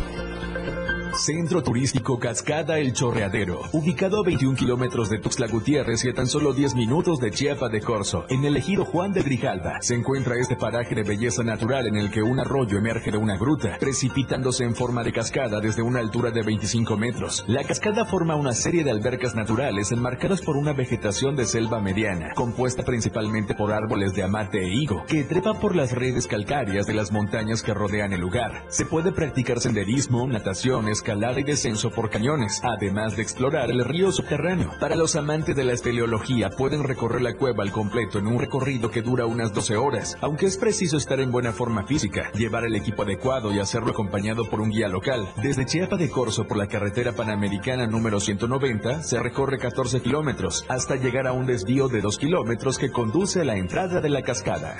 Centro 1.15 1.61
Turístico 1.61 2.17
Cascada 2.19 2.79
El 2.79 2.93
Chorreadero, 2.93 3.61
ubicado 3.73 4.21
a 4.21 4.25
21 4.25 4.55
kilómetros 4.55 5.09
de 5.09 5.19
Tuxtla 5.19 5.47
Gutiérrez 5.47 6.05
y 6.05 6.09
a 6.09 6.13
tan 6.13 6.27
solo 6.27 6.53
10 6.53 6.75
minutos 6.75 7.19
de 7.19 7.31
Chiapa 7.31 7.69
de 7.69 7.81
Corzo, 7.81 8.25
en 8.29 8.45
el 8.45 8.55
ejido 8.55 8.85
Juan 8.85 9.11
de 9.11 9.21
Grijalva, 9.21 9.81
se 9.81 9.95
encuentra 9.95 10.37
este 10.37 10.55
paraje 10.55 10.95
de 10.95 11.03
belleza 11.03 11.43
natural 11.43 11.87
en 11.87 11.97
el 11.97 12.11
que 12.11 12.21
un 12.21 12.39
arroyo 12.39 12.77
emerge 12.77 13.11
de 13.11 13.17
una 13.17 13.37
gruta, 13.37 13.77
precipitándose 13.79 14.63
en 14.63 14.75
forma 14.75 15.03
de 15.03 15.11
cascada 15.11 15.59
desde 15.59 15.81
una 15.81 15.99
altura 15.99 16.31
de 16.31 16.43
25 16.43 16.97
metros. 16.97 17.43
La 17.47 17.63
cascada 17.63 18.05
forma 18.05 18.35
una 18.35 18.53
serie 18.53 18.83
de 18.83 18.91
albercas 18.91 19.35
naturales 19.35 19.91
enmarcadas 19.91 20.41
por 20.41 20.55
una 20.55 20.73
vegetación 20.73 21.35
de 21.35 21.45
selva 21.45 21.81
mediana, 21.81 22.33
compuesta 22.35 22.83
principalmente 22.83 23.53
por 23.53 23.73
árboles 23.73 24.13
de 24.13 24.23
amate 24.23 24.59
e 24.59 24.73
higo, 24.73 25.03
que 25.07 25.23
trepa 25.23 25.53
por 25.55 25.75
las 25.75 25.91
redes 25.91 26.27
calcáreas 26.27 26.85
de 26.85 26.93
las 26.93 27.11
montañas 27.11 27.61
que 27.63 27.73
rodean 27.73 28.13
el 28.13 28.21
lugar. 28.21 28.63
Se 28.69 28.85
puede 28.85 29.11
practicar 29.11 29.59
senderismo, 29.59 30.27
natación, 30.27 30.87
escalada 31.01 31.39
y 31.39 31.43
descenso 31.43 31.89
por 31.89 32.11
cañones, 32.11 32.61
además 32.63 33.15
de 33.15 33.23
explorar 33.23 33.71
el 33.71 33.83
río 33.83 34.11
subterráneo. 34.11 34.71
Para 34.79 34.95
los 34.95 35.15
amantes 35.15 35.55
de 35.55 35.63
la 35.63 35.73
espeleología 35.73 36.51
pueden 36.51 36.83
recorrer 36.83 37.23
la 37.23 37.33
cueva 37.33 37.63
al 37.63 37.71
completo 37.71 38.19
en 38.19 38.27
un 38.27 38.37
recorrido 38.37 38.91
que 38.91 39.01
dura 39.01 39.25
unas 39.25 39.51
12 39.51 39.77
horas, 39.77 40.15
aunque 40.21 40.45
es 40.45 40.57
preciso 40.57 40.97
estar 40.97 41.19
en 41.19 41.31
buena 41.31 41.53
forma 41.53 41.87
física, 41.87 42.31
llevar 42.33 42.65
el 42.65 42.75
equipo 42.75 43.01
adecuado 43.01 43.51
y 43.51 43.57
hacerlo 43.57 43.91
acompañado 43.91 44.47
por 44.47 44.61
un 44.61 44.69
guía 44.69 44.89
local. 44.89 45.27
Desde 45.41 45.65
Chiapa 45.65 45.97
de 45.97 46.11
Corzo 46.11 46.45
por 46.45 46.57
la 46.57 46.67
carretera 46.67 47.13
panamericana 47.13 47.87
número 47.87 48.19
190 48.19 49.01
se 49.01 49.19
recorre 49.19 49.57
14 49.57 50.01
kilómetros 50.01 50.65
hasta 50.69 50.97
llegar 50.97 51.25
a 51.25 51.33
un 51.33 51.47
desvío 51.47 51.87
de 51.87 52.01
2 52.01 52.17
kilómetros 52.19 52.77
que 52.77 52.91
conduce 52.91 53.41
a 53.41 53.45
la 53.45 53.57
entrada 53.57 54.01
de 54.01 54.09
la 54.09 54.21
cascada. 54.21 54.77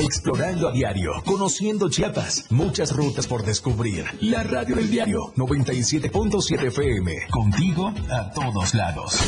Explorando 0.00 0.68
a 0.68 0.72
diario, 0.72 1.10
conociendo 1.24 1.90
Chiapas, 1.90 2.46
muchas 2.50 2.94
rutas 2.94 3.26
por 3.26 3.44
descubrir. 3.44 4.04
La 4.20 4.44
radio 4.44 4.76
del 4.76 4.88
diario 4.88 5.32
97.7 5.36 6.68
FM, 6.68 7.26
contigo 7.30 7.92
a 8.08 8.30
todos 8.30 8.74
lados. 8.74 9.18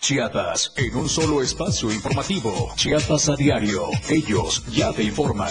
Chiapas, 0.00 0.72
en 0.76 0.96
un 0.96 1.08
solo 1.08 1.40
espacio 1.40 1.92
informativo. 1.92 2.72
Chiapas 2.74 3.28
a 3.28 3.36
diario, 3.36 3.86
ellos 4.08 4.64
ya 4.72 4.92
te 4.92 5.04
informan. 5.04 5.50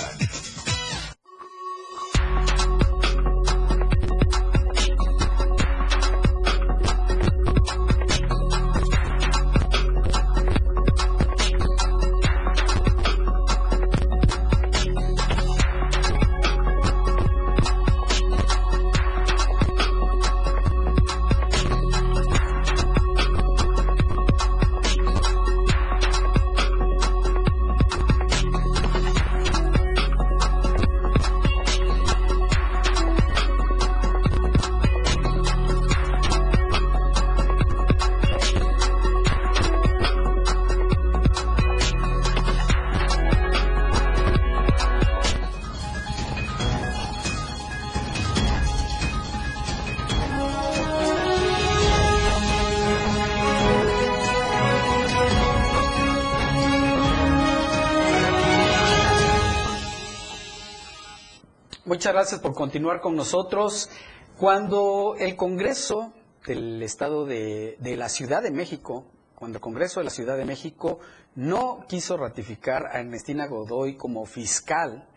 Gracias 62.17 62.41
por 62.41 62.55
continuar 62.55 62.99
con 62.99 63.15
nosotros. 63.15 63.91
Cuando 64.39 65.15
el 65.19 65.35
Congreso 65.35 66.13
del 66.47 66.81
Estado 66.81 67.27
de, 67.27 67.77
de, 67.79 67.95
la 67.95 68.09
Ciudad 68.09 68.41
de 68.41 68.49
México, 68.49 69.05
cuando 69.35 69.57
el 69.57 69.61
Congreso 69.61 69.99
de 69.99 70.05
la 70.05 70.09
Ciudad 70.09 70.35
de 70.35 70.43
México 70.43 70.97
no 71.35 71.85
quiso 71.87 72.17
ratificar 72.17 72.87
a 72.87 73.01
Ernestina 73.01 73.45
Godoy 73.45 73.97
como 73.97 74.25
fiscal, 74.25 75.07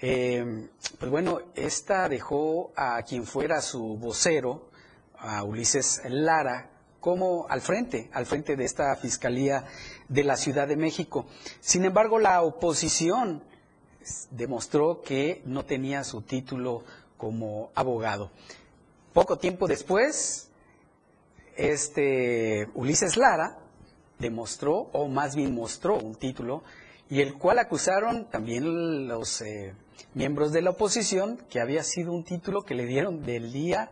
eh, 0.00 0.70
pues 0.98 1.10
bueno, 1.10 1.40
esta 1.56 2.08
dejó 2.08 2.72
a 2.74 3.02
quien 3.02 3.26
fuera 3.26 3.60
su 3.60 3.98
vocero, 3.98 4.70
a 5.18 5.44
Ulises 5.44 6.00
Lara, 6.08 6.70
como 7.00 7.48
al 7.50 7.60
frente, 7.60 8.08
al 8.14 8.24
frente 8.24 8.56
de 8.56 8.64
esta 8.64 8.96
Fiscalía 8.96 9.66
de 10.08 10.24
la 10.24 10.38
Ciudad 10.38 10.66
de 10.66 10.78
México. 10.78 11.26
Sin 11.60 11.84
embargo, 11.84 12.18
la 12.18 12.40
oposición 12.40 13.44
demostró 14.30 15.02
que 15.02 15.42
no 15.44 15.64
tenía 15.64 16.04
su 16.04 16.22
título 16.22 16.84
como 17.16 17.70
abogado. 17.74 18.30
Poco 19.12 19.38
tiempo 19.38 19.66
después, 19.66 20.50
este 21.56 22.68
Ulises 22.74 23.16
Lara 23.16 23.58
demostró, 24.18 24.88
o 24.92 25.08
más 25.08 25.34
bien 25.34 25.54
mostró 25.54 25.98
un 25.98 26.14
título, 26.14 26.62
y 27.08 27.20
el 27.20 27.34
cual 27.34 27.58
acusaron 27.58 28.30
también 28.30 29.08
los 29.08 29.40
eh, 29.42 29.74
miembros 30.14 30.52
de 30.52 30.62
la 30.62 30.70
oposición 30.70 31.38
que 31.50 31.60
había 31.60 31.82
sido 31.82 32.12
un 32.12 32.24
título 32.24 32.62
que 32.62 32.74
le 32.74 32.86
dieron 32.86 33.24
del 33.24 33.52
día, 33.52 33.90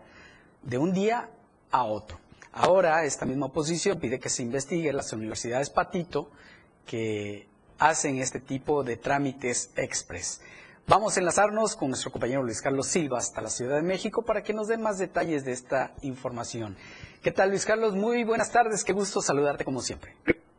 de 0.63 0.79
un 0.79 0.93
día 0.93 1.29
a 1.71 1.85
otro. 1.85 2.19
Ahora 2.53 3.05
esta 3.05 3.27
misma 3.27 3.47
oposición 3.47 3.99
pide 3.99 4.21
que 4.21 4.29
se 4.29 4.43
investigue 4.43 4.93
las 4.93 5.13
universidades 5.13 5.71
Patito 5.71 6.31
que 6.87 7.47
hacen 7.79 8.19
este 8.19 8.41
tipo 8.41 8.83
de 8.85 8.97
trámites 8.97 9.73
express. 9.77 10.43
Vamos 10.87 11.17
a 11.17 11.21
enlazarnos 11.21 11.77
con 11.77 11.89
nuestro 11.89 12.11
compañero 12.11 12.43
Luis 12.43 12.63
Carlos 12.63 12.87
Silva 12.87 13.19
hasta 13.19 13.43
la 13.43 13.49
Ciudad 13.49 13.77
de 13.77 13.83
México 13.83 14.25
para 14.25 14.43
que 14.43 14.55
nos 14.55 14.69
dé 14.69 14.79
más 14.79 14.99
detalles 14.99 15.45
de 15.45 15.53
esta 15.53 15.93
información. 16.03 16.77
¿Qué 17.23 17.31
tal 17.31 17.51
Luis 17.51 17.67
Carlos? 17.67 17.95
Muy 17.95 18.25
buenas 18.25 18.51
tardes, 18.51 18.85
qué 18.85 18.93
gusto 18.93 19.21
saludarte 19.21 19.65
como 19.65 19.81
siempre. 19.81 20.13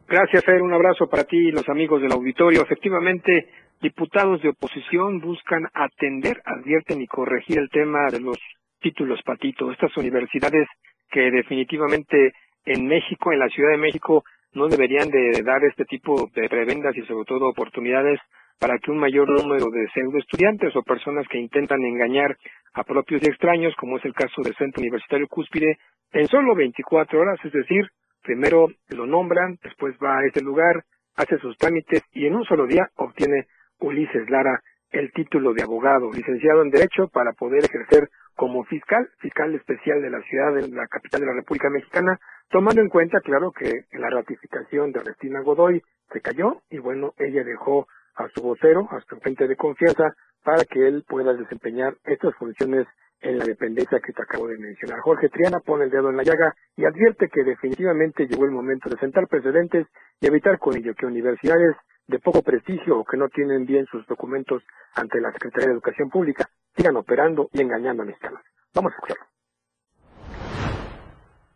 Gracias, 0.07 0.43
Fer. 0.43 0.61
Un 0.61 0.74
abrazo 0.74 1.07
para 1.07 1.24
ti 1.24 1.38
y 1.38 1.51
los 1.51 1.67
amigos 1.70 2.01
del 2.01 2.11
auditorio. 2.11 2.61
Efectivamente, 2.61 3.49
diputados 3.82 4.41
de 4.41 4.49
oposición 4.49 5.20
buscan 5.20 5.67
atender, 5.74 6.41
advierten 6.45 7.01
y 7.01 7.07
corregir 7.07 7.59
el 7.59 7.70
tema 7.70 8.07
de 8.11 8.20
los 8.20 8.38
títulos 8.82 9.20
patito. 9.26 9.72
Estas 9.72 9.95
universidades 9.97 10.67
que 11.11 11.32
definitivamente 11.32 12.34
en 12.65 12.88
México, 12.88 13.32
en 13.32 13.39
la 13.39 13.49
Ciudad 13.49 13.72
de 13.72 13.78
México, 13.78 14.24
no 14.54 14.68
deberían 14.68 15.10
de 15.10 15.41
dar 15.43 15.64
este 15.64 15.86
tipo 15.86 16.30
de 16.34 16.50
prebendas 16.50 16.95
y 16.97 17.02
sobre 17.06 17.26
todo 17.26 17.50
oportunidades 17.50 18.20
para 18.60 18.78
que 18.78 18.91
un 18.91 19.00
mayor 19.00 19.30
número 19.30 19.70
de 19.72 19.88
pseudo 19.93 20.18
estudiantes 20.18 20.76
o 20.76 20.84
personas 20.84 21.28
que 21.30 21.39
intentan 21.39 21.84
engañar 21.84 22.38
a 22.74 22.84
propios 22.84 23.22
y 23.24 23.30
extraños, 23.30 23.74
como 23.76 23.97
es 23.97 24.06
el 24.06 24.14
caso 24.14 24.41
del 24.43 24.56
Centro 24.56 24.82
Universitario 24.82 25.28
Cúspide, 25.28 25.78
en 26.12 26.28
solo 26.28 26.56
24 26.56 27.20
horas, 27.20 27.39
es 27.43 27.54
decir, 27.54 27.88
primero 28.22 28.68
lo 28.89 29.06
nombran, 29.06 29.58
después 29.64 29.95
va 30.04 30.20
a 30.20 30.26
ese 30.26 30.41
lugar, 30.41 30.84
hace 31.16 31.38
sus 31.39 31.58
trámites 31.58 32.04
y 32.12 32.26
en 32.26 32.36
un 32.36 32.43
solo 32.43 32.68
día 32.68 32.89
obtiene 32.95 33.47
Ulises 33.80 34.30
Lara 34.30 34.62
el 34.91 35.12
título 35.12 35.54
de 35.54 35.64
abogado, 35.64 36.12
licenciado 36.12 36.64
en 36.64 36.72
Derecho, 36.72 37.08
para 37.10 37.34
poder 37.34 37.64
ejercer 37.64 38.10
como 38.39 38.63
fiscal, 38.63 39.09
fiscal 39.17 39.53
especial 39.53 40.01
de 40.01 40.09
la 40.09 40.21
ciudad 40.21 40.53
de 40.53 40.69
la 40.69 40.87
capital 40.87 41.19
de 41.19 41.27
la 41.27 41.33
República 41.33 41.69
Mexicana, 41.69 42.17
tomando 42.49 42.79
en 42.79 42.87
cuenta, 42.87 43.19
claro, 43.19 43.51
que 43.51 43.83
la 43.91 44.09
ratificación 44.09 44.93
de 44.93 45.01
Ernestina 45.01 45.41
Godoy 45.41 45.81
se 46.13 46.21
cayó 46.21 46.61
y 46.69 46.77
bueno, 46.77 47.13
ella 47.17 47.43
dejó 47.43 47.85
a 48.15 48.29
su 48.29 48.41
vocero, 48.41 48.87
a 48.91 49.01
su 49.01 49.17
frente 49.17 49.45
de 49.45 49.57
confianza, 49.57 50.15
para 50.41 50.63
que 50.63 50.87
él 50.87 51.03
pueda 51.05 51.33
desempeñar 51.33 51.95
estas 52.05 52.33
funciones 52.35 52.87
en 53.19 53.39
la 53.39 53.43
dependencia 53.43 53.99
que 53.99 54.13
te 54.13 54.21
acabo 54.21 54.47
de 54.47 54.57
mencionar. 54.57 55.01
Jorge 55.01 55.27
Triana 55.27 55.59
pone 55.59 55.83
el 55.83 55.91
dedo 55.91 56.09
en 56.09 56.15
la 56.15 56.23
llaga 56.23 56.55
y 56.77 56.85
advierte 56.85 57.27
que 57.27 57.43
definitivamente 57.43 58.25
llegó 58.25 58.45
el 58.45 58.51
momento 58.51 58.87
de 58.89 58.95
sentar 58.99 59.27
precedentes 59.27 59.85
y 60.21 60.27
evitar 60.27 60.59
con 60.59 60.77
ello 60.77 60.95
que 60.95 61.05
universidades 61.05 61.75
de 62.10 62.20
poco 62.20 62.41
prestigio 62.41 62.99
o 62.99 63.05
que 63.05 63.18
no 63.18 63.30
tienen 63.30 63.66
bien 63.66 63.86
sus 63.86 64.05
documentos 64.07 64.64
ante 64.95 65.22
la 65.22 65.32
Secretaría 65.32 65.68
de 65.68 65.74
Educación 65.74 66.10
Pública 66.10 66.49
sigan 66.76 66.97
operando 66.97 67.49
y 67.53 67.62
engañando 67.62 68.01
a 68.01 68.05
mexicanos. 68.05 68.41
Vamos 68.74 68.93
a 68.93 68.95
escucharlo. 68.95 69.26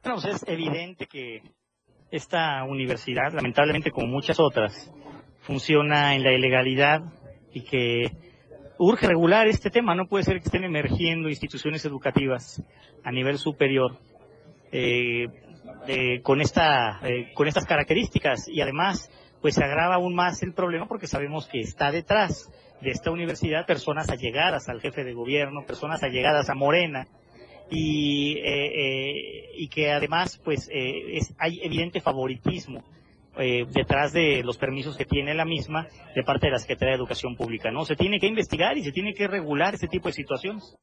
Bueno, 0.04 0.20
pues 0.22 0.36
es 0.36 0.48
evidente 0.48 1.08
que 1.08 1.42
esta 2.12 2.64
universidad, 2.66 3.34
lamentablemente 3.34 3.90
como 3.90 4.08
muchas 4.08 4.40
otras, 4.40 4.94
funciona 5.40 6.14
en 6.14 6.24
la 6.24 6.34
ilegalidad 6.34 7.02
y 7.52 7.64
que 7.64 8.12
urge 8.78 9.08
regular 9.08 9.48
este 9.48 9.72
tema. 9.72 9.96
No 9.96 10.08
puede 10.08 10.24
ser 10.24 10.40
que 10.40 10.46
estén 10.46 10.66
emergiendo 10.66 11.30
instituciones 11.30 11.84
educativas 11.86 12.62
a 13.04 13.12
nivel 13.12 13.40
superior 13.40 13.98
eh, 14.72 15.28
con, 16.22 16.42
esta, 16.42 17.00
eh, 17.08 17.32
con 17.34 17.48
estas 17.48 17.66
características 17.66 18.48
y 18.48 18.62
además 18.62 19.10
pues 19.44 19.56
se 19.56 19.64
agrava 19.64 19.96
aún 19.96 20.16
más 20.16 20.42
el 20.42 20.54
problema 20.54 20.88
porque 20.88 21.06
sabemos 21.06 21.48
que 21.48 21.60
está 21.60 21.92
detrás 21.92 22.50
de 22.80 22.92
esta 22.92 23.12
universidad 23.12 23.66
personas 23.66 24.10
allegadas 24.10 24.70
al 24.70 24.80
jefe 24.80 25.04
de 25.04 25.14
gobierno, 25.14 25.66
personas 25.68 26.02
allegadas 26.02 26.50
a 26.50 26.56
Morena 26.56 27.08
y, 27.70 28.38
eh, 28.38 28.46
eh, 28.46 29.50
y 29.58 29.68
que 29.68 29.92
además 29.92 30.42
pues 30.46 30.70
eh, 30.72 31.18
es, 31.18 31.36
hay 31.38 31.60
evidente 31.62 32.00
favoritismo 32.00 32.84
detrás 33.36 34.14
de 34.14 34.44
los 34.44 34.60
permisos 34.60 34.96
que 34.96 35.06
tiene 35.06 35.34
la 35.34 35.44
misma 35.44 35.88
de 36.16 36.24
parte 36.24 36.46
de 36.46 36.52
la 36.52 36.60
Secretaría 36.60 36.92
de 36.92 36.98
Educación 36.98 37.36
Pública. 37.36 37.72
No, 37.72 37.84
se 37.84 37.96
tiene 37.96 38.20
que 38.20 38.28
investigar 38.28 38.78
y 38.78 38.84
se 38.84 38.92
tiene 38.92 39.16
que 39.16 39.28
regular 39.28 39.74
este 39.74 39.88
tipo 39.88 40.08
de 40.08 40.14
situaciones. 40.14 40.78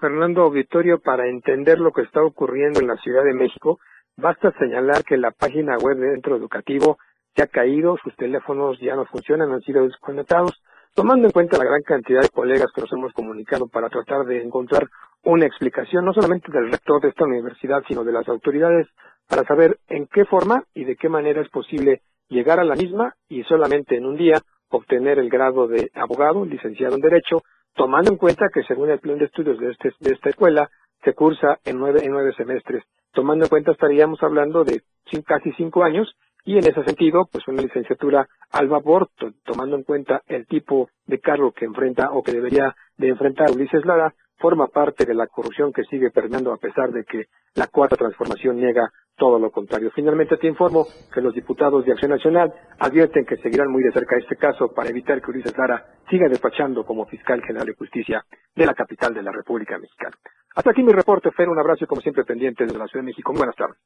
Fernando 0.00 0.42
Auditorio, 0.42 1.00
para 1.00 1.28
entender 1.28 1.80
lo 1.80 1.90
que 1.90 2.02
está 2.02 2.22
ocurriendo 2.22 2.78
en 2.78 2.86
la 2.86 2.96
Ciudad 2.98 3.24
de 3.24 3.34
México, 3.34 3.80
Basta 4.18 4.50
señalar 4.58 5.04
que 5.04 5.18
la 5.18 5.30
página 5.30 5.76
web 5.76 5.98
de 5.98 6.12
Centro 6.12 6.36
Educativo 6.36 6.96
se 7.34 7.42
ha 7.42 7.48
caído, 7.48 7.98
sus 8.02 8.16
teléfonos 8.16 8.80
ya 8.80 8.96
no 8.96 9.04
funcionan, 9.04 9.52
han 9.52 9.60
sido 9.60 9.84
desconectados, 9.84 10.58
tomando 10.94 11.26
en 11.26 11.32
cuenta 11.32 11.58
la 11.58 11.66
gran 11.66 11.82
cantidad 11.82 12.22
de 12.22 12.30
colegas 12.30 12.72
que 12.74 12.80
nos 12.80 12.92
hemos 12.94 13.12
comunicado 13.12 13.68
para 13.68 13.90
tratar 13.90 14.24
de 14.24 14.42
encontrar 14.42 14.88
una 15.22 15.44
explicación, 15.44 16.06
no 16.06 16.14
solamente 16.14 16.50
del 16.50 16.70
rector 16.72 17.02
de 17.02 17.08
esta 17.08 17.26
universidad, 17.26 17.82
sino 17.86 18.04
de 18.04 18.12
las 18.12 18.26
autoridades, 18.26 18.88
para 19.28 19.44
saber 19.44 19.76
en 19.88 20.06
qué 20.06 20.24
forma 20.24 20.64
y 20.72 20.84
de 20.84 20.96
qué 20.96 21.10
manera 21.10 21.42
es 21.42 21.50
posible 21.50 22.00
llegar 22.30 22.58
a 22.58 22.64
la 22.64 22.74
misma 22.74 23.14
y 23.28 23.42
solamente 23.42 23.96
en 23.98 24.06
un 24.06 24.16
día 24.16 24.40
obtener 24.70 25.18
el 25.18 25.28
grado 25.28 25.68
de 25.68 25.90
abogado, 25.94 26.46
licenciado 26.46 26.94
en 26.94 27.02
Derecho, 27.02 27.42
tomando 27.74 28.12
en 28.12 28.16
cuenta 28.16 28.46
que 28.48 28.62
según 28.62 28.88
el 28.88 28.98
plan 28.98 29.18
de 29.18 29.26
estudios 29.26 29.58
de, 29.58 29.72
este, 29.72 29.92
de 30.00 30.12
esta 30.14 30.30
escuela, 30.30 30.70
se 31.04 31.12
cursa 31.12 31.58
en 31.66 31.78
nueve, 31.78 32.00
en 32.02 32.12
nueve 32.12 32.32
semestres 32.34 32.82
tomando 33.12 33.44
en 33.44 33.48
cuenta 33.48 33.72
estaríamos 33.72 34.22
hablando 34.22 34.64
de 34.64 34.82
casi 35.24 35.52
cinco 35.52 35.84
años 35.84 36.14
y 36.44 36.58
en 36.58 36.66
ese 36.66 36.84
sentido, 36.84 37.28
pues 37.30 37.46
una 37.48 37.62
licenciatura 37.62 38.28
al 38.52 38.68
vapor, 38.68 39.08
tomando 39.44 39.76
en 39.76 39.82
cuenta 39.82 40.22
el 40.26 40.46
tipo 40.46 40.88
de 41.04 41.18
cargo 41.18 41.50
que 41.52 41.64
enfrenta 41.64 42.12
o 42.12 42.22
que 42.22 42.32
debería 42.32 42.74
de 42.96 43.08
enfrentar 43.08 43.50
Ulises 43.50 43.84
Lara, 43.84 44.14
forma 44.38 44.68
parte 44.68 45.04
de 45.04 45.14
la 45.14 45.26
corrupción 45.26 45.72
que 45.72 45.82
sigue 45.84 46.10
permeando 46.10 46.52
a 46.52 46.58
pesar 46.58 46.92
de 46.92 47.04
que 47.04 47.24
la 47.54 47.66
cuarta 47.66 47.96
transformación 47.96 48.56
niega 48.56 48.92
todo 49.16 49.38
lo 49.38 49.50
contrario. 49.50 49.90
Finalmente 49.94 50.36
te 50.36 50.46
informo 50.46 50.86
que 51.12 51.20
los 51.20 51.34
diputados 51.34 51.84
de 51.84 51.92
Acción 51.92 52.10
Nacional 52.10 52.52
advierten 52.78 53.24
que 53.24 53.38
seguirán 53.38 53.72
muy 53.72 53.82
de 53.82 53.90
cerca 53.92 54.16
este 54.16 54.36
caso 54.36 54.72
para 54.72 54.90
evitar 54.90 55.20
que 55.20 55.30
Ulises 55.30 55.56
Lara 55.56 55.84
siga 56.08 56.28
despachando 56.28 56.84
como 56.84 57.06
fiscal 57.06 57.42
general 57.42 57.66
de 57.66 57.74
justicia 57.74 58.24
de 58.54 58.66
la 58.66 58.74
capital 58.74 59.14
de 59.14 59.22
la 59.22 59.32
República 59.32 59.78
Mexicana. 59.78 60.16
Hasta 60.56 60.70
aquí 60.70 60.82
mi 60.82 60.92
reporte, 60.92 61.30
Fer, 61.32 61.50
un 61.50 61.58
abrazo 61.58 61.84
y 61.84 61.86
como 61.86 62.00
siempre 62.00 62.24
pendiente 62.24 62.64
de 62.64 62.72
la 62.72 62.86
Ciudad 62.86 63.02
de 63.02 63.10
México. 63.10 63.30
Muy 63.30 63.40
buenas 63.40 63.56
tardes. 63.56 63.76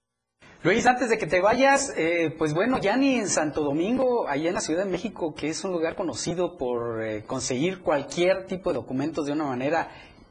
Luis, 0.62 0.86
antes 0.86 1.08
de 1.08 1.18
que 1.18 1.26
te 1.26 1.40
vayas, 1.40 1.92
eh, 1.98 2.32
pues 2.38 2.54
bueno, 2.54 2.78
ya 2.80 2.96
ni 2.96 3.16
en 3.16 3.26
Santo 3.26 3.64
Domingo, 3.64 4.28
allá 4.28 4.50
en 4.50 4.54
la 4.54 4.60
Ciudad 4.60 4.84
de 4.84 4.90
México, 4.90 5.34
que 5.34 5.48
es 5.48 5.64
un 5.64 5.72
lugar 5.72 5.96
conocido 5.96 6.56
por 6.56 7.02
eh, 7.02 7.24
conseguir 7.26 7.80
cualquier 7.80 8.46
tipo 8.46 8.70
de 8.70 8.76
documentos 8.76 9.26
de 9.26 9.32
una 9.32 9.46
manera 9.46 9.88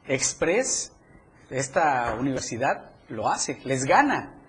express, 0.08 0.96
esta 1.50 2.16
universidad 2.18 2.92
lo 3.10 3.28
hace, 3.28 3.58
les 3.66 3.84
gana. 3.84 4.40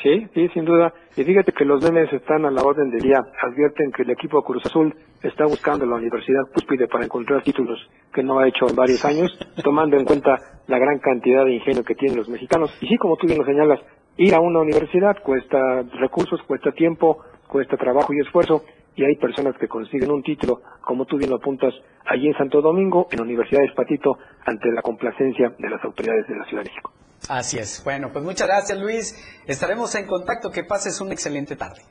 Sí, 0.00 0.28
sí, 0.34 0.48
sin 0.54 0.64
duda. 0.64 0.94
Y 1.16 1.24
fíjate 1.24 1.50
que 1.52 1.64
los 1.64 1.82
memes 1.82 2.12
están 2.12 2.44
a 2.44 2.52
la 2.52 2.62
orden 2.62 2.88
del 2.90 3.00
día. 3.00 3.18
Advierten 3.42 3.90
que 3.90 4.02
el 4.02 4.10
equipo 4.10 4.42
Cruz 4.42 4.64
Azul 4.66 4.94
está 5.22 5.46
buscando 5.46 5.86
la 5.86 5.96
Universidad 5.96 6.42
Cúspide 6.52 6.88
para 6.88 7.04
encontrar 7.04 7.42
títulos 7.42 7.78
que 8.12 8.22
no 8.22 8.38
ha 8.38 8.48
hecho 8.48 8.68
en 8.68 8.76
varios 8.76 9.04
años, 9.04 9.30
tomando 9.62 9.96
en 9.96 10.04
cuenta 10.04 10.36
la 10.66 10.78
gran 10.78 10.98
cantidad 10.98 11.44
de 11.44 11.54
ingenio 11.54 11.84
que 11.84 11.94
tienen 11.94 12.18
los 12.18 12.28
mexicanos. 12.28 12.76
Y 12.80 12.88
sí, 12.88 12.96
como 12.96 13.16
tú 13.16 13.26
bien 13.26 13.38
lo 13.38 13.44
señalas, 13.44 13.80
ir 14.16 14.34
a 14.34 14.40
una 14.40 14.60
universidad 14.60 15.22
cuesta 15.22 15.82
recursos, 15.98 16.40
cuesta 16.42 16.72
tiempo, 16.72 17.24
cuesta 17.48 17.76
trabajo 17.76 18.12
y 18.12 18.20
esfuerzo. 18.20 18.64
Y 18.94 19.04
hay 19.04 19.16
personas 19.16 19.56
que 19.58 19.68
consiguen 19.68 20.10
un 20.10 20.22
título, 20.22 20.60
como 20.82 21.06
tú 21.06 21.16
bien 21.16 21.30
lo 21.30 21.36
apuntas, 21.36 21.72
allí 22.04 22.26
en 22.26 22.36
Santo 22.36 22.60
Domingo, 22.60 23.08
en 23.10 23.18
la 23.18 23.24
Universidad 23.24 23.60
de 23.60 23.68
Espatito, 23.68 24.18
ante 24.44 24.70
la 24.70 24.82
complacencia 24.82 25.54
de 25.58 25.70
las 25.70 25.82
autoridades 25.82 26.28
de 26.28 26.36
la 26.36 26.44
Ciudad 26.44 26.62
de 26.62 26.68
México. 26.68 26.92
Así 27.28 27.58
es. 27.58 27.82
Bueno, 27.84 28.10
pues 28.12 28.24
muchas 28.24 28.48
gracias 28.48 28.78
Luis. 28.78 29.42
Estaremos 29.46 29.94
en 29.94 30.06
contacto. 30.06 30.50
Que 30.50 30.64
pases 30.64 31.00
una 31.00 31.12
excelente 31.12 31.56
tarde. 31.56 31.82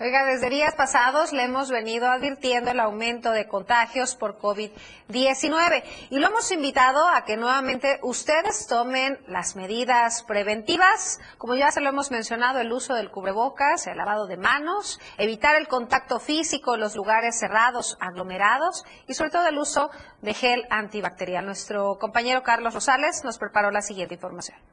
Oiga, 0.00 0.24
desde 0.24 0.48
días 0.48 0.74
pasados 0.74 1.32
le 1.32 1.44
hemos 1.44 1.70
venido 1.70 2.10
advirtiendo 2.10 2.70
el 2.70 2.80
aumento 2.80 3.30
de 3.30 3.46
contagios 3.46 4.16
por 4.16 4.38
COVID-19 4.38 5.84
y 6.10 6.18
lo 6.18 6.28
hemos 6.28 6.50
invitado 6.50 7.06
a 7.08 7.24
que 7.24 7.36
nuevamente 7.36 8.00
ustedes 8.02 8.66
tomen 8.66 9.18
las 9.28 9.54
medidas 9.54 10.24
preventivas, 10.24 11.20
como 11.36 11.54
ya 11.54 11.70
se 11.70 11.80
lo 11.80 11.90
hemos 11.90 12.10
mencionado, 12.10 12.58
el 12.58 12.72
uso 12.72 12.94
del 12.94 13.10
cubrebocas, 13.10 13.86
el 13.86 13.98
lavado 13.98 14.26
de 14.26 14.38
manos, 14.38 14.98
evitar 15.18 15.56
el 15.56 15.68
contacto 15.68 16.18
físico 16.18 16.74
en 16.74 16.80
los 16.80 16.96
lugares 16.96 17.38
cerrados, 17.38 17.98
aglomerados 18.00 18.84
y 19.06 19.14
sobre 19.14 19.30
todo 19.30 19.46
el 19.46 19.58
uso 19.58 19.90
de 20.22 20.34
gel 20.34 20.66
antibacterial. 20.70 21.44
Nuestro 21.44 21.98
compañero 21.98 22.42
Carlos 22.42 22.74
Rosales 22.74 23.22
nos 23.24 23.38
preparó 23.38 23.70
la 23.70 23.82
siguiente 23.82 24.14
información. 24.14 24.71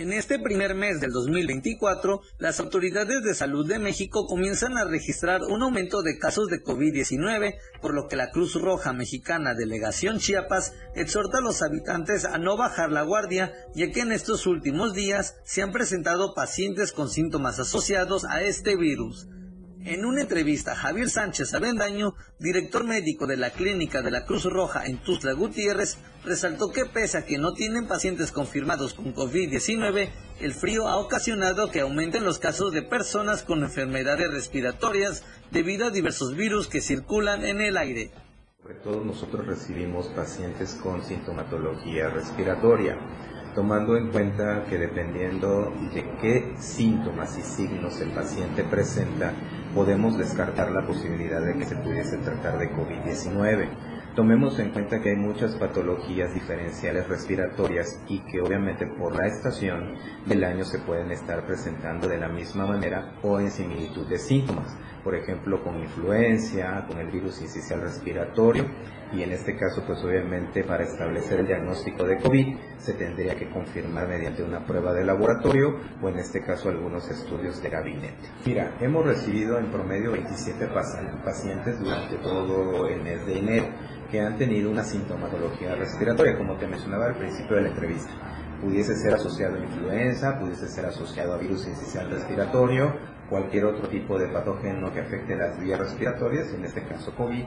En 0.00 0.14
este 0.14 0.38
primer 0.38 0.74
mes 0.74 0.98
del 0.98 1.12
2024, 1.12 2.22
las 2.38 2.58
autoridades 2.58 3.22
de 3.22 3.34
salud 3.34 3.68
de 3.68 3.78
México 3.78 4.26
comienzan 4.26 4.78
a 4.78 4.86
registrar 4.86 5.42
un 5.42 5.62
aumento 5.62 6.00
de 6.00 6.16
casos 6.18 6.48
de 6.48 6.64
COVID-19, 6.64 7.58
por 7.82 7.92
lo 7.92 8.08
que 8.08 8.16
la 8.16 8.30
Cruz 8.30 8.54
Roja 8.54 8.94
Mexicana 8.94 9.52
Delegación 9.52 10.18
Chiapas 10.18 10.72
exhorta 10.94 11.36
a 11.36 11.42
los 11.42 11.60
habitantes 11.60 12.24
a 12.24 12.38
no 12.38 12.56
bajar 12.56 12.90
la 12.90 13.02
guardia, 13.02 13.52
ya 13.74 13.90
que 13.90 14.00
en 14.00 14.12
estos 14.12 14.46
últimos 14.46 14.94
días 14.94 15.36
se 15.44 15.60
han 15.60 15.70
presentado 15.70 16.32
pacientes 16.32 16.92
con 16.92 17.10
síntomas 17.10 17.60
asociados 17.60 18.24
a 18.24 18.40
este 18.40 18.76
virus. 18.76 19.26
En 19.84 20.04
una 20.04 20.20
entrevista, 20.20 20.74
Javier 20.74 21.08
Sánchez 21.08 21.54
Avendaño, 21.54 22.14
director 22.38 22.84
médico 22.84 23.26
de 23.26 23.38
la 23.38 23.48
Clínica 23.48 24.02
de 24.02 24.10
la 24.10 24.26
Cruz 24.26 24.44
Roja 24.44 24.84
en 24.84 24.98
Tuzla 24.98 25.32
Gutiérrez, 25.32 25.96
resaltó 26.22 26.70
que 26.70 26.84
pese 26.84 27.16
a 27.16 27.24
que 27.24 27.38
no 27.38 27.54
tienen 27.54 27.88
pacientes 27.88 28.30
confirmados 28.30 28.92
con 28.92 29.14
COVID-19, 29.14 30.10
el 30.40 30.52
frío 30.52 30.86
ha 30.86 30.98
ocasionado 30.98 31.70
que 31.70 31.80
aumenten 31.80 32.24
los 32.24 32.38
casos 32.38 32.72
de 32.72 32.82
personas 32.82 33.42
con 33.42 33.62
enfermedades 33.62 34.30
respiratorias 34.30 35.24
debido 35.50 35.86
a 35.86 35.90
diversos 35.90 36.36
virus 36.36 36.68
que 36.68 36.82
circulan 36.82 37.42
en 37.46 37.62
el 37.62 37.78
aire. 37.78 38.10
Sobre 38.84 39.04
nosotros 39.04 39.46
recibimos 39.46 40.08
pacientes 40.08 40.74
con 40.74 41.02
sintomatología 41.02 42.10
respiratoria 42.10 42.98
tomando 43.54 43.96
en 43.96 44.10
cuenta 44.10 44.64
que 44.68 44.78
dependiendo 44.78 45.72
de 45.92 46.04
qué 46.20 46.54
síntomas 46.58 47.36
y 47.38 47.42
signos 47.42 48.00
el 48.00 48.10
paciente 48.12 48.64
presenta, 48.64 49.34
podemos 49.74 50.18
descartar 50.18 50.70
la 50.70 50.86
posibilidad 50.86 51.40
de 51.44 51.58
que 51.58 51.64
se 51.64 51.76
pudiese 51.76 52.18
tratar 52.18 52.58
de 52.58 52.70
COVID-19. 52.72 53.68
Tomemos 54.16 54.58
en 54.58 54.70
cuenta 54.70 55.00
que 55.00 55.10
hay 55.10 55.16
muchas 55.16 55.54
patologías 55.54 56.34
diferenciales 56.34 57.08
respiratorias 57.08 58.00
y 58.08 58.18
que 58.20 58.40
obviamente 58.40 58.86
por 58.86 59.14
la 59.16 59.28
estación 59.28 59.94
del 60.26 60.42
año 60.42 60.64
se 60.64 60.80
pueden 60.80 61.12
estar 61.12 61.46
presentando 61.46 62.08
de 62.08 62.18
la 62.18 62.28
misma 62.28 62.66
manera 62.66 63.12
o 63.22 63.38
en 63.38 63.50
similitud 63.50 64.08
de 64.08 64.18
síntomas. 64.18 64.76
Por 65.02 65.14
ejemplo, 65.14 65.62
con 65.62 65.78
influencia, 65.80 66.84
con 66.86 66.98
el 66.98 67.10
virus 67.10 67.40
incisional 67.40 67.86
respiratorio 67.86 68.66
y 69.12 69.22
en 69.22 69.32
este 69.32 69.56
caso 69.56 69.82
pues 69.86 70.02
obviamente 70.04 70.62
para 70.62 70.84
establecer 70.84 71.40
el 71.40 71.46
diagnóstico 71.46 72.04
de 72.04 72.18
COVID 72.18 72.56
se 72.78 72.92
tendría 72.94 73.34
que 73.34 73.50
confirmar 73.50 74.06
mediante 74.06 74.42
una 74.42 74.64
prueba 74.64 74.92
de 74.92 75.04
laboratorio 75.04 75.76
o 76.00 76.08
en 76.08 76.18
este 76.18 76.42
caso 76.42 76.68
algunos 76.68 77.10
estudios 77.10 77.60
de 77.62 77.70
gabinete. 77.70 78.28
Mira, 78.46 78.76
hemos 78.80 79.04
recibido 79.04 79.58
en 79.58 79.66
promedio 79.66 80.12
27 80.12 80.68
pacientes 81.24 81.80
durante 81.80 82.16
todo 82.16 82.86
el 82.86 83.02
mes 83.02 83.26
de 83.26 83.38
enero 83.38 83.66
que 84.10 84.20
han 84.20 84.36
tenido 84.36 84.70
una 84.70 84.82
sintomatología 84.82 85.74
respiratoria, 85.76 86.36
como 86.36 86.56
te 86.56 86.66
mencionaba 86.66 87.06
al 87.06 87.16
principio 87.16 87.56
de 87.56 87.62
la 87.62 87.68
entrevista. 87.68 88.10
Pudiese 88.60 88.94
ser 88.96 89.14
asociado 89.14 89.56
a 89.56 89.60
influenza, 89.60 90.38
pudiese 90.38 90.68
ser 90.68 90.86
asociado 90.86 91.34
a 91.34 91.38
virus 91.38 91.66
incisional 91.66 92.10
respiratorio, 92.10 92.92
cualquier 93.30 93.64
otro 93.64 93.88
tipo 93.88 94.18
de 94.18 94.28
patógeno 94.28 94.92
que 94.92 95.00
afecte 95.00 95.36
las 95.36 95.58
vías 95.58 95.78
respiratorias, 95.78 96.52
en 96.52 96.64
este 96.64 96.84
caso 96.84 97.14
COVID, 97.14 97.44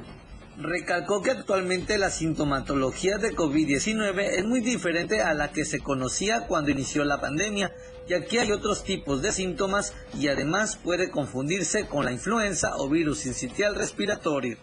recalcó 0.58 1.22
que 1.22 1.32
actualmente 1.32 1.98
la 1.98 2.10
sintomatología 2.10 3.18
de 3.18 3.36
COVID-19 3.36 4.20
es 4.38 4.46
muy 4.46 4.62
diferente 4.62 5.22
a 5.22 5.34
la 5.34 5.52
que 5.52 5.66
se 5.66 5.80
conocía 5.80 6.48
cuando 6.48 6.72
inició 6.72 7.04
la 7.04 7.20
pandemia, 7.20 7.72
ya 8.08 8.22
que 8.22 8.40
hay 8.40 8.52
otros 8.52 8.84
tipos 8.84 9.22
de 9.22 9.32
síntomas 9.32 9.94
y 10.18 10.28
además 10.28 10.78
puede 10.78 11.10
confundirse 11.10 11.88
con 11.88 12.06
la 12.06 12.12
influenza 12.12 12.78
o 12.78 12.90
virus 12.90 13.20
sincitial 13.20 13.76
respiratorio. 13.76 14.58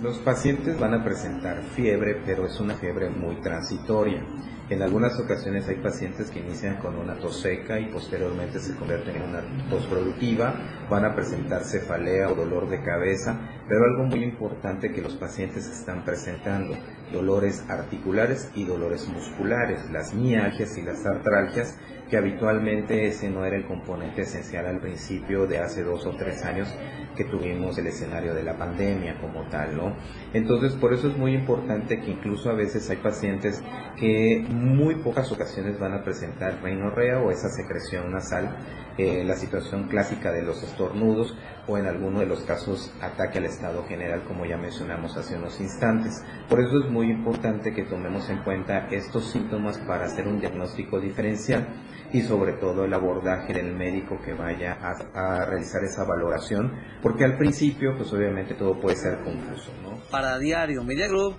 Los 0.00 0.18
pacientes 0.18 0.78
van 0.78 0.94
a 0.94 1.02
presentar 1.02 1.60
fiebre, 1.74 2.22
pero 2.24 2.46
es 2.46 2.60
una 2.60 2.74
fiebre 2.76 3.10
muy 3.10 3.40
transitoria. 3.40 4.22
En 4.68 4.82
algunas 4.82 5.16
ocasiones 5.20 5.68
hay 5.68 5.76
pacientes 5.76 6.28
que 6.28 6.40
inician 6.40 6.78
con 6.78 6.96
una 6.96 7.14
tos 7.14 7.40
seca 7.40 7.78
y 7.78 7.86
posteriormente 7.86 8.58
se 8.58 8.74
convierten 8.74 9.14
en 9.14 9.22
una 9.22 9.42
tos 9.70 9.86
productiva, 9.86 10.54
van 10.90 11.04
a 11.04 11.14
presentar 11.14 11.62
cefalea 11.62 12.28
o 12.28 12.34
dolor 12.34 12.68
de 12.68 12.82
cabeza, 12.82 13.38
pero 13.68 13.84
algo 13.84 14.06
muy 14.06 14.24
importante 14.24 14.90
que 14.90 15.02
los 15.02 15.14
pacientes 15.14 15.68
están 15.68 16.04
presentando, 16.04 16.74
dolores 17.12 17.64
articulares 17.68 18.50
y 18.56 18.64
dolores 18.64 19.06
musculares, 19.08 19.88
las 19.92 20.12
mialgias 20.14 20.76
y 20.76 20.82
las 20.82 21.06
artralgias, 21.06 21.78
que 22.10 22.16
habitualmente 22.16 23.06
ese 23.06 23.28
no 23.30 23.44
era 23.44 23.56
el 23.56 23.66
componente 23.66 24.22
esencial 24.22 24.66
al 24.66 24.80
principio 24.80 25.46
de 25.46 25.58
hace 25.58 25.82
dos 25.82 26.06
o 26.06 26.10
tres 26.10 26.44
años 26.44 26.68
que 27.16 27.24
tuvimos 27.24 27.78
el 27.78 27.88
escenario 27.88 28.34
de 28.34 28.44
la 28.44 28.56
pandemia 28.56 29.18
como 29.20 29.42
tal, 29.48 29.76
¿no? 29.76 29.94
Entonces, 30.32 30.74
por 30.74 30.92
eso 30.92 31.08
es 31.08 31.16
muy 31.16 31.34
importante 31.34 32.00
que 32.00 32.10
incluso 32.10 32.50
a 32.50 32.54
veces 32.54 32.88
hay 32.90 32.98
pacientes 32.98 33.62
que 33.96 34.44
muy 34.56 34.96
pocas 34.96 35.30
ocasiones 35.30 35.78
van 35.78 35.92
a 35.92 36.02
presentar 36.02 36.60
reinorrea 36.62 37.20
o 37.20 37.30
esa 37.30 37.48
secreción 37.48 38.10
nasal, 38.10 38.56
eh, 38.98 39.22
la 39.24 39.36
situación 39.36 39.88
clásica 39.88 40.32
de 40.32 40.42
los 40.42 40.62
estornudos 40.62 41.36
o 41.66 41.76
en 41.76 41.86
alguno 41.86 42.20
de 42.20 42.26
los 42.26 42.40
casos 42.40 42.92
ataque 43.00 43.38
al 43.38 43.44
estado 43.44 43.84
general, 43.84 44.24
como 44.24 44.46
ya 44.46 44.56
mencionamos 44.56 45.16
hace 45.16 45.36
unos 45.36 45.60
instantes. 45.60 46.22
Por 46.48 46.60
eso 46.60 46.78
es 46.78 46.90
muy 46.90 47.10
importante 47.10 47.74
que 47.74 47.84
tomemos 47.84 48.28
en 48.30 48.42
cuenta 48.42 48.88
estos 48.90 49.30
síntomas 49.30 49.78
para 49.78 50.06
hacer 50.06 50.26
un 50.26 50.40
diagnóstico 50.40 50.98
diferencial 50.98 51.66
y 52.12 52.22
sobre 52.22 52.54
todo 52.54 52.84
el 52.84 52.94
abordaje 52.94 53.52
del 53.52 53.74
médico 53.74 54.18
que 54.24 54.32
vaya 54.32 54.78
a, 54.80 55.44
realizar 55.44 55.82
esa 55.84 56.04
valoración, 56.04 56.72
porque 57.02 57.24
al 57.24 57.36
principio 57.36 57.96
pues 57.96 58.12
obviamente 58.12 58.54
todo 58.54 58.80
puede 58.80 58.96
ser 58.96 59.18
confuso. 59.22 59.70
Para 60.10 60.38
Diario 60.38 60.84
Media 60.84 61.08
Group, 61.08 61.34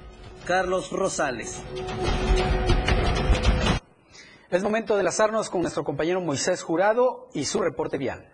Carlos 0.45 0.91
Rosales. 0.91 1.63
Es 4.50 4.64
momento 4.64 4.93
de 4.93 5.02
enlazarnos 5.02 5.50
con 5.50 5.62
nuestro 5.62 5.84
compañero 5.84 6.22
Moisés 6.22 6.64
Jurado 6.64 7.28
y 7.34 7.43
su 7.43 7.60
reporte 7.60 7.98
vial. 7.98 8.32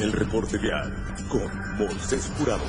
El 0.00 0.10
reporte 0.10 0.56
vial 0.56 0.90
con 1.28 1.76
Moisés 1.76 2.32
Jurado. 2.38 2.64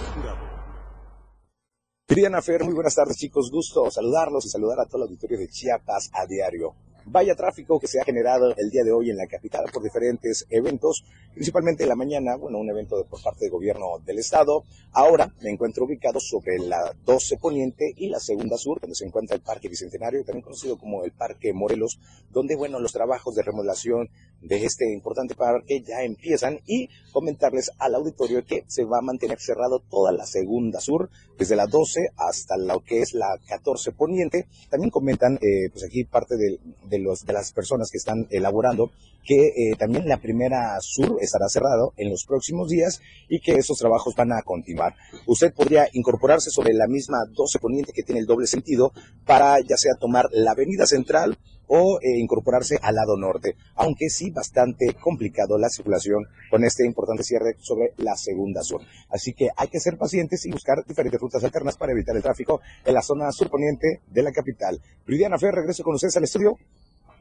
Querida 2.06 2.42
Fer, 2.42 2.66
muy 2.66 2.74
buenas 2.74 2.96
tardes 2.96 3.16
chicos, 3.16 3.50
gusto 3.50 3.90
saludarlos 3.90 4.46
y 4.46 4.50
saludar 4.50 4.82
a 4.82 4.86
todo 4.88 4.98
el 4.98 5.04
auditorio 5.04 5.38
de 5.38 5.48
Chiapas 5.48 6.10
a 6.12 6.26
diario. 6.26 6.76
Vaya 7.10 7.36
tráfico 7.36 7.80
que 7.80 7.88
se 7.88 8.02
ha 8.02 8.04
generado 8.04 8.54
el 8.58 8.70
día 8.70 8.84
de 8.84 8.92
hoy 8.92 9.10
en 9.10 9.16
la 9.16 9.28
capital 9.28 9.64
por 9.72 9.82
diferentes 9.82 10.46
eventos, 10.50 11.06
principalmente 11.34 11.84
en 11.84 11.90
la 11.90 11.96
mañana, 11.96 12.36
bueno, 12.36 12.58
un 12.58 12.70
evento 12.70 13.02
por 13.10 13.24
parte 13.24 13.46
del 13.46 13.52
gobierno 13.52 14.00
del 14.06 14.20
estado. 14.20 14.66
Ahora 14.92 15.34
me 15.42 15.50
encuentro 15.50 15.86
ubicado 15.86 16.20
sobre 16.20 16.60
la 16.60 16.94
12 17.06 17.38
Poniente 17.38 17.94
y 17.96 18.10
la 18.10 18.20
Segunda 18.20 18.58
Sur, 18.58 18.82
donde 18.82 18.96
se 18.96 19.06
encuentra 19.06 19.38
el 19.38 19.42
Parque 19.42 19.70
Bicentenario, 19.70 20.26
también 20.26 20.44
conocido 20.44 20.78
como 20.78 21.06
el 21.06 21.14
Parque 21.14 21.54
Morelos, 21.54 21.98
donde, 22.30 22.58
bueno, 22.58 22.78
los 22.78 22.92
trabajos 22.92 23.36
de 23.36 23.44
remodelación 23.44 24.10
de 24.42 24.66
este 24.66 24.92
importante 24.92 25.34
parque 25.34 25.82
ya 25.82 26.04
empiezan 26.04 26.60
y 26.68 26.90
comentarles 27.12 27.72
al 27.80 27.96
auditorio 27.96 28.46
que 28.46 28.64
se 28.68 28.84
va 28.84 29.00
a 29.00 29.02
mantener 29.02 29.40
cerrado 29.40 29.80
toda 29.80 30.12
la 30.12 30.26
Segunda 30.26 30.80
Sur, 30.80 31.10
desde 31.38 31.56
la 31.56 31.68
12 31.68 32.10
hasta 32.18 32.58
lo 32.58 32.84
que 32.84 33.02
es 33.02 33.14
la 33.14 33.40
14 33.48 33.94
Poniente. 33.94 34.48
También 34.70 34.92
comentan, 34.92 35.36
eh, 35.36 35.70
pues 35.72 35.86
aquí 35.86 36.04
parte 36.04 36.36
del 36.36 36.60
de, 36.98 37.34
las 37.34 37.54
personas 37.54 37.90
que 37.92 37.98
están 37.98 38.28
elaborando, 38.30 38.92
que 39.24 39.48
eh, 39.48 39.76
también 39.78 40.08
la 40.08 40.18
primera 40.18 40.78
sur 40.82 41.18
estará 41.22 41.50
cerrado 41.50 41.94
en 41.98 42.10
los 42.10 42.26
próximos 42.26 42.70
días 42.70 43.02
y 43.28 43.40
que 43.40 43.54
esos 43.54 43.78
trabajos 43.78 44.16
van 44.16 44.32
a 44.32 44.42
continuar. 44.42 44.96
Usted 45.26 45.54
podría 45.54 45.88
incorporarse 45.94 46.50
sobre 46.50 46.74
la 46.74 46.88
misma 46.88 47.18
12 47.32 47.60
poniente 47.60 47.92
que 47.94 48.04
tiene 48.04 48.22
el 48.22 48.26
doble 48.26 48.48
sentido 48.48 48.92
para 49.26 49.60
ya 49.60 49.78
sea 49.78 49.96
tomar 50.00 50.26
la 50.32 50.52
avenida 50.52 50.86
central 50.86 51.38
o 51.68 52.00
eh, 52.02 52.18
incorporarse 52.18 52.80
al 52.82 52.96
lado 52.96 53.18
norte, 53.18 53.56
aunque 53.76 54.10
sí 54.10 54.32
bastante 54.32 54.94
complicado 54.94 55.58
la 55.58 55.70
circulación 55.70 56.26
con 56.50 56.64
este 56.64 56.86
importante 56.86 57.24
cierre 57.24 57.56
sobre 57.60 57.94
la 57.98 58.16
segunda 58.16 58.64
sur. 58.64 58.82
Así 59.10 59.34
que 59.34 59.50
hay 59.56 59.68
que 59.68 59.80
ser 59.80 59.98
pacientes 59.98 60.46
y 60.46 60.52
buscar 60.52 60.86
diferentes 60.86 61.20
rutas 61.20 61.44
alternas 61.44 61.78
para 61.78 61.92
evitar 61.92 62.16
el 62.16 62.24
tráfico 62.24 62.62
en 62.86 62.94
la 62.94 63.02
zona 63.02 63.32
surponiente 63.32 64.02
de 64.08 64.24
la 64.24 64.32
capital. 64.32 64.82
Lidiana 65.06 65.38
Fer, 65.38 65.54
regreso 65.54 65.84
con 65.84 65.96
ustedes 65.96 66.18
al 66.18 66.24
estudio. 66.24 66.58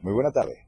Muy 0.01 0.13
buena 0.13 0.31
tarde. 0.31 0.67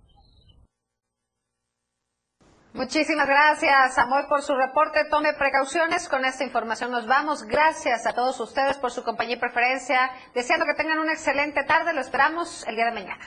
Muchísimas 2.74 3.28
gracias, 3.28 3.96
Samuel, 3.96 4.26
por 4.30 4.44
su 4.44 4.54
reporte. 4.54 5.00
Tome 5.10 5.34
precauciones. 5.34 6.08
Con 6.08 6.24
esta 6.24 6.44
información 6.44 6.92
nos 6.92 7.08
vamos. 7.08 7.44
Gracias 7.44 8.06
a 8.06 8.14
todos 8.14 8.40
ustedes 8.40 8.78
por 8.78 8.92
su 8.92 9.04
compañía 9.04 9.36
y 9.36 9.40
preferencia. 9.40 10.12
Deseando 10.36 10.66
que 10.66 10.76
tengan 10.76 11.00
una 11.00 11.14
excelente 11.14 11.64
tarde. 11.64 11.94
Lo 11.94 12.02
esperamos 12.02 12.66
el 12.68 12.76
día 12.76 12.86
de 12.86 12.92
mañana. 12.92 13.20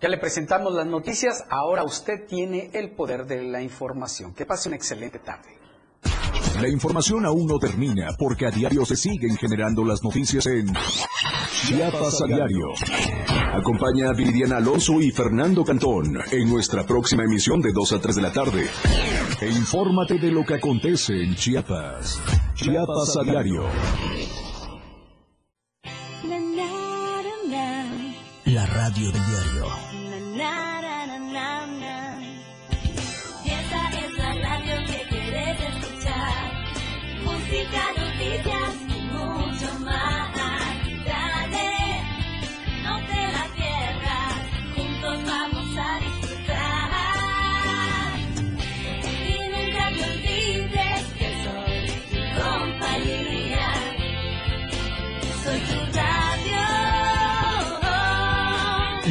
Ya 0.00 0.08
le 0.08 0.18
presentamos 0.18 0.74
las 0.74 0.86
noticias. 0.86 1.44
Ahora 1.50 1.84
usted 1.84 2.26
tiene 2.26 2.70
el 2.74 2.90
poder 2.94 3.26
de 3.26 3.42
la 3.42 3.62
información. 3.62 4.34
Que 4.34 4.44
pase 4.44 4.68
una 4.68 4.76
excelente 4.76 5.20
tarde. 5.20 5.56
La 6.60 6.68
información 6.68 7.24
aún 7.24 7.46
no 7.46 7.58
termina 7.58 8.08
porque 8.18 8.46
a 8.46 8.50
diario 8.50 8.84
se 8.84 8.96
siguen 8.96 9.36
generando 9.36 9.84
las 9.84 10.02
noticias 10.02 10.46
en 10.46 10.74
Chiapas 11.66 12.22
a 12.22 12.26
diario. 12.26 12.72
Acompaña 13.52 14.10
a 14.10 14.12
Viridiana 14.12 14.56
Alonso 14.56 15.00
y 15.00 15.10
Fernando 15.10 15.64
Cantón 15.64 16.18
en 16.32 16.48
nuestra 16.48 16.84
próxima 16.84 17.24
emisión 17.24 17.60
de 17.60 17.72
2 17.72 17.92
a 17.92 18.00
3 18.00 18.16
de 18.16 18.22
la 18.22 18.32
tarde. 18.32 18.66
E 19.40 19.48
infórmate 19.48 20.18
de 20.18 20.30
lo 20.30 20.44
que 20.44 20.54
acontece 20.54 21.12
en 21.22 21.34
Chiapas. 21.34 22.20
Chiapas 22.54 23.16
a 23.20 23.24
diario. 23.24 23.64
La 28.46 28.66
radio 28.66 29.12
del 29.12 29.22
diario. 29.26 29.59